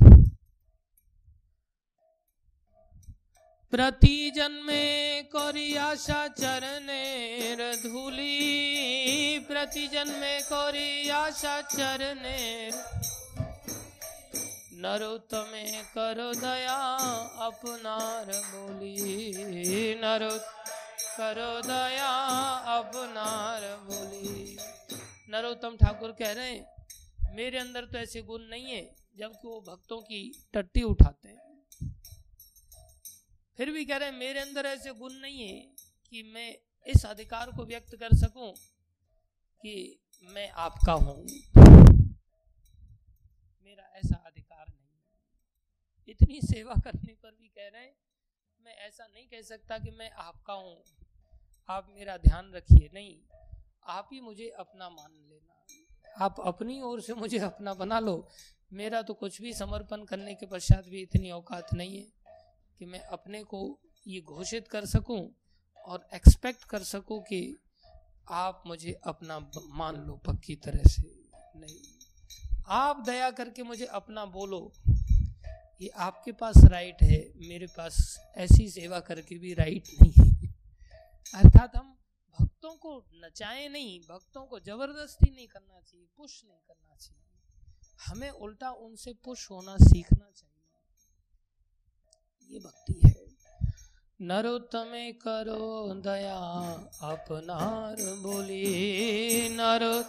प्रति 3.74 4.32
जन्मे 4.36 5.24
कौरी 5.24 5.76
आशा 5.78 6.28
चरने 6.28 7.04
धूली 7.76 9.40
प्रति 9.40 9.88
जन्मे 9.88 10.40
कौरी 10.42 11.10
आशा 11.10 11.62
चरने 11.62 12.72
नरो 14.82 15.18
तमे 15.18 15.66
करो 15.94 16.32
दया, 16.34 16.78
अपनार 17.46 18.26
बोली। 18.26 19.96
नरो 19.96 20.30
करो 21.20 21.52
दया 21.62 22.10
अपनार 22.74 23.64
बोली। 23.86 24.58
नरोत्तम 25.30 25.76
ठाकुर 25.78 26.12
कह 26.20 26.32
रहे 26.32 26.52
हैं, 26.52 27.34
मेरे 27.36 27.58
अंदर 27.60 27.86
तो 27.86 27.98
ऐसे 27.98 28.22
गुण 28.22 28.42
नहीं 28.44 28.66
है, 28.66 28.84
जबकि 29.18 29.48
वो 29.48 29.60
भक्तों 29.62 29.98
की 30.02 30.22
टट्टी 30.54 30.84
उठाते 30.84 31.30
हैं। 31.30 31.38
फिर 33.60 33.72
भी 33.72 33.84
कह 33.86 33.98
रहे 33.98 34.10
हैं, 34.10 34.18
मेरे 34.18 34.40
अंदर 34.40 34.66
ऐसे 34.66 34.94
गुण 34.94 35.14
नहीं 35.16 35.40
है 35.42 35.60
कि 36.12 36.24
मैं 36.34 36.50
इस 36.86 37.06
अधिकार 37.06 37.52
को 37.58 37.66
व्यक्त 37.66 37.96
कर 37.96 38.16
सकूँ 38.18 38.52
कि 39.62 39.74
मैं 40.28 40.50
आपका 40.60 40.94
हूँ। 40.94 41.18
मेरा 43.66 43.92
ऐसा 43.96 44.24
अधिकार 44.26 44.66
नहीं 44.68 44.88
इतनी 46.08 46.40
सेवा 46.44 46.76
करने 46.86 47.14
पर 47.14 47.32
भी 47.32 47.48
कह 47.50 47.68
रहे 47.68 47.84
हैं, 47.84 47.94
मैं 48.60 48.76
ऐसा 48.88 49.06
नहीं 49.06 49.28
कह 49.28 49.42
सकता 49.44 49.78
कि 49.80 49.92
मैं 49.92 50.10
आपका 50.22 50.54
हूँ। 50.54 50.78
आप 51.70 51.88
मेरा 51.96 52.16
ध्यान 52.18 52.52
रखिए। 52.56 52.90
नहीं, 52.94 53.16
आप 53.88 54.10
ही 54.14 54.20
मुझे 54.22 54.48
अपना 54.60 54.90
मान 54.90 55.12
लेना। 55.30 56.26
आप 56.26 56.40
अपनी 56.40 56.82
ओर 56.82 57.02
से 57.02 57.14
मुझे 57.14 57.40
अपना 57.40 57.74
बना 57.74 58.00
लो। 58.00 58.16
मेरा 58.74 59.02
तो 59.02 59.14
कुछ 59.14 59.42
भी 59.42 59.54
समर्पण 59.54 60.04
करने 60.04 60.34
के 60.36 60.46
पश्चात 60.46 60.88
भी 60.88 61.02
इतनी 61.02 61.32
औकात 61.32 61.74
नहीं 61.74 61.98
है 61.98 62.08
कि 62.80 62.86
मैं 62.86 63.00
अपने 63.00 63.44
को 63.44 63.62
ये 64.08 64.22
घोषित 64.22 64.68
कर 64.68 64.86
सकूँ 64.86 65.20
और 65.78 66.08
एक्सपेक्ट 66.14 66.64
कर 66.64 66.84
सकूँ 66.84 67.22
कि 67.24 67.42
आप 68.32 68.64
मुझे 68.68 69.00
अपना 69.04 69.40
मान 69.74 69.96
लो 69.96 70.14
पक्की 70.26 70.56
तरह 70.56 70.90
से। 70.90 71.04
नहीं, 71.56 71.78
आप 72.68 73.04
दया 73.06 73.30
करके 73.32 73.64
मुझे 73.64 73.86
अपना 73.86 74.26
बोलो। 74.26 74.72
ये 75.82 75.88
आपके 76.00 76.32
पास 76.32 76.64
राइट 76.66 77.04
है। 77.04 77.22
मेरे 77.48 77.68
पास 77.68 77.96
ऐसी 78.38 78.70
सेवा 78.70 79.00
करके 79.00 79.38
भी 79.38 79.54
राइट 79.54 79.88
नहीं 80.02 80.12
है। 80.18 80.29
अर्थात 81.36 81.76
हम 81.76 81.98
भक्तों 82.40 82.74
को 82.74 83.06
नचाए 83.14 83.68
नहीं, 83.68 84.00
भक्तों 84.00 84.46
को 84.46 84.60
ज़बरदस्ती 84.60 85.36
नहीं 85.36 85.48
करना 85.48 85.80
चाहिए, 85.80 86.08
पुश 86.18 86.44
नहीं 86.46 86.60
करना 86.68 86.96
चाहिए। 86.96 87.24
हमें 88.08 88.30
उल्टा 88.30 88.72
उनसे 88.72 89.14
पुश 89.14 89.52
होना 89.52 89.78
सीखना 89.78 90.32
चाहिए। 90.32 90.50
ये 92.52 92.60
भक्ति 92.60 93.02
है। 93.06 93.16
नरोत्तमे 94.22 95.12
करो 95.12 95.94
दया, 95.94 96.38
अपनार 97.14 97.96
बोली। 98.00 99.50
नरो 99.50 100.04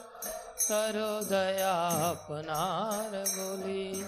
करो 0.68 1.24
दया, 1.24 1.88
अपनार 2.10 3.24
बोली। 3.28 4.04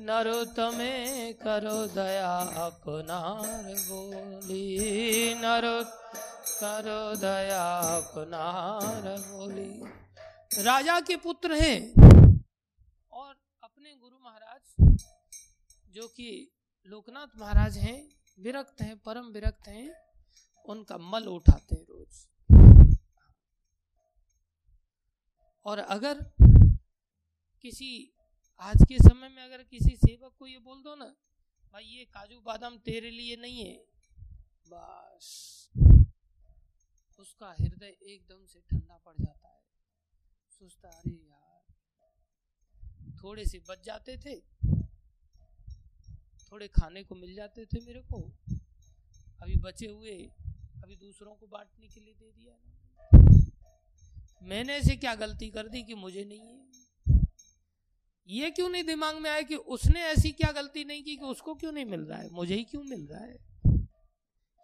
नरोत्तमे 0.00 0.92
करो 1.32 1.86
दया 1.86 2.30
अपनार 2.64 3.64
बोली। 3.64 5.34
नरो 5.34 5.82
करो 6.60 7.16
दया 7.16 7.64
अपनार 7.96 9.08
बोली। 9.20 10.62
राजा 10.64 11.00
के 11.00 11.16
पुत्र 11.16 11.54
हैं 11.54 11.78
और 13.12 13.34
अपने 13.62 13.94
गुरु 13.94 14.16
महाराज, 14.18 14.96
जो 15.90 16.08
कि 16.08 16.30
लोकनाथ 16.86 17.38
महाराज 17.38 17.76
हैं, 17.78 17.98
विरक्त 18.38 18.82
हैं, 18.82 18.96
परम 18.98 19.26
विरक्त 19.26 19.68
हैं, 19.68 19.90
उनका 20.68 20.98
मल 20.98 21.26
उठाते 21.28 21.74
हैं 21.74 21.84
रोज। 21.90 22.26
और 25.66 25.78
अगर 25.78 26.22
किसी 27.62 27.90
आज 28.62 28.76
के 28.88 28.98
समय 28.98 29.28
में 29.28 29.42
अगर 29.42 29.62
किसी 29.62 29.96
सेवक 29.96 30.34
को 30.38 30.46
ये 30.46 30.58
बोल 30.58 30.82
दो 30.82 30.94
ना, 30.94 31.16
भाई, 31.72 31.84
ये 31.84 32.04
काजू 32.04 32.40
बादाम 32.40 32.78
तेरे 32.78 33.10
लिए 33.10 33.36
नहीं 33.36 33.64
है। 33.66 33.84
बस। 34.68 35.70
उसका 37.20 37.56
हृदय 37.60 37.96
एकदम 38.02 38.46
से 38.46 38.60
ठंडा 38.60 38.96
पड़ 38.96 39.24
जाता 39.24 39.48
है। 39.48 39.62
सोचता, 40.50 40.88
अरे 40.88 41.12
यार। 41.12 41.64
थोड़े 43.22 43.46
से 43.46 43.58
बच 43.68 43.84
जाते 43.84 44.16
थे। 44.16 44.40
थोड़े 46.52 46.68
खाने 46.68 47.04
को 47.04 47.14
मिल 47.14 47.34
जाते 47.34 47.64
थे 47.64 47.80
मेरे 47.80 48.00
को। 48.00 48.32
अभी 49.42 49.56
बचे 49.56 49.86
हुए, 49.86 50.30
अभी 50.82 50.96
दूसरों 50.96 51.34
को 51.34 51.46
बांटने 51.46 51.86
के 51.86 52.00
लिए 52.00 52.14
दे 52.14 52.32
दिया। 52.32 52.54
मैंने 54.42 54.76
ऐसे 54.76 54.96
क्या 54.96 55.14
गलती 55.14 55.50
कर 55.50 55.68
दी 55.68 55.82
कि 55.82 55.94
मुझे 55.94 56.24
नहीं 56.24 56.40
है? 56.40 56.79
ये 58.30 58.50
क्यों 58.50 58.68
नहीं 58.68 58.84
दिमाग 58.84 59.16
में 59.16 59.30
आया 59.30 59.42
कि 59.42 59.54
उसने 59.54 60.00
ऐसी 60.00 60.30
क्या 60.32 60.52
गलती 60.52 60.84
नहीं 60.84 61.02
की 61.02 61.16
कि 61.16 61.24
उसको 61.24 61.54
क्यों 61.54 61.72
नहीं 61.72 61.84
मिल 61.84 62.00
रहा 62.00 62.18
है? 62.18 62.30
मुझे 62.30 62.54
ही 62.54 62.64
क्यों 62.64 62.82
मिल 62.82 63.06
रहा 63.06 63.20
है? 63.20 63.38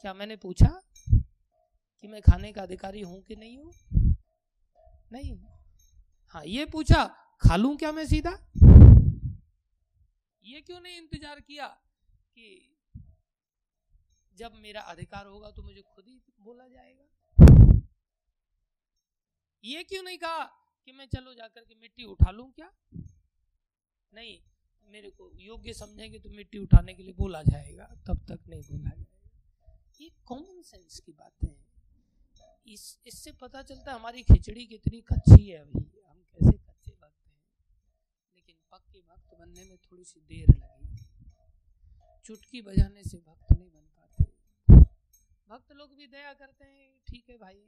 क्या 0.00 0.14
मैंने 0.14 0.36
पूछा 0.36 0.82
कि 2.00 2.08
मैं 2.08 2.22
खाने 2.22 2.52
का 2.52 2.62
अधिकारी 2.62 3.00
हूँ 3.00 3.22
कि 3.22 3.36
नहीं 3.36 3.58
हूँ? 3.58 3.72
नहीं। 5.12 5.36
हाँ 6.34 6.42
ये 6.46 6.66
पूछा, 6.66 7.04
खा 7.40 7.56
लू 7.56 7.76
क्या 7.76 7.92
मैं 7.92 8.06
सीधा? 8.06 8.30
ये 10.42 10.60
क्यों 10.60 10.80
नहीं 10.80 10.96
इंतज़ार 10.96 11.40
किया 11.40 11.66
कि 11.66 12.76
जब 14.36 14.52
मेरा 14.54 14.80
अधिकार 14.80 15.26
होगा 15.26 15.50
तो 15.50 15.62
मुझे 15.62 15.82
खुद 15.82 16.04
ही 16.08 16.22
बोला 16.40 16.68
जाएगा? 16.68 17.04
ये 19.64 19.82
क्यों 19.82 20.02
नहीं 20.02 20.18
कहा 20.18 20.44
कि 20.84 20.92
मैं 20.92 21.06
चलो 21.06 21.34
जाकर 21.34 21.60
के 21.60 21.74
मिट्टी 21.74 22.04
उठा 22.04 22.30
लू 22.30 22.52
क्या? 22.56 22.70
नहीं, 24.12 24.38
मेरे 24.90 25.10
को 25.10 25.30
योग्य 25.34 25.74
समझेंगे 25.74 26.18
तो 26.18 26.30
मिट्टी 26.30 26.58
उठाने 26.58 26.94
के 26.94 27.02
लिए 27.02 27.12
बोला 27.12 27.42
जाएगा, 27.42 27.86
तब 28.06 28.26
तक 28.28 28.48
नहीं 28.48 28.62
बोला 28.62 28.90
जाएगा। 28.90 29.30
ये 30.00 30.10
कॉमन 30.26 30.62
सेंस 30.62 31.00
की 31.00 31.12
बातें 31.12 31.48
हैं। 31.48 31.66
इस, 32.66 32.98
इससे 33.06 33.32
पता 33.32 33.62
चलता 33.62 33.92
है 33.92 33.98
हमारी 33.98 34.22
खिचड़ी 34.22 34.66
कितनी 34.66 35.00
कच्ची 35.00 35.48
है 35.48 35.58
अभी, 35.58 36.00
हम 36.08 36.22
कैसे 36.22 36.58
कच्चे 36.58 36.92
भक्त 36.92 37.26
हैं। 37.26 37.40
लेकिन 38.34 38.56
पक्के 38.72 39.00
भक्त 39.00 39.34
बनने 39.38 39.64
में 39.64 39.78
थोड़ी 39.78 40.04
सी 40.04 40.20
देर 40.20 40.48
लगी 40.48 40.96
चुटकी 42.24 42.62
बजाने 42.62 43.02
से 43.04 43.18
भक्त 43.18 43.52
नहीं 43.52 43.70
बन 43.70 43.80
पाते। 43.80 44.24
भक्त 45.48 45.72
लोग 45.72 45.94
भी 45.96 46.06
दया 46.06 46.32
करते 46.32 46.64
हैं, 46.64 47.00
ठीक 47.08 47.30
है 47.30 47.36
भाई, 47.36 47.62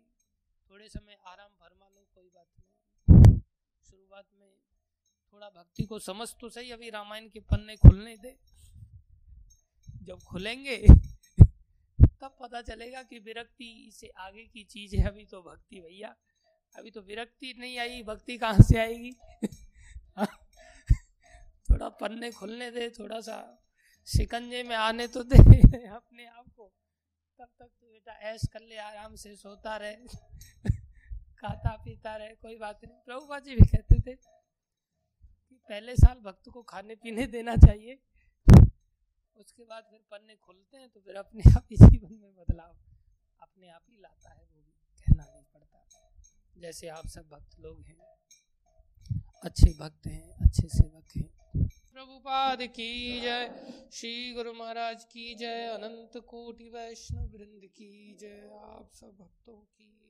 थोड़े 0.70 0.88
समय 0.88 1.18
आराम 1.26 1.50
फरमा 1.50 1.88
लो, 1.88 2.06
कोई 2.14 2.28
बात 2.28 2.46
नहीं। 2.58 3.38
शुरुआत 3.90 4.26
में 4.34 4.56
थोड़ा 5.32 5.48
भक्ति 5.48 5.82
को 5.82 5.98
समझ 5.98 6.28
तो 6.40 6.48
सही, 6.48 6.70
अभी 6.70 6.90
रामायण 6.90 7.28
के 7.28 7.40
पन्ने 7.40 7.76
खुलने 7.76 8.16
दे। 8.16 8.36
जब 10.02 10.18
खुलेंगे, 10.18 10.76
तब 12.20 12.36
पता 12.40 12.62
चलेगा 12.62 13.02
कि 13.02 13.18
विरक्ति 13.18 13.90
से 13.94 14.08
आगे 14.08 14.44
की 14.44 14.64
चीज़ 14.64 14.96
है। 14.96 15.08
अभी 15.08 15.24
तो 15.24 15.42
भक्ति 15.42 15.80
भैया, 15.80 16.16
अभी 16.76 16.90
तो 16.90 17.00
विरक्ति 17.00 17.54
नहीं 17.58 17.78
आई, 17.78 18.02
भक्ति 18.02 18.38
कहाँ 18.38 18.62
से 18.62 18.78
आएगी? 18.78 19.12
थोड़ा 21.70 21.88
पन्ने 21.88 22.30
खुलने 22.30 22.70
दे, 22.70 22.90
थोड़ा 22.90 23.20
सा 23.20 23.64
शिकंजे 24.06 24.62
में 24.62 24.76
आने 24.76 25.06
तो 25.06 25.22
दे 25.22 25.36
अपने 25.86 26.26
आप 26.26 26.44
को। 26.56 26.72
तब 27.38 27.48
तक 27.58 27.70
तो 27.80 27.86
बेटा 27.86 28.12
ऐश 28.12 28.40
कर 28.52 28.60
ले, 28.60 28.76
आराम 28.76 29.14
से 29.16 29.36
सोता 29.36 29.76
रहे, 29.76 29.96
खाता 31.38 31.76
पीता 31.76 32.16
रहे, 32.16 32.28
कोई 32.28 32.56
बात 32.56 32.84
नहीं। 32.84 32.96
प्रभुपा 32.96 33.38
जी 33.38 33.54
भी 33.54 33.66
कहते 33.66 34.00
थे 34.00 34.37
पहले 35.68 35.94
साल 35.96 36.20
भक्त 36.22 36.48
को 36.48 36.62
खाने 36.64 36.94
पीने 36.96 37.26
देना 37.28 37.56
चाहिए। 37.58 37.98
उसके 39.36 39.64
बाद 39.64 39.84
फिर 39.90 40.00
पन्ने 40.10 40.36
खुलते 40.36 40.76
हैं 40.76 40.88
तो 40.88 41.00
फिर 41.00 41.16
अपने 41.16 41.42
आप 41.52 41.66
ही 41.70 41.76
जीवन 41.78 42.14
में 42.14 42.34
बदलाव 42.36 42.76
अपने 43.40 43.68
आप 43.68 43.84
ही 43.90 43.96
लाता 43.96 44.30
है, 44.30 44.44
वो 44.44 44.60
भी 44.60 44.72
कहना 44.98 45.24
नहीं 45.24 45.44
पड़ता। 45.44 45.84
जैसे 46.56 46.88
आप 46.90 47.06
सब 47.08 47.28
भक्त 47.28 47.58
लोग 47.60 47.82
हैं, 47.82 47.96
अच्छे 49.42 49.70
भक्त 49.78 50.06
हैं, 50.06 50.30
अच्छे 50.38 50.68
सेवक 50.68 51.16
हैं। 51.16 51.28
प्रभुपाद 51.92 52.62
की 52.70 53.20
जय, 53.20 53.46
श्री 53.92 54.32
गुरु 54.32 54.52
महाराज 54.54 55.04
की 55.04 55.34
जय, 55.34 55.66
अनंत 55.68 56.16
कोटि 56.26 56.68
वैष्णव 56.70 57.30
वृंद 57.32 57.68
की 57.76 58.16
जय, 58.20 58.50
आप 58.64 58.90
सब 58.92 59.16
भक्तों 59.20 59.56
की 59.56 60.07